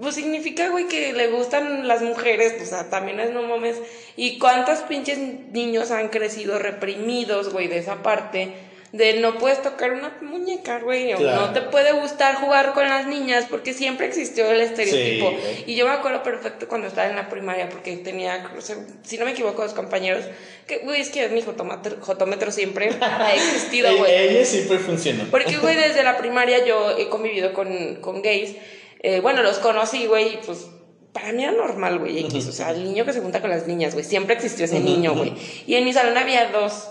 pues 0.00 0.14
significa, 0.14 0.68
güey, 0.68 0.86
que 0.86 1.12
le 1.12 1.28
gustan 1.28 1.88
las 1.88 2.02
mujeres, 2.02 2.60
o 2.62 2.66
sea, 2.66 2.90
también 2.90 3.20
es 3.20 3.32
no 3.32 3.42
mames. 3.42 3.76
Y 4.16 4.38
cuántos 4.38 4.80
pinches 4.80 5.18
niños 5.18 5.90
han 5.90 6.08
crecido 6.08 6.58
reprimidos, 6.58 7.52
güey, 7.52 7.68
de 7.68 7.78
esa 7.78 8.02
parte. 8.02 8.67
De 8.92 9.20
no 9.20 9.36
puedes 9.36 9.60
tocar 9.62 9.92
una 9.92 10.16
muñeca, 10.22 10.78
güey, 10.78 11.12
Claro. 11.14 11.46
no 11.48 11.52
te 11.52 11.60
puede 11.60 11.92
gustar 11.92 12.36
jugar 12.36 12.72
con 12.72 12.88
las 12.88 13.06
niñas, 13.06 13.44
porque 13.50 13.74
siempre 13.74 14.06
existió 14.06 14.50
el 14.50 14.62
estereotipo. 14.62 15.30
Sí. 15.30 15.64
Y 15.66 15.74
yo 15.76 15.84
me 15.86 15.92
acuerdo 15.92 16.22
perfecto 16.22 16.68
cuando 16.68 16.86
estaba 16.86 17.08
en 17.10 17.16
la 17.16 17.28
primaria, 17.28 17.68
porque 17.68 17.96
tenía, 17.98 18.50
o 18.56 18.60
sea, 18.62 18.76
si 19.02 19.18
no 19.18 19.26
me 19.26 19.32
equivoco, 19.32 19.62
dos 19.62 19.74
compañeros, 19.74 20.24
que, 20.66 20.78
güey, 20.78 21.02
es 21.02 21.10
que 21.10 21.28
mi 21.28 21.42
jotómetro, 21.42 21.98
jotómetro 22.00 22.50
siempre 22.50 22.90
ha 23.00 23.34
existido, 23.34 23.94
güey. 23.98 24.10
Ella 24.10 24.44
siempre 24.46 24.78
funcionó. 24.78 25.24
Porque, 25.30 25.58
güey, 25.58 25.76
desde 25.76 26.02
la 26.02 26.16
primaria 26.16 26.64
yo 26.64 26.96
he 26.96 27.08
convivido 27.10 27.52
con, 27.52 27.96
con 27.96 28.22
gays. 28.22 28.56
Eh, 29.00 29.20
bueno, 29.20 29.42
los 29.42 29.58
conocí, 29.58 30.06
güey, 30.06 30.34
y 30.34 30.38
pues 30.46 30.66
para 31.12 31.32
mí 31.32 31.42
era 31.42 31.52
normal, 31.52 31.98
güey, 31.98 32.20
X. 32.20 32.46
O 32.46 32.52
sea, 32.52 32.70
el 32.70 32.84
niño 32.84 33.04
que 33.04 33.12
se 33.12 33.20
junta 33.20 33.40
con 33.42 33.50
las 33.50 33.66
niñas, 33.66 33.92
güey. 33.92 34.04
Siempre 34.04 34.34
existió 34.34 34.64
ese 34.64 34.80
niño, 34.80 35.14
güey. 35.14 35.32
Y 35.66 35.74
en 35.74 35.84
mi 35.84 35.92
salón 35.92 36.16
había 36.16 36.46
dos. 36.46 36.88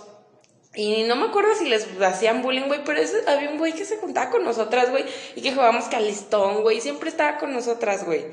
Y 0.77 1.03
no 1.03 1.15
me 1.15 1.25
acuerdo 1.25 1.49
si 1.55 1.65
les 1.67 1.87
hacían 2.01 2.41
bullying, 2.43 2.67
güey, 2.67 2.81
pero 2.85 2.99
ese- 3.01 3.27
había 3.27 3.49
un 3.49 3.57
güey 3.57 3.73
que 3.73 3.83
se 3.83 3.97
juntaba 3.97 4.29
con 4.29 4.45
nosotras, 4.45 4.91
güey, 4.91 5.03
y 5.35 5.41
que 5.41 5.51
jugábamos 5.51 5.85
calistón, 5.85 6.61
güey, 6.61 6.77
y 6.77 6.81
siempre 6.81 7.09
estaba 7.09 7.37
con 7.39 7.51
nosotras, 7.51 8.05
güey. 8.05 8.25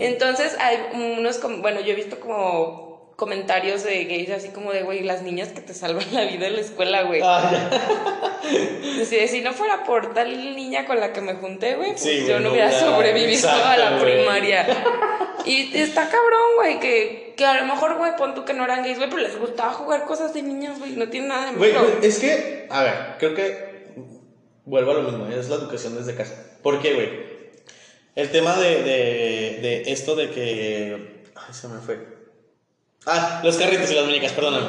Entonces, 0.00 0.56
hay 0.58 0.78
unos, 0.94 1.38
com- 1.38 1.60
bueno, 1.62 1.80
yo 1.80 1.92
he 1.92 1.96
visto 1.96 2.18
como 2.18 2.89
comentarios 3.20 3.84
de 3.84 4.06
gays 4.06 4.30
así 4.30 4.48
como 4.48 4.72
de, 4.72 4.82
güey, 4.82 5.02
las 5.02 5.20
niñas 5.20 5.48
que 5.48 5.60
te 5.60 5.74
salvan 5.74 6.06
la 6.10 6.24
vida 6.24 6.46
en 6.46 6.54
la 6.54 6.62
escuela, 6.62 7.02
güey. 7.02 7.20
Ah, 7.22 8.40
si 9.04 9.40
no 9.42 9.52
fuera 9.52 9.84
por 9.84 10.14
tal 10.14 10.56
niña 10.56 10.86
con 10.86 10.98
la 10.98 11.12
que 11.12 11.20
me 11.20 11.34
junté, 11.34 11.74
güey, 11.74 11.90
pues 11.90 12.02
Sí, 12.02 12.24
yo 12.26 12.40
no 12.40 12.46
no 12.46 12.52
hubiera 12.52 12.72
sobrevivido 12.72 13.32
exacto, 13.32 13.68
a 13.68 13.76
la 13.76 14.00
primaria. 14.00 14.66
Y 15.44 15.76
está 15.78 16.04
cabrón, 16.04 16.56
güey, 16.56 16.80
que, 16.80 17.34
que 17.36 17.44
a 17.44 17.60
lo 17.60 17.66
mejor, 17.66 17.98
güey, 17.98 18.16
pon 18.16 18.34
tú 18.34 18.46
que 18.46 18.54
no 18.54 18.64
eran 18.64 18.82
gays, 18.82 18.96
güey, 18.96 19.10
pero 19.10 19.20
les 19.20 19.38
gustaba 19.38 19.74
jugar 19.74 20.06
cosas 20.06 20.32
de 20.32 20.40
niños, 20.40 20.78
güey, 20.78 20.92
no 20.92 21.10
tiene 21.10 21.28
nada 21.28 21.44
de 21.44 21.52
malo. 21.52 21.60
güey, 21.60 22.06
es 22.08 22.18
que, 22.20 22.66
a 22.70 22.82
ver, 22.82 22.94
creo 23.18 23.34
que 23.34 23.84
vuelvo 24.64 24.92
a 24.92 24.94
lo 24.94 25.02
mismo, 25.02 25.26
es 25.26 25.50
la 25.50 25.56
educación 25.56 25.94
desde 25.94 26.14
casa. 26.14 26.58
¿Por 26.62 26.80
qué, 26.80 26.94
güey? 26.94 27.10
El 28.16 28.30
tema 28.30 28.56
de, 28.56 28.82
de, 28.82 29.58
de 29.60 29.82
esto 29.92 30.16
de 30.16 30.30
que. 30.30 31.22
Ay, 31.34 31.52
se 31.52 31.68
me 31.68 31.80
fue. 31.80 32.19
Ah, 33.06 33.40
los 33.42 33.56
carritos 33.56 33.90
y 33.90 33.94
las 33.94 34.04
muñecas, 34.04 34.32
perdóname. 34.32 34.66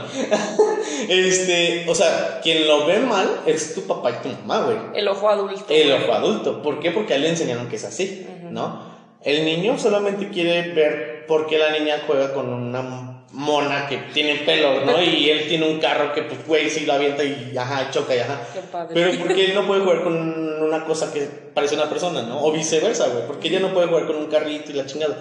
este, 1.09 1.85
o 1.89 1.93
sea, 1.93 2.39
quien 2.41 2.65
lo 2.65 2.85
ve 2.85 2.99
mal 2.99 3.41
es 3.45 3.75
tu 3.75 3.81
papá 3.81 4.11
y 4.11 4.13
tu 4.23 4.29
mamá, 4.29 4.65
güey. 4.65 4.77
El 4.95 5.07
ojo 5.09 5.29
adulto. 5.29 5.65
El 5.67 5.91
ojo 5.91 6.13
adulto. 6.13 6.61
¿Por 6.61 6.79
qué? 6.79 6.91
Porque 6.91 7.13
a 7.13 7.15
él 7.17 7.23
le 7.23 7.29
enseñaron 7.29 7.67
que 7.67 7.75
es 7.75 7.83
así, 7.83 8.25
¿no? 8.49 8.89
El 9.21 9.43
niño 9.43 9.77
solamente 9.77 10.29
quiere 10.29 10.71
ver 10.73 11.25
por 11.27 11.45
qué 11.45 11.57
la 11.57 11.71
niña 11.71 12.03
juega 12.07 12.33
con 12.33 12.49
una 12.49 13.21
mona 13.31 13.87
que 13.87 13.97
tiene 14.13 14.35
pelo, 14.37 14.85
¿no? 14.85 15.01
Y 15.03 15.29
él 15.29 15.47
tiene 15.47 15.69
un 15.69 15.79
carro 15.79 16.13
que, 16.13 16.23
pues, 16.23 16.47
güey, 16.47 16.69
sí 16.69 16.85
lo 16.85 16.93
avienta 16.93 17.23
y 17.23 17.53
ajá, 17.57 17.91
choca 17.91 18.15
y 18.15 18.19
ajá. 18.19 18.41
Qué 18.53 18.61
padre. 18.61 18.93
Pero 18.93 19.19
porque 19.25 19.45
él 19.45 19.55
no 19.55 19.67
puede 19.67 19.81
jugar 19.81 20.03
con 20.03 20.63
una 20.63 20.85
cosa 20.85 21.11
que 21.11 21.27
parece 21.53 21.75
una 21.75 21.89
persona, 21.89 22.21
¿no? 22.21 22.41
O 22.41 22.51
viceversa, 22.51 23.07
güey. 23.09 23.27
Porque 23.27 23.49
ella 23.49 23.59
no 23.59 23.73
puede 23.73 23.87
jugar 23.87 24.07
con 24.07 24.15
un 24.15 24.27
carrito 24.27 24.71
y 24.71 24.75
la 24.75 24.85
chingada. 24.85 25.17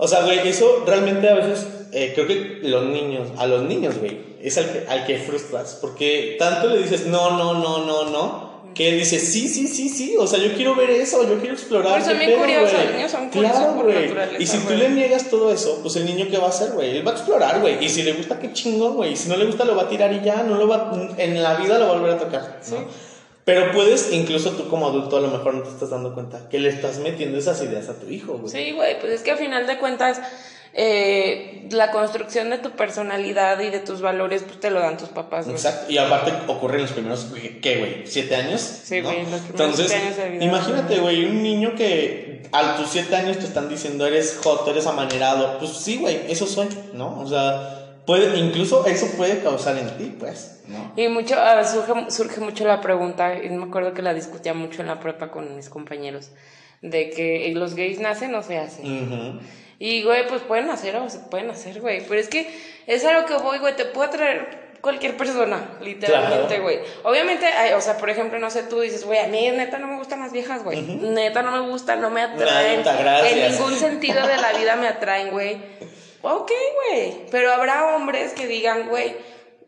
O 0.00 0.06
sea, 0.06 0.22
güey, 0.22 0.46
eso 0.48 0.84
realmente 0.86 1.28
a 1.28 1.34
veces 1.34 1.66
eh, 1.92 2.12
creo 2.14 2.28
que 2.28 2.60
los 2.62 2.84
niños, 2.84 3.28
a 3.36 3.48
los 3.48 3.64
niños, 3.64 3.98
güey, 3.98 4.16
es 4.40 4.56
al 4.56 4.72
que, 4.72 4.86
al 4.88 5.04
que 5.04 5.18
frustras. 5.18 5.76
Porque 5.80 6.36
tanto 6.38 6.68
le 6.68 6.78
dices 6.78 7.06
no, 7.06 7.36
no, 7.36 7.54
no, 7.54 7.84
no, 7.84 8.04
no, 8.04 8.48
que 8.76 8.90
él 8.90 8.98
dice 9.00 9.18
sí, 9.18 9.48
sí, 9.48 9.66
sí, 9.66 9.88
sí. 9.88 10.14
O 10.16 10.28
sea, 10.28 10.38
yo 10.38 10.54
quiero 10.54 10.76
ver 10.76 10.90
eso, 10.90 11.28
yo 11.28 11.40
quiero 11.40 11.54
explorar. 11.54 11.94
Pues 11.94 12.04
son 12.04 12.18
bien 12.18 12.38
curiosos, 12.38 12.78
los 12.84 12.94
niños 12.94 13.10
son 13.10 13.28
curiosos 13.28 13.58
Claro, 13.58 13.82
güey. 13.82 14.42
Y 14.42 14.46
si 14.46 14.58
tú 14.58 14.74
le 14.74 14.88
niegas 14.90 15.30
todo 15.30 15.52
eso, 15.52 15.80
pues 15.82 15.96
el 15.96 16.04
niño, 16.04 16.26
¿qué 16.30 16.38
va 16.38 16.46
a 16.46 16.50
hacer, 16.50 16.70
güey? 16.70 16.96
Él 16.96 17.04
va 17.04 17.10
a 17.10 17.14
explorar, 17.14 17.60
güey. 17.60 17.84
Y 17.84 17.88
si 17.88 18.04
le 18.04 18.12
gusta, 18.12 18.38
qué 18.38 18.52
chingón, 18.52 18.94
güey. 18.94 19.14
Y 19.14 19.16
si 19.16 19.28
no 19.28 19.36
le 19.36 19.46
gusta, 19.46 19.64
lo 19.64 19.74
va 19.74 19.82
a 19.82 19.88
tirar 19.88 20.12
y 20.12 20.20
ya, 20.20 20.44
no 20.44 20.54
lo 20.54 20.68
va, 20.68 20.92
en 21.16 21.42
la 21.42 21.56
vida 21.56 21.76
lo 21.76 21.86
va 21.86 21.94
a 21.94 21.98
volver 21.98 22.12
a 22.12 22.18
tocar, 22.18 22.60
¿no? 22.70 23.07
Pero 23.48 23.72
puedes, 23.72 24.12
incluso 24.12 24.50
tú 24.50 24.68
como 24.68 24.88
adulto, 24.88 25.16
a 25.16 25.20
lo 25.22 25.28
mejor 25.28 25.54
no 25.54 25.62
te 25.62 25.70
estás 25.70 25.88
dando 25.88 26.12
cuenta 26.12 26.50
que 26.50 26.58
le 26.58 26.68
estás 26.68 26.98
metiendo 26.98 27.38
esas 27.38 27.62
ideas 27.62 27.88
a 27.88 27.94
tu 27.94 28.06
hijo, 28.10 28.34
güey. 28.36 28.52
Sí, 28.52 28.72
güey, 28.72 29.00
pues 29.00 29.10
es 29.10 29.22
que 29.22 29.30
a 29.30 29.38
final 29.38 29.66
de 29.66 29.78
cuentas 29.78 30.20
eh, 30.74 31.66
la 31.70 31.90
construcción 31.90 32.50
de 32.50 32.58
tu 32.58 32.72
personalidad 32.72 33.58
y 33.60 33.70
de 33.70 33.78
tus 33.78 34.02
valores 34.02 34.42
pues 34.42 34.60
te 34.60 34.70
lo 34.70 34.80
dan 34.80 34.98
tus 34.98 35.08
papás, 35.08 35.46
güey. 35.46 35.56
Exacto. 35.56 35.90
Y 35.90 35.96
aparte 35.96 36.30
ocurre 36.46 36.76
en 36.76 36.82
los 36.82 36.92
primeros, 36.92 37.26
¿qué, 37.62 37.76
güey? 37.78 38.06
¿Siete 38.06 38.36
años? 38.36 38.60
Sí, 38.60 39.00
güey, 39.00 39.22
los 39.22 39.40
primeros 39.40 39.50
Entonces, 39.50 39.86
siete 39.88 40.04
años 40.04 40.16
de 40.18 40.28
vida. 40.28 40.44
imagínate, 40.44 40.98
güey, 40.98 41.24
un 41.24 41.42
niño 41.42 41.74
que 41.74 42.42
a 42.52 42.76
tus 42.76 42.90
siete 42.90 43.16
años 43.16 43.38
te 43.38 43.46
están 43.46 43.70
diciendo 43.70 44.06
eres 44.06 44.38
hot, 44.44 44.68
eres 44.68 44.86
amanerado. 44.86 45.58
Pues 45.58 45.70
sí, 45.70 45.96
güey, 45.96 46.20
eso 46.28 46.46
soy, 46.46 46.68
¿no? 46.92 47.18
O 47.18 47.26
sea, 47.26 47.77
puede, 48.08 48.38
incluso 48.38 48.86
eso 48.86 49.06
puede 49.18 49.40
causar 49.40 49.76
en 49.76 49.96
ti, 49.98 50.16
pues, 50.18 50.62
¿no? 50.66 50.92
Y 50.96 51.08
mucho, 51.08 51.36
ah, 51.38 51.62
surge, 51.62 52.10
surge 52.10 52.40
mucho 52.40 52.64
la 52.66 52.80
pregunta, 52.80 53.34
y 53.36 53.50
me 53.50 53.66
acuerdo 53.66 53.92
que 53.92 54.00
la 54.02 54.14
discutía 54.14 54.54
mucho 54.54 54.80
en 54.80 54.88
la 54.88 54.98
prepa 54.98 55.30
con 55.30 55.54
mis 55.54 55.68
compañeros, 55.68 56.30
de 56.82 57.10
que 57.10 57.52
los 57.54 57.74
gays 57.74 58.00
nacen 58.00 58.34
o 58.34 58.42
se 58.42 58.56
hacen. 58.58 59.40
Y, 59.78 60.02
güey, 60.02 60.26
pues 60.26 60.40
pueden 60.42 60.66
nacer 60.66 60.96
o 60.96 61.08
se 61.10 61.18
pueden 61.18 61.50
hacer, 61.50 61.80
güey. 61.80 62.02
Pero 62.08 62.18
es 62.18 62.28
que 62.28 62.48
es 62.86 63.04
a 63.04 63.12
lo 63.12 63.26
que 63.26 63.34
voy, 63.34 63.58
güey. 63.58 63.76
Te 63.76 63.84
puede 63.84 64.08
traer 64.10 64.68
cualquier 64.80 65.16
persona, 65.16 65.76
literalmente, 65.82 66.46
Claro. 66.46 66.62
güey. 66.62 66.78
Obviamente, 67.04 67.46
hay- 67.46 67.74
o 67.74 67.80
sea, 67.80 67.96
por 67.98 68.10
ejemplo, 68.10 68.38
no 68.38 68.48
sé, 68.50 68.62
tú 68.64 68.80
dices, 68.80 69.04
güey, 69.04 69.18
a 69.20 69.28
mí 69.28 69.48
neta 69.50 69.78
no 69.78 69.86
me 69.86 69.96
gustan 69.98 70.20
las 70.20 70.32
viejas, 70.32 70.64
güey. 70.64 70.80
Neta 70.82 71.42
no 71.42 71.50
me 71.52 71.68
gustan, 71.70 72.00
no 72.00 72.10
me 72.10 72.22
atraen. 72.22 72.78
Neta. 72.78 73.28
En 73.28 73.52
ningún 73.52 73.74
sentido 73.76 74.26
de 74.26 74.36
la 74.38 74.52
vida 74.54 74.74
me 74.76 74.88
atraen, 74.88 75.30
güey. 75.30 75.58
Ok, 76.22 76.50
güey. 76.90 77.26
Pero 77.30 77.52
habrá 77.52 77.94
hombres 77.94 78.32
que 78.32 78.46
digan, 78.46 78.88
güey, 78.88 79.14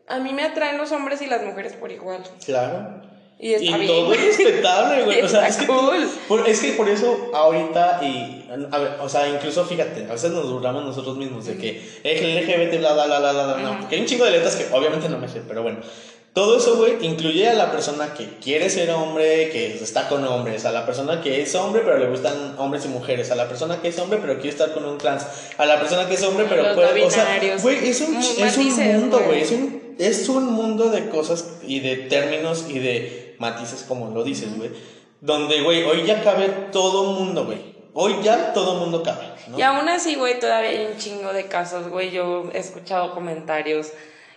a 0.07 0.19
mí 0.19 0.33
me 0.33 0.43
atraen 0.43 0.77
los 0.77 0.91
hombres 0.91 1.21
y 1.21 1.27
las 1.27 1.43
mujeres 1.43 1.73
por 1.73 1.91
igual. 1.91 2.23
Claro. 2.45 3.01
Y 3.43 3.53
está 3.53 3.75
bien, 3.77 3.87
todo 3.87 4.13
es 4.13 4.37
respetable, 4.37 5.03
güey. 5.03 5.21
O 5.23 5.27
sea, 5.27 5.47
es 5.47 5.57
Está 5.57 5.61
que, 5.61 5.67
cool. 5.67 6.07
por, 6.27 6.47
es 6.47 6.59
que 6.59 6.73
por 6.73 6.87
eso 6.87 7.31
ahorita 7.33 7.99
y 8.03 8.47
a 8.71 8.77
ver, 8.77 8.97
o 9.01 9.09
sea, 9.09 9.27
incluso 9.27 9.65
fíjate, 9.65 10.05
a 10.07 10.11
veces 10.13 10.29
nos 10.29 10.51
burlamos 10.51 10.85
nosotros 10.85 11.17
mismos 11.17 11.45
de 11.45 11.57
que 11.57 11.81
LGBT 12.03 12.77
bla 12.79 12.93
bla 12.93 13.05
bla 13.07 13.19
bla 13.19 13.31
bla, 13.31 13.43
bla, 13.45 13.57
no, 13.57 13.79
porque 13.79 13.95
hay 13.95 14.01
un 14.01 14.07
chingo 14.07 14.25
de 14.25 14.31
letras 14.31 14.55
que 14.55 14.71
obviamente 14.71 15.09
no 15.09 15.17
me 15.17 15.27
sé, 15.27 15.41
pero 15.47 15.63
bueno. 15.63 15.79
Todo 16.33 16.57
eso, 16.57 16.77
güey, 16.77 17.05
incluye 17.05 17.49
a 17.49 17.53
la 17.53 17.71
persona 17.71 18.13
que 18.13 18.37
quiere 18.37 18.69
ser 18.69 18.89
hombre, 18.91 19.49
que 19.49 19.75
está 19.75 20.07
con 20.07 20.23
hombres, 20.23 20.63
a 20.63 20.71
la 20.71 20.85
persona 20.85 21.21
que 21.21 21.41
es 21.41 21.53
hombre 21.55 21.81
pero 21.83 21.97
le 21.97 22.07
gustan 22.07 22.55
hombres 22.57 22.85
y 22.85 22.87
mujeres, 22.87 23.31
a 23.31 23.35
la 23.35 23.49
persona 23.49 23.81
que 23.81 23.89
es 23.89 23.99
hombre 23.99 24.19
pero 24.21 24.35
quiere 24.35 24.49
estar 24.49 24.73
con 24.73 24.85
un 24.85 24.97
trans, 24.97 25.25
a 25.57 25.65
la 25.65 25.77
persona 25.77 26.07
que 26.07 26.13
es 26.13 26.23
hombre 26.23 26.45
pero 26.47 26.63
Los 26.63 26.75
puede, 26.75 27.03
o 27.03 27.11
sea, 27.11 27.37
güey, 27.61 27.89
es 27.89 27.99
un, 27.99 28.15
es 28.15 28.37
un 28.37 28.45
matices, 28.45 28.97
mundo, 28.99 29.17
güey. 29.17 29.27
güey, 29.27 29.41
es 29.41 29.51
un 29.51 29.81
es 29.99 30.29
un 30.29 30.51
mundo 30.53 30.89
de 30.89 31.09
cosas 31.09 31.59
y 31.63 31.79
de 31.79 31.95
términos 31.97 32.65
y 32.69 32.79
de 32.79 33.35
matices, 33.37 33.83
como 33.87 34.09
lo 34.09 34.23
dices, 34.23 34.57
güey. 34.57 34.71
Donde, 35.19 35.61
güey, 35.61 35.83
hoy 35.83 36.05
ya 36.05 36.23
cabe 36.23 36.47
todo 36.71 37.11
mundo, 37.13 37.45
güey. 37.45 37.75
Hoy 37.93 38.15
ya 38.23 38.53
todo 38.53 38.75
mundo 38.75 39.03
cabe, 39.03 39.25
¿no? 39.47 39.59
Y 39.59 39.61
aún 39.61 39.87
así, 39.89 40.15
güey, 40.15 40.39
todavía 40.39 40.69
hay 40.69 40.85
un 40.85 40.97
chingo 40.97 41.33
de 41.33 41.45
casos, 41.47 41.89
güey. 41.89 42.09
Yo 42.09 42.49
he 42.53 42.57
escuchado 42.57 43.13
comentarios. 43.13 43.91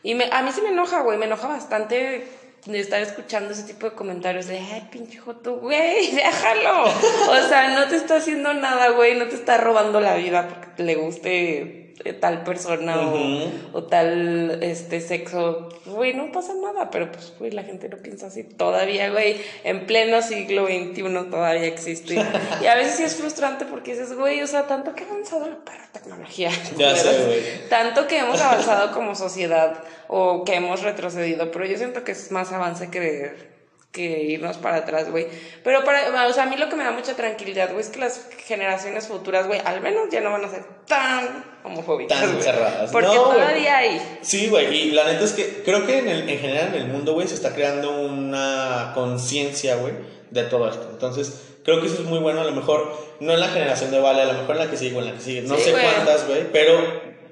Y 0.04 0.14
me, 0.14 0.28
a 0.30 0.42
mí 0.42 0.50
sí 0.52 0.60
me 0.60 0.68
enoja, 0.68 1.00
güey. 1.00 1.18
Me 1.18 1.24
enoja 1.24 1.48
bastante 1.48 2.28
de 2.66 2.78
estar 2.78 3.02
escuchando 3.02 3.52
ese 3.52 3.64
tipo 3.64 3.90
de 3.90 3.96
comentarios 3.96 4.46
de, 4.46 4.58
ay, 4.58 4.88
pinche 4.92 5.18
joto, 5.18 5.56
güey, 5.56 6.10
déjalo. 6.14 6.84
o 6.84 7.48
sea, 7.48 7.74
no 7.74 7.88
te 7.88 7.96
está 7.96 8.16
haciendo 8.16 8.54
nada, 8.54 8.90
güey. 8.90 9.16
No 9.16 9.26
te 9.26 9.34
está 9.34 9.56
robando 9.56 10.00
la 10.00 10.14
vida 10.14 10.46
porque 10.46 10.82
le 10.82 10.94
guste 10.94 11.83
tal 12.20 12.42
persona 12.44 13.00
o- 13.00 13.50
o, 13.72 13.82
tal 13.84 14.58
este 14.62 15.00
sexo. 15.00 15.68
Güey, 15.86 16.14
no 16.14 16.32
pasa 16.32 16.52
nada. 16.54 16.90
Pero 16.90 17.10
pues, 17.12 17.32
güey, 17.38 17.50
la 17.52 17.62
gente 17.62 17.88
no 17.88 17.96
piensa 17.98 18.26
así 18.26 18.44
todavía, 18.44 19.10
güey. 19.10 19.36
En 19.64 19.86
pleno 19.86 20.20
siglo 20.22 20.66
XXI 20.66 21.02
todavía 21.30 21.66
existe. 21.66 22.14
Y 22.62 22.66
a 22.66 22.74
veces 22.74 22.94
sí 22.96 23.02
es 23.04 23.14
frustrante 23.16 23.64
porque 23.64 23.92
dices, 23.92 24.14
güey, 24.16 24.42
o 24.42 24.46
sea, 24.46 24.66
tanto 24.66 24.94
que 24.94 25.04
ha 25.04 25.06
avanzado 25.08 25.46
la 25.48 25.58
tecnología. 25.92 26.50
Ya 26.76 26.94
sé, 26.96 27.08
¿verdad? 27.08 27.26
güey. 27.26 27.68
Tanto 27.68 28.06
que 28.06 28.18
hemos 28.18 28.40
avanzado 28.40 28.92
como 28.92 29.14
sociedad 29.14 29.82
o 30.08 30.44
que 30.44 30.54
hemos 30.54 30.82
retrocedido, 30.82 31.50
pero 31.50 31.64
yo 31.66 31.76
siento 31.78 32.04
que 32.04 32.12
es 32.12 32.30
más 32.30 32.52
avance 32.52 32.90
que, 32.90 33.53
que 33.94 34.24
irnos 34.24 34.56
para 34.58 34.78
atrás, 34.78 35.08
güey. 35.08 35.28
Pero 35.62 35.84
para, 35.84 36.26
o 36.26 36.32
sea, 36.32 36.42
a 36.42 36.46
mí 36.46 36.56
lo 36.56 36.68
que 36.68 36.74
me 36.74 36.82
da 36.82 36.90
mucha 36.90 37.14
tranquilidad, 37.14 37.68
güey, 37.70 37.80
es 37.80 37.90
que 37.90 38.00
las 38.00 38.26
generaciones 38.44 39.06
futuras, 39.06 39.46
güey, 39.46 39.60
al 39.64 39.80
menos 39.80 40.08
ya 40.10 40.20
no 40.20 40.32
van 40.32 40.44
a 40.44 40.50
ser 40.50 40.64
tan 40.88 41.44
homofóbicas. 41.62 42.20
Tan 42.20 42.42
cerradas. 42.42 42.90
Porque 42.90 43.06
No, 43.06 43.14
todavía 43.22 43.78
hay. 43.78 44.18
Sí, 44.20 44.48
güey, 44.48 44.88
y 44.88 44.90
la 44.90 45.04
neta 45.04 45.24
es 45.24 45.32
que 45.32 45.62
creo 45.64 45.86
que 45.86 46.00
en, 46.00 46.08
el, 46.08 46.28
en 46.28 46.38
general 46.40 46.74
en 46.74 46.82
el 46.82 46.88
mundo, 46.88 47.14
güey, 47.14 47.28
se 47.28 47.36
está 47.36 47.54
creando 47.54 48.00
una 48.02 48.90
conciencia, 48.96 49.76
güey, 49.76 49.94
de 50.32 50.42
todo 50.42 50.68
esto. 50.68 50.88
Entonces, 50.90 51.52
creo 51.62 51.80
que 51.80 51.86
eso 51.86 52.02
es 52.02 52.08
muy 52.08 52.18
bueno, 52.18 52.40
a 52.40 52.44
lo 52.44 52.52
mejor, 52.52 52.92
no 53.20 53.32
en 53.32 53.38
la 53.38 53.48
generación 53.48 53.92
de 53.92 54.00
Vale, 54.00 54.22
a 54.22 54.26
lo 54.26 54.32
mejor 54.32 54.56
en 54.56 54.64
la 54.64 54.70
que 54.72 54.76
sigue 54.76 54.96
o 54.96 54.98
en 54.98 55.06
la 55.06 55.12
que 55.12 55.20
sigue, 55.20 55.42
no 55.42 55.54
Sí, 55.54 55.62
sé 55.62 55.70
cuántas, 55.72 56.26
güey, 56.26 56.50
pero 56.52 56.80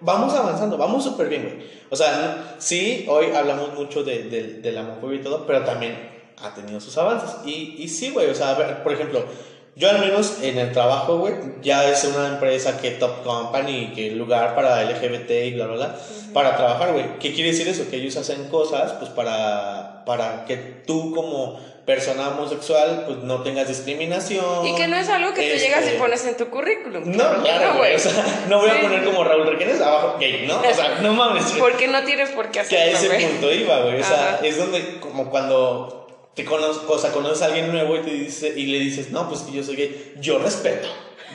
vamos 0.00 0.32
avanzando, 0.32 0.78
vamos 0.78 1.02
súper 1.02 1.28
bien, 1.28 1.42
güey. 1.42 1.82
O 1.90 1.96
sea, 1.96 2.54
sí, 2.58 3.04
hoy 3.08 3.32
hablamos 3.34 3.74
mucho 3.74 4.04
de, 4.04 4.22
de, 4.22 4.42
de 4.60 4.72
la 4.72 4.82
homofobia 4.82 5.18
y 5.18 5.22
todo, 5.22 5.44
pero 5.44 5.64
también 5.64 6.11
ha 6.42 6.54
tenido 6.54 6.80
sus 6.80 6.96
avances. 6.98 7.30
Y, 7.44 7.76
y 7.78 7.88
sí, 7.88 8.10
güey, 8.10 8.28
o 8.30 8.34
sea, 8.34 8.50
a 8.50 8.54
ver, 8.54 8.82
por 8.82 8.92
ejemplo, 8.92 9.24
yo 9.74 9.88
al 9.88 10.00
menos 10.00 10.38
en 10.42 10.58
el 10.58 10.72
trabajo, 10.72 11.18
güey, 11.18 11.34
ya 11.62 11.88
es 11.88 12.04
una 12.04 12.28
empresa 12.28 12.78
que 12.80 12.90
top 12.92 13.22
company, 13.24 13.92
que 13.94 14.10
lugar 14.10 14.54
para 14.54 14.82
LGBT 14.84 15.30
y 15.46 15.50
bla, 15.54 15.66
bla, 15.66 15.76
bla, 15.76 15.96
para 16.34 16.56
trabajar, 16.56 16.92
güey. 16.92 17.18
¿Qué 17.18 17.32
quiere 17.32 17.50
decir 17.52 17.68
eso? 17.68 17.88
Que 17.90 17.96
ellos 17.96 18.16
hacen 18.16 18.48
cosas, 18.48 18.92
pues, 18.92 19.10
para, 19.10 20.04
para 20.04 20.44
que 20.44 20.56
tú 20.56 21.14
como 21.14 21.58
persona 21.86 22.28
homosexual, 22.28 23.04
pues, 23.06 23.18
no 23.24 23.42
tengas 23.42 23.66
discriminación. 23.66 24.66
Y 24.66 24.74
que 24.76 24.86
no 24.88 24.96
es 24.96 25.08
algo 25.08 25.30
que 25.34 25.40
tú 25.48 25.54
este, 25.56 25.58
llegas 25.68 25.84
y 25.92 25.98
pones 25.98 26.24
en 26.26 26.36
tu 26.36 26.48
currículum. 26.48 27.02
No, 27.10 27.42
claro, 27.42 27.78
güey, 27.78 27.94
o 27.94 27.98
sea, 27.98 28.44
no 28.48 28.58
voy 28.60 28.70
a 28.70 28.74
Sí. 28.74 28.78
poner 28.82 29.04
como 29.04 29.24
Raúl 29.24 29.46
Requenes 29.46 29.80
abajo 29.80 30.16
gay, 30.20 30.44
¿no? 30.46 30.58
O 30.60 30.74
sea, 30.74 30.98
no 31.00 31.12
mames. 31.14 31.44
Porque 31.58 31.88
no 31.88 32.02
tienes 32.04 32.30
por 32.30 32.46
qué 32.50 32.60
Que 32.68 32.76
a 32.78 32.82
hacerlo, 32.82 32.98
ese 32.98 33.08
güey. 33.08 33.26
punto 33.26 33.52
iba, 33.52 33.80
güey. 33.80 34.00
O 34.00 34.04
sea, 34.04 34.34
Ajá. 34.34 34.46
es 34.46 34.58
donde, 34.58 35.00
como 35.00 35.30
cuando 35.30 36.01
conoces, 36.44 36.82
o 36.88 36.98
sea, 36.98 37.12
conoces 37.12 37.42
a 37.42 37.46
alguien 37.46 37.70
nuevo 37.70 37.96
y, 37.96 38.00
te 38.00 38.10
dice, 38.10 38.52
y 38.56 38.66
le 38.66 38.78
dices, 38.78 39.10
no, 39.10 39.28
pues 39.28 39.42
que 39.42 39.52
yo 39.52 39.62
soy 39.62 39.76
gay. 39.76 40.14
Yo 40.20 40.38
respeto. 40.38 40.88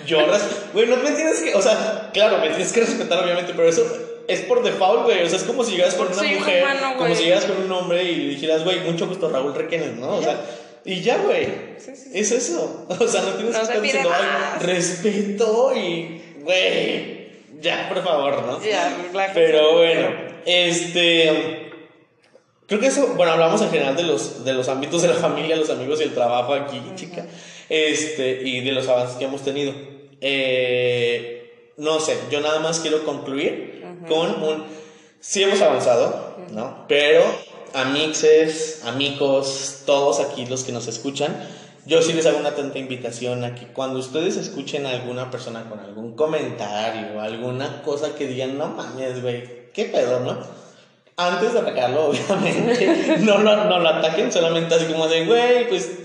Yo 0.06 0.26
respeto. 0.26 0.68
Güey, 0.74 0.88
no 0.88 0.98
me 0.98 1.12
tienes 1.12 1.40
que, 1.40 1.54
o 1.54 1.62
sea, 1.62 2.10
claro, 2.14 2.40
me 2.40 2.50
tienes 2.50 2.72
que 2.74 2.82
respetar, 2.82 3.24
obviamente, 3.24 3.54
pero 3.56 3.70
eso 3.70 3.86
es 4.28 4.42
por 4.42 4.64
default, 4.64 5.04
güey. 5.06 5.24
O 5.24 5.30
sea, 5.30 5.38
es 5.38 5.44
como 5.44 5.64
si 5.64 5.76
llegas 5.76 5.94
con 5.94 6.08
una 6.12 6.22
un 6.22 6.36
mujer, 6.36 6.64
humano, 6.64 6.98
como 6.98 7.16
si 7.16 7.24
llegas 7.26 7.46
con 7.46 7.64
un 7.64 7.72
hombre 7.72 8.04
y 8.04 8.16
le 8.16 8.30
dijeras, 8.30 8.64
güey, 8.64 8.80
mucho 8.82 9.08
gusto, 9.08 9.30
Raúl 9.30 9.54
Requenes, 9.54 9.96
¿no? 9.98 10.16
O 10.16 10.22
sea, 10.22 10.44
y 10.84 11.02
ya, 11.02 11.18
güey. 11.18 11.46
Sí, 11.78 11.92
sí, 11.96 12.10
sí. 12.12 12.20
Es 12.20 12.32
eso. 12.32 12.88
O 13.00 13.08
sea, 13.08 13.22
no 13.22 13.34
tienes 13.34 13.54
No 13.54 13.60
que 13.60 13.66
estar 13.66 13.82
diciendo, 13.82 14.10
más. 14.10 14.64
respeto 14.64 15.74
y, 15.76 16.22
güey, 16.42 17.28
ya, 17.62 17.90
por 17.90 18.04
favor, 18.04 18.44
¿no? 18.44 18.64
Ya. 18.64 18.96
Pero 19.34 19.74
bueno, 19.74 20.10
este. 20.46 21.67
Creo 22.68 22.82
que 22.82 22.88
eso, 22.88 23.14
bueno, 23.16 23.32
hablamos 23.32 23.62
en 23.62 23.70
general 23.70 23.96
de 23.96 24.04
los, 24.04 24.44
de 24.44 24.54
los 24.54 24.68
ámbitos 24.68 25.02
de 25.02 25.08
la 25.08 25.14
familia, 25.14 25.56
los 25.56 25.70
amigos 25.70 26.02
y 26.02 26.04
el 26.04 26.14
trabajo 26.14 26.54
aquí, 26.54 26.82
chica. 26.96 27.26
Este, 27.70 28.42
y 28.44 28.62
de 28.62 28.72
los 28.74 28.88
avances 28.90 29.16
que 29.18 29.26
hemos 29.26 29.42
tenido. 29.42 29.74
Eh, 30.20 31.74
no 31.78 32.00
sé, 32.00 32.18
yo 32.30 32.42
nada 32.42 32.60
más 32.60 32.80
quiero 32.80 33.06
concluir 33.06 33.86
con 34.08 34.44
un, 34.44 34.66
sí 35.20 35.44
hemos 35.44 35.62
avanzado, 35.62 36.38
¿no? 36.52 36.86
Pero 36.88 37.24
amixes, 37.74 38.82
amigos, 38.86 39.84
todos 39.86 40.20
aquí 40.20 40.46
los 40.46 40.64
que 40.64 40.72
nos 40.72 40.88
escuchan, 40.88 41.38
yo 41.86 42.02
sí 42.02 42.12
les 42.12 42.26
hago 42.26 42.40
una 42.40 42.56
tanta 42.56 42.80
invitación 42.80 43.46
a 43.46 43.56
que 43.56 43.68
cuando 43.68 44.00
ustedes 44.00 44.36
escuchen 44.36 44.86
a 44.86 44.90
alguna 44.90 45.32
persona 45.32 45.70
con 45.70 45.80
algún 45.80 46.16
comentario, 46.16 47.22
alguna 47.22 47.82
cosa 47.84 48.14
que 48.16 48.28
digan, 48.28 48.58
no 48.58 48.68
mames, 48.68 49.22
güey, 49.22 49.72
qué 49.72 49.86
pedo, 49.86 50.20
¿no? 50.20 50.67
Antes 51.18 51.54
de 51.54 51.60
atacarlo, 51.60 52.06
obviamente, 52.10 53.18
no 53.20 53.40
lo, 53.40 53.66
no 53.66 53.80
lo 53.80 53.90
ataquen 53.90 54.32
solamente 54.32 54.76
así 54.76 54.86
como 54.86 55.08
de, 55.08 55.26
güey, 55.26 55.68
pues 55.68 55.98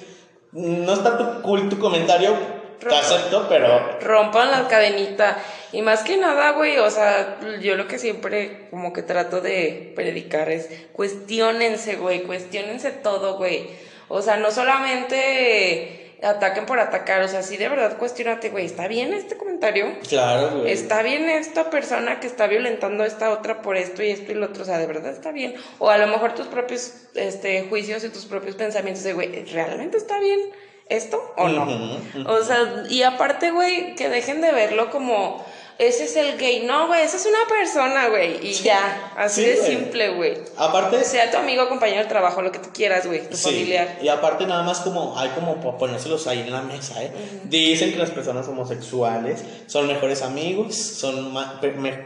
no 0.52 0.92
está 0.92 1.18
tu 1.18 1.42
cool 1.42 1.68
tu 1.68 1.78
comentario, 1.78 2.34
te 2.80 2.94
acepto, 2.94 3.46
pero... 3.48 3.98
Rompan 4.00 4.50
la 4.50 4.66
cadenita. 4.68 5.38
Y 5.72 5.82
más 5.82 6.02
que 6.02 6.16
nada, 6.16 6.52
güey, 6.52 6.78
o 6.78 6.90
sea, 6.90 7.38
yo 7.60 7.76
lo 7.76 7.86
que 7.86 7.98
siempre 7.98 8.68
como 8.70 8.92
que 8.92 9.02
trato 9.02 9.40
de 9.40 9.92
predicar 9.94 10.50
es 10.50 10.68
cuestionense, 10.92 11.96
güey, 11.96 12.22
cuestionense 12.22 12.90
todo, 12.90 13.36
güey. 13.36 13.68
O 14.08 14.20
sea, 14.20 14.36
no 14.36 14.50
solamente 14.50 16.11
ataquen 16.22 16.66
por 16.66 16.78
atacar, 16.78 17.22
o 17.22 17.28
sea, 17.28 17.42
sí 17.42 17.56
de 17.56 17.68
verdad 17.68 17.98
cuestionate, 17.98 18.50
güey, 18.50 18.66
¿está 18.66 18.88
bien 18.88 19.12
este 19.12 19.36
comentario? 19.36 19.98
Claro, 20.08 20.58
güey. 20.58 20.72
¿Está 20.72 21.02
bien 21.02 21.28
esta 21.28 21.70
persona 21.70 22.20
que 22.20 22.26
está 22.26 22.46
violentando 22.46 23.02
a 23.02 23.06
esta 23.06 23.30
otra 23.30 23.62
por 23.62 23.76
esto 23.76 24.02
y 24.02 24.10
esto 24.10 24.32
y 24.32 24.34
lo 24.34 24.46
otro? 24.46 24.62
O 24.62 24.66
sea, 24.66 24.78
¿de 24.78 24.86
verdad 24.86 25.12
está 25.12 25.32
bien? 25.32 25.54
O 25.78 25.90
a 25.90 25.98
lo 25.98 26.06
mejor 26.06 26.34
tus 26.34 26.46
propios 26.46 26.94
este, 27.14 27.66
juicios 27.68 28.04
y 28.04 28.08
tus 28.08 28.26
propios 28.26 28.56
pensamientos 28.56 29.02
de, 29.02 29.12
güey, 29.12 29.44
¿realmente 29.46 29.96
está 29.96 30.18
bien 30.20 30.40
esto 30.88 31.34
o 31.36 31.48
no? 31.48 31.98
O 32.26 32.42
sea, 32.42 32.84
y 32.88 33.02
aparte, 33.02 33.50
güey, 33.50 33.94
que 33.94 34.08
dejen 34.08 34.40
de 34.40 34.52
verlo 34.52 34.90
como 34.90 35.44
ese 35.78 36.04
es 36.04 36.16
el 36.16 36.38
gay. 36.38 36.64
No, 36.64 36.86
güey, 36.86 37.02
esa 37.02 37.16
es 37.16 37.26
una 37.26 37.48
persona, 37.48 38.08
güey. 38.08 38.46
Y 38.46 38.52
ya, 38.52 39.12
así 39.16 39.44
de 39.44 39.56
simple, 39.56 40.10
güey. 40.14 40.34
Aparte. 40.56 41.02
Sea 41.04 41.30
tu 41.30 41.38
amigo, 41.38 41.68
compañero 41.68 42.02
de 42.02 42.08
trabajo, 42.08 42.42
lo 42.42 42.52
que 42.52 42.58
tú 42.58 42.70
quieras, 42.72 43.06
güey, 43.06 43.28
tu 43.28 43.36
familiar. 43.36 43.98
Y 44.00 44.08
aparte, 44.08 44.46
nada 44.46 44.62
más 44.62 44.80
como, 44.80 45.18
hay 45.18 45.30
como 45.30 45.56
para 45.56 45.78
ponérselos 45.78 46.26
ahí 46.26 46.40
en 46.40 46.52
la 46.52 46.62
mesa, 46.62 47.02
¿eh? 47.02 47.12
Dicen 47.44 47.92
que 47.92 47.98
las 47.98 48.10
personas 48.10 48.46
homosexuales 48.48 49.42
son 49.66 49.86
mejores 49.86 50.22
amigos, 50.22 50.76
son 50.76 51.34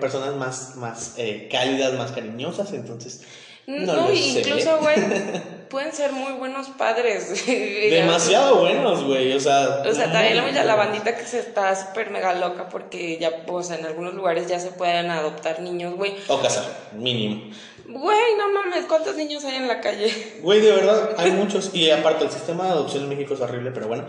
personas 0.01 0.35
más, 0.35 0.77
más 0.77 1.15
eh, 1.17 1.49
cálidas, 1.51 1.93
más 1.95 2.13
cariñosas, 2.13 2.73
entonces. 2.73 3.21
No, 3.67 4.13
incluso, 4.13 4.79
güey, 4.79 4.97
pueden 5.69 5.93
ser 5.93 6.13
muy 6.13 6.33
buenos 6.35 6.69
padres. 6.69 7.47
Demasiado 7.91 8.61
buenos, 8.61 9.03
güey, 9.03 9.33
o 9.33 9.41
sea. 9.41 9.83
O 9.85 9.93
sea, 9.93 10.13
también 10.13 10.37
la, 10.37 10.65
la 10.65 10.75
bandita 10.77 11.17
que 11.17 11.25
se 11.25 11.41
está 11.41 11.75
súper 11.75 12.11
mega 12.11 12.33
loca 12.35 12.69
porque 12.69 13.19
ya, 13.19 13.45
o 13.49 13.63
sea, 13.63 13.77
en 13.79 13.87
algunos 13.87 14.15
lugares 14.15 14.47
ya 14.47 14.61
se 14.61 14.71
pueden 14.71 15.11
adoptar 15.11 15.61
niños, 15.61 15.95
güey. 15.97 16.15
O 16.29 16.41
casar, 16.41 16.65
mínimo. 16.93 17.51
Güey, 17.89 18.37
no 18.37 18.53
mames, 18.53 18.85
¿cuántos 18.87 19.17
niños 19.17 19.45
hay 19.45 19.57
en 19.57 19.69
la 19.69 19.81
calle? 19.81 20.13
Güey, 20.43 20.61
de 20.61 20.73
verdad, 20.73 21.15
hay 21.19 21.33
muchos. 21.33 21.75
Y 21.75 21.91
aparte, 21.91 22.25
el 22.25 22.31
sistema 22.31 22.65
de 22.65 22.71
adopción 22.71 23.05
en 23.05 23.09
México 23.09 23.35
es 23.35 23.41
horrible, 23.41 23.71
pero 23.73 23.89
bueno. 23.89 24.05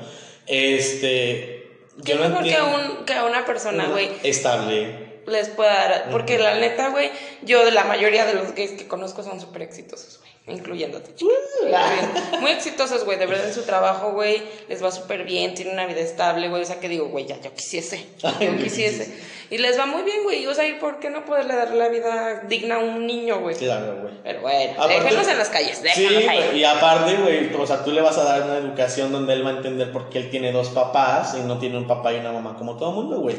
Este. 0.45 1.79
¿Qué 2.05 2.13
mejor 2.13 2.43
que, 2.43 2.57
un, 2.61 3.05
que 3.05 3.13
una 3.21 3.43
persona, 3.43 3.87
güey? 3.87 4.11
Estable 4.21 5.06
les 5.27 5.49
pueda 5.49 5.73
dar. 5.73 6.09
Porque 6.11 6.37
la 6.37 6.55
neta, 6.55 6.89
güey, 6.89 7.11
yo 7.43 7.69
la 7.71 7.83
mayoría 7.83 8.25
de 8.25 8.33
los 8.33 8.53
gays 8.55 8.71
que 8.71 8.87
conozco 8.87 9.23
son 9.23 9.39
súper 9.39 9.61
exitosos, 9.61 10.19
güey, 10.19 10.57
incluyéndote. 10.57 11.11
Uh, 11.23 12.37
muy 12.39 12.51
exitosos, 12.51 13.03
güey, 13.03 13.19
de 13.19 13.25
verdad 13.25 13.47
en 13.47 13.53
su 13.53 13.63
trabajo, 13.63 14.11
güey, 14.11 14.41
les 14.69 14.83
va 14.83 14.91
súper 14.91 15.23
bien, 15.23 15.53
tienen 15.53 15.73
una 15.73 15.85
vida 15.85 15.99
estable, 15.99 16.49
güey, 16.49 16.61
o 16.61 16.65
sea 16.65 16.79
que 16.79 16.89
digo, 16.89 17.09
güey, 17.09 17.25
ya, 17.25 17.39
yo 17.41 17.53
quisiese, 17.53 18.05
yo 18.39 18.57
quisiese. 18.57 19.37
Y 19.49 19.59
les 19.59 19.79
va 19.79 19.85
muy 19.85 20.03
bien, 20.03 20.23
güey, 20.23 20.45
o 20.45 20.53
sea, 20.53 20.67
¿y 20.67 20.73
por 20.73 20.99
qué 20.99 21.09
no 21.09 21.23
poderle 21.23 21.55
dar 21.55 21.71
la 21.71 21.87
vida 21.87 22.41
digna 22.49 22.75
a 22.75 22.79
un 22.79 23.07
niño, 23.07 23.39
güey? 23.39 23.55
Claro, 23.55 24.01
güey. 24.01 24.13
Pero 24.21 24.41
bueno, 24.41 24.87
déjenlos 24.87 25.27
en 25.27 25.37
las 25.37 25.47
calles, 25.47 25.81
déjenlos 25.81 26.23
sí, 26.23 26.27
ahí. 26.27 26.59
Y 26.59 26.63
aparte, 26.65 27.15
güey, 27.15 27.53
o 27.55 27.65
sea, 27.65 27.81
tú 27.83 27.91
le 27.91 28.01
vas 28.01 28.17
a 28.17 28.25
dar 28.25 28.43
una 28.43 28.57
educación 28.57 29.11
donde 29.11 29.33
él 29.33 29.45
va 29.45 29.51
a 29.51 29.53
entender 29.53 29.93
por 29.93 30.09
qué 30.09 30.19
él 30.19 30.29
tiene 30.29 30.51
dos 30.51 30.69
papás 30.69 31.37
y 31.39 31.43
no 31.43 31.59
tiene 31.59 31.77
un 31.77 31.87
papá 31.87 32.11
y 32.11 32.17
una 32.17 32.33
mamá 32.33 32.55
como 32.57 32.75
todo 32.75 32.91
mundo, 32.91 33.19
güey. 33.21 33.37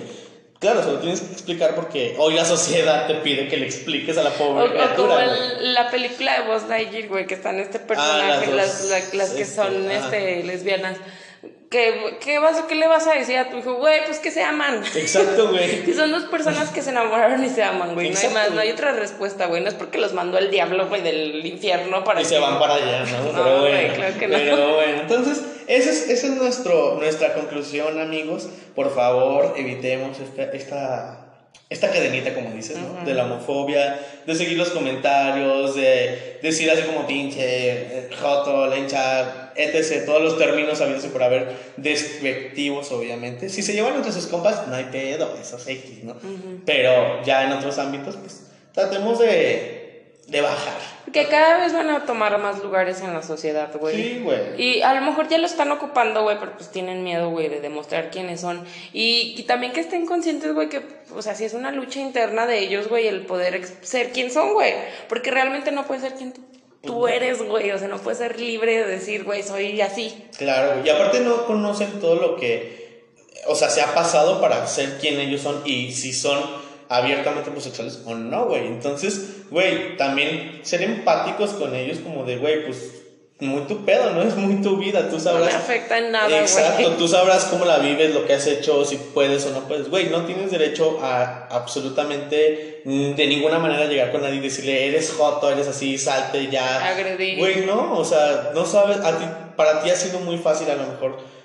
Claro, 0.59 0.83
se 0.83 0.91
lo 0.91 0.99
tienes 0.99 1.21
que 1.21 1.33
explicar 1.33 1.77
porque 1.77 2.17
hoy 2.19 2.35
la 2.35 2.45
sociedad 2.45 3.07
te 3.07 3.15
pide 3.17 3.47
que 3.47 3.57
le 3.57 3.67
expliques 3.67 4.19
a 4.19 4.25
la 4.25 4.31
pobre 4.31 4.65
o, 4.65 4.71
criatura. 4.71 5.15
O 5.15 5.19
como 5.19 5.61
la 5.61 5.89
película 5.89 6.41
de 6.41 6.49
Buzz 6.49 6.69
Lightyear, 6.69 7.07
güey, 7.07 7.27
que 7.29 7.35
están 7.35 7.61
este 7.61 7.79
ah, 7.79 7.87
personaje, 7.87 8.53
las, 8.53 9.15
las, 9.15 9.31
que 9.31 9.45
son 9.45 9.89
este, 9.89 10.43
lesbianas. 10.43 10.97
¿Qué, 11.71 12.17
qué, 12.21 12.39
vas, 12.39 12.63
¿Qué 12.67 12.75
le 12.75 12.89
vas 12.89 13.07
a 13.07 13.13
decir 13.13 13.37
a 13.37 13.51
tu 13.51 13.59
hijo? 13.59 13.75
Güey, 13.75 14.05
pues 14.07 14.19
que 14.21 14.31
se 14.31 14.43
aman. 14.43 14.83
Exacto, 14.95 15.51
güey. 15.51 15.89
y 15.91 15.93
son 15.93 16.11
dos 16.11 16.25
personas 16.25 16.71
que 16.71 16.81
se 16.81 16.91
enamoraron 16.91 17.45
y 17.45 17.51
se 17.51 17.63
aman, 17.63 17.95
güey. 17.95 18.11
No 18.11 18.19
hay 18.19 18.29
más, 18.31 18.51
no 18.53 18.61
hay 18.61 18.71
otra 18.71 18.93
respuesta, 18.93 19.47
güey. 19.47 19.63
No 19.63 19.69
es 19.69 19.75
porque 19.75 19.99
los 19.99 20.15
mandó 20.15 20.39
el 20.39 20.51
diablo, 20.51 20.89
güey, 20.89 21.03
del 21.03 21.45
infierno 21.45 22.05
para. 22.05 22.23
Y 22.23 22.25
se 22.25 22.39
van 22.39 22.59
para 22.59 22.77
allá, 22.77 23.05
¿no? 23.05 23.33
Pero 23.33 23.61
bueno. 23.61 23.95
claro 23.95 24.19
que 24.19 24.29
no. 24.29 24.39
Pero 24.39 24.75
bueno, 24.77 25.03
entonces, 25.03 25.43
esa 25.67 25.91
es, 25.91 26.09
esa 26.09 26.27
es 26.29 26.33
nuestro, 26.33 26.95
nuestra 26.95 27.35
conclusión, 27.35 28.01
amigos. 28.01 28.49
Por 28.75 28.95
favor, 28.95 29.53
evitemos 29.57 30.19
esta, 30.21 30.45
esta 30.45 31.28
esta 31.71 31.91
cadenita, 31.91 32.35
como 32.35 32.51
dices, 32.53 32.79
¿no? 32.79 33.05
De 33.05 33.13
la 33.13 33.25
homofobia, 33.25 34.01
de 34.27 34.35
seguir 34.35 34.57
los 34.57 34.71
comentarios, 34.71 35.75
de 35.75 36.39
decir 36.41 36.71
así 36.71 36.83
como 36.83 37.07
pinche, 37.07 37.43
eh, 37.45 38.09
joto, 38.19 38.67
lencha, 38.69 39.53
etc. 39.55 40.07
Todos 40.07 40.23
los 40.23 40.39
términos 40.39 40.81
habidos 40.81 41.05
por 41.07 41.23
haber 41.23 41.53
despectivos, 41.77 42.91
obviamente. 42.91 43.51
Si 43.51 43.63
se 43.63 43.75
llevan 43.75 43.97
entre 43.97 44.13
sus 44.13 44.27
compas, 44.29 44.67
no 44.67 44.75
hay 44.75 44.85
pedo, 44.85 45.37
eso 45.39 45.59
es 45.59 45.69
X, 45.69 46.05
¿no? 46.05 46.17
Pero 46.65 47.23
ya 47.23 47.45
en 47.45 47.53
otros 47.53 47.79
ámbitos, 47.79 48.17
pues 48.17 48.45
tratemos 48.73 49.19
de 49.19 49.78
de 50.29 50.43
bajar. 50.43 50.79
Que 51.11 51.27
cada 51.27 51.59
vez 51.59 51.73
van 51.73 51.89
a 51.89 52.05
tomar 52.05 52.39
más 52.39 52.63
lugares 52.63 53.01
en 53.01 53.15
la 53.15 53.23
sociedad, 53.23 53.71
güey. 53.81 53.97
Sí, 53.97 54.21
güey. 54.23 54.63
Y 54.63 54.83
a 54.83 54.93
lo 54.93 55.01
mejor 55.01 55.27
ya 55.27 55.39
lo 55.39 55.47
están 55.47 55.73
ocupando, 55.73 56.23
güey, 56.23 56.39
pero 56.39 56.53
pues 56.53 56.71
tienen 56.71 57.03
miedo, 57.03 57.31
güey, 57.31 57.49
de 57.49 57.61
demostrar 57.61 58.11
quiénes 58.11 58.43
son. 58.43 58.63
Y, 58.93 59.43
también 59.45 59.73
que 59.73 59.81
estén 59.81 60.05
conscientes, 60.05 60.53
güey, 60.53 60.69
que, 60.69 60.83
o 61.17 61.23
sea, 61.23 61.35
si 61.35 61.45
es 61.45 61.55
una 61.55 61.73
lucha 61.73 62.01
interna 62.01 62.47
de 62.47 62.59
ellos, 62.59 62.89
güey, 62.89 63.09
el 63.09 63.25
poder 63.25 63.67
ser 63.81 64.13
quien 64.13 64.31
son, 64.31 64.53
güey. 64.53 64.75
Porque 65.09 65.31
realmente 65.31 65.73
no 65.73 65.87
puedes 65.87 66.03
ser 66.03 66.13
quien 66.13 66.35
tú, 66.83 67.09
eres, 67.09 67.43
güey. 67.43 67.71
O 67.71 67.79
sea, 67.79 67.89
no 67.89 67.97
puedes 67.97 68.19
ser 68.19 68.39
libre 68.39 68.85
de 68.85 68.87
decir, 68.87 69.25
güey, 69.25 69.43
soy 69.43 69.81
así. 69.81 70.27
Claro, 70.37 70.83
y 70.85 70.91
aparte 70.91 71.21
no 71.21 71.47
conocen 71.47 72.01
todo 72.01 72.17
lo 72.17 72.37
que, 72.37 73.07
o 73.47 73.55
sea, 73.55 73.71
se 73.71 73.81
ha 73.81 73.95
pasado 73.95 74.43
para 74.43 74.67
ser 74.67 74.99
quien 74.99 75.19
ellos 75.21 75.41
son 75.41 75.63
y 75.65 75.91
si 75.93 76.13
son 76.13 76.68
abiertamente 76.89 77.51
homosexuales 77.51 78.03
o 78.07 78.15
no, 78.15 78.47
güey. 78.47 78.67
Entonces, 78.67 79.45
güey, 79.51 79.97
también 79.97 80.61
ser 80.63 80.83
empáticos 80.83 81.51
con 81.51 81.75
ellos 81.75 81.99
como 81.99 82.25
de, 82.25 82.37
güey, 82.37 82.65
pues 82.65 82.99
muy 83.41 83.63
tu 83.63 83.85
pedo, 83.85 84.11
¿no? 84.11 84.23
Es 84.29 84.37
muy 84.37 84.61
tu 84.63 84.79
vida, 84.79 85.09
tú 85.09 85.21
sabrás. 85.21 85.53
No 85.53 85.59
me 85.59 85.65
afecta 85.65 85.99
en 85.99 86.13
nada. 86.13 86.41
Exacto, 86.41 86.93
tú 86.93 87.07
sabrás 87.07 87.45
cómo 87.45 87.65
la 87.65 87.79
vives, 87.79 88.13
lo 88.15 88.27
que 88.27 88.35
has 88.35 88.47
hecho, 88.47 88.85
si 88.85 88.97
puedes 88.97 89.47
o 89.47 89.51
no 89.51 89.61
puedes. 89.69 89.89
Güey, 89.89 90.09
no 90.09 90.25
tienes 90.25 90.51
derecho 90.51 90.99
a 91.03 91.47
absolutamente 91.51 92.83
de 92.85 93.27
ninguna 93.27 93.59
manera 93.59 93.87
llegar 93.87 94.11
con 94.11 94.23
nadie 94.23 94.37
y 94.37 94.41
decirle, 94.41 94.89
eres 94.89 95.13
joto, 95.13 95.51
eres 95.51 95.69
así, 95.69 95.99
salte 95.99 96.49
ya. 96.49 96.89
Agredir. 96.89 97.39
Güey, 97.39 97.67
no, 97.67 97.99
o 97.99 98.05
sea, 98.05 98.51
no 98.55 98.65
sabes, 98.65 98.99
a 98.99 99.19
ti, 99.19 99.25
para 99.57 99.83
ti 99.83 99.91
ha 99.91 99.97
sido 99.97 100.21
muy 100.21 100.39
fácil 100.39 100.71
a 100.71 100.75
lo 100.75 100.87
mejor 100.87 101.38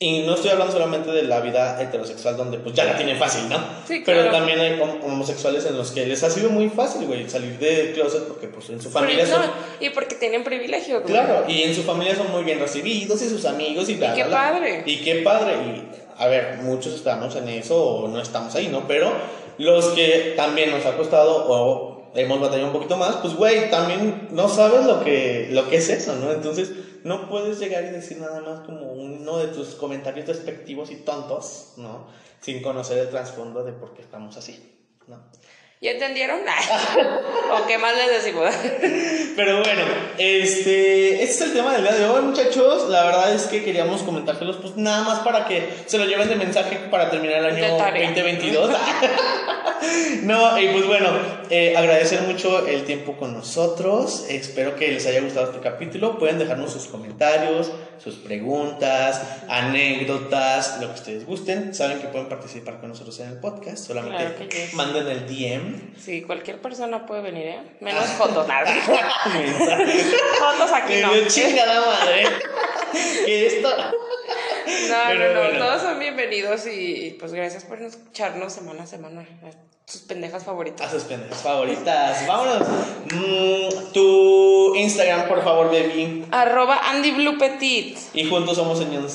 y 0.00 0.20
no 0.20 0.34
estoy 0.34 0.50
hablando 0.50 0.72
solamente 0.72 1.10
de 1.10 1.22
la 1.22 1.40
vida 1.40 1.82
heterosexual 1.82 2.36
donde 2.36 2.58
pues 2.58 2.72
ya 2.72 2.84
la 2.84 2.96
tienen 2.96 3.18
fácil, 3.18 3.48
¿no? 3.48 3.56
Sí, 3.84 4.04
claro. 4.04 4.20
Pero 4.20 4.32
también 4.32 4.60
hay 4.60 4.80
homosexuales 4.80 5.66
en 5.66 5.76
los 5.76 5.90
que 5.90 6.06
les 6.06 6.22
ha 6.22 6.30
sido 6.30 6.50
muy 6.50 6.68
fácil, 6.68 7.06
güey, 7.08 7.28
salir 7.28 7.58
de 7.58 7.92
closet 7.94 8.22
porque 8.28 8.46
pues 8.46 8.70
en 8.70 8.80
su 8.80 8.90
familia 8.90 9.26
son... 9.26 9.42
y 9.80 9.90
porque 9.90 10.14
tienen 10.14 10.44
privilegio, 10.44 11.00
güey. 11.00 11.12
Claro, 11.12 11.44
y 11.48 11.62
en 11.62 11.74
su 11.74 11.82
familia 11.82 12.14
son 12.14 12.30
muy 12.30 12.44
bien 12.44 12.60
recibidos 12.60 13.20
y 13.22 13.28
sus 13.28 13.44
amigos 13.44 13.88
y 13.88 13.96
bla, 13.96 14.12
Y 14.14 14.22
qué 14.22 14.24
padre. 14.26 14.82
Y 14.86 14.96
qué 14.98 15.14
padre. 15.16 15.54
Y 15.54 15.88
a 16.16 16.28
ver, 16.28 16.58
muchos 16.62 16.94
estamos 16.94 17.34
en 17.34 17.48
eso 17.48 17.84
o 17.84 18.08
no 18.08 18.20
estamos 18.20 18.54
ahí, 18.54 18.68
¿no? 18.68 18.86
Pero 18.86 19.10
los 19.58 19.86
que 19.86 20.34
también 20.36 20.70
nos 20.70 20.86
ha 20.86 20.96
costado 20.96 21.46
o 21.48 22.02
hemos 22.14 22.40
batallado 22.40 22.68
un 22.68 22.72
poquito 22.72 22.96
más, 22.96 23.16
pues 23.16 23.34
güey, 23.34 23.68
también 23.68 24.28
no 24.30 24.48
sabes 24.48 24.86
lo 24.86 25.02
que, 25.02 25.48
lo 25.50 25.68
que 25.68 25.78
es 25.78 25.88
eso, 25.88 26.14
¿no? 26.14 26.30
Entonces 26.30 26.70
no 27.08 27.28
puedes 27.28 27.58
llegar 27.58 27.84
y 27.84 27.90
decir 27.90 28.18
nada 28.18 28.40
más 28.40 28.60
como 28.60 28.92
uno 28.92 29.38
de 29.38 29.48
tus 29.48 29.74
comentarios 29.74 30.26
despectivos 30.26 30.90
y 30.90 30.96
tontos, 30.96 31.72
¿no? 31.76 32.06
Sin 32.40 32.62
conocer 32.62 32.98
el 32.98 33.08
trasfondo 33.08 33.64
de 33.64 33.72
por 33.72 33.94
qué 33.94 34.02
estamos 34.02 34.36
así, 34.36 34.78
¿no? 35.06 35.16
¿Ya 35.80 35.92
entendieron? 35.92 36.40
¿O 37.52 37.66
qué 37.66 37.78
más 37.78 37.94
les 37.96 38.22
decimos? 38.22 38.52
Pero 39.36 39.62
bueno, 39.62 39.82
este, 40.18 41.22
este 41.22 41.24
es 41.24 41.40
el 41.40 41.52
tema 41.52 41.72
del 41.72 41.82
día 41.82 41.94
de 41.94 42.06
hoy, 42.06 42.22
muchachos. 42.22 42.88
La 42.88 43.04
verdad 43.04 43.32
es 43.32 43.44
que 43.44 43.62
queríamos 43.62 44.02
comentárselos, 44.02 44.56
pues 44.56 44.76
nada 44.76 45.04
más 45.04 45.20
para 45.20 45.46
que 45.46 45.72
se 45.86 45.98
lo 45.98 46.04
lleven 46.04 46.28
de 46.28 46.34
mensaje 46.34 46.76
para 46.90 47.10
terminar 47.10 47.38
el 47.38 47.46
año 47.46 47.78
2022. 47.78 48.70
No, 50.22 50.58
y 50.58 50.68
pues 50.68 50.86
bueno, 50.86 51.08
eh, 51.50 51.76
agradecer 51.76 52.22
mucho 52.22 52.66
el 52.66 52.84
tiempo 52.84 53.16
con 53.16 53.32
nosotros. 53.32 54.26
Espero 54.28 54.76
que 54.76 54.88
les 54.92 55.06
haya 55.06 55.20
gustado 55.20 55.46
este 55.46 55.60
capítulo. 55.60 56.18
Pueden 56.18 56.38
dejarnos 56.38 56.72
sus 56.72 56.86
comentarios, 56.86 57.72
sus 58.02 58.16
preguntas, 58.16 59.20
anécdotas, 59.48 60.80
lo 60.80 60.88
que 60.88 60.94
ustedes 60.94 61.26
gusten. 61.26 61.74
Saben 61.74 62.00
que 62.00 62.08
pueden 62.08 62.28
participar 62.28 62.80
con 62.80 62.90
nosotros 62.90 63.18
en 63.20 63.28
el 63.28 63.38
podcast. 63.38 63.86
Solamente 63.86 64.46
Claro 64.46 64.48
manden 64.74 65.08
el 65.08 65.26
DM. 65.26 65.94
Sí, 65.98 66.22
cualquier 66.22 66.60
persona 66.60 67.06
puede 67.06 67.22
venir, 67.22 67.46
¿eh? 67.46 67.60
Menos 67.80 68.04
fotos, 68.10 68.46
nada. 68.46 68.66
fotos 68.74 70.72
aquí 70.72 70.94
no. 71.00 71.08
Me 71.08 71.20
dio 71.20 71.28
chingada 71.28 71.80
madre. 71.80 72.24
Que 73.24 73.46
esto. 73.46 73.68
No, 73.68 74.96
Pero 75.08 75.28
no, 75.28 75.34
no, 75.34 75.40
bueno. 75.48 75.58
todos 75.58 75.82
son 75.82 75.98
bienvenidos 75.98 76.66
y, 76.66 77.06
y, 77.06 77.10
pues 77.12 77.32
gracias 77.32 77.64
por 77.64 77.80
escucharnos 77.80 78.52
semana 78.52 78.82
a 78.82 78.86
semana. 78.86 79.26
Sus 79.90 80.02
pendejas 80.02 80.42
A 80.42 80.44
favoritas. 80.44 80.90
sus 80.90 81.04
pendejas 81.04 81.40
favoritas. 81.42 82.26
Vámonos. 82.26 82.68
Mm, 83.10 83.92
tu 83.94 84.74
Instagram, 84.74 85.26
por 85.28 85.42
favor, 85.42 85.68
baby. 85.68 86.26
Arroba 86.30 86.78
Andy 86.90 87.12
Blue 87.12 87.38
Petit. 87.38 87.96
Y 88.12 88.28
juntos 88.28 88.56
somos 88.56 88.78
señoras 88.78 89.10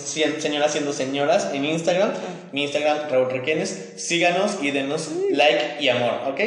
siendo 0.73 0.91
señoras 0.93 1.49
en 1.53 1.65
Instagram. 1.65 2.13
Mi 2.53 2.63
Instagram, 2.63 3.07
Raúl 3.07 3.29
Requenes. 3.29 3.93
Síganos 3.97 4.57
y 4.63 4.71
denos 4.71 5.09
like 5.29 5.77
y 5.79 5.89
amor, 5.89 6.21
¿ok? 6.29 6.39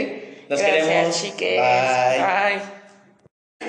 Los 0.49 0.61
Gracias, 0.61 0.87
queremos. 0.87 1.22
chiques. 1.22 1.61
Bye. 1.61 2.61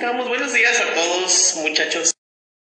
Bye. 0.02 0.28
Buenos 0.28 0.52
días 0.52 0.80
a 0.80 0.94
todos, 0.94 1.58
muchachos. 1.62 2.17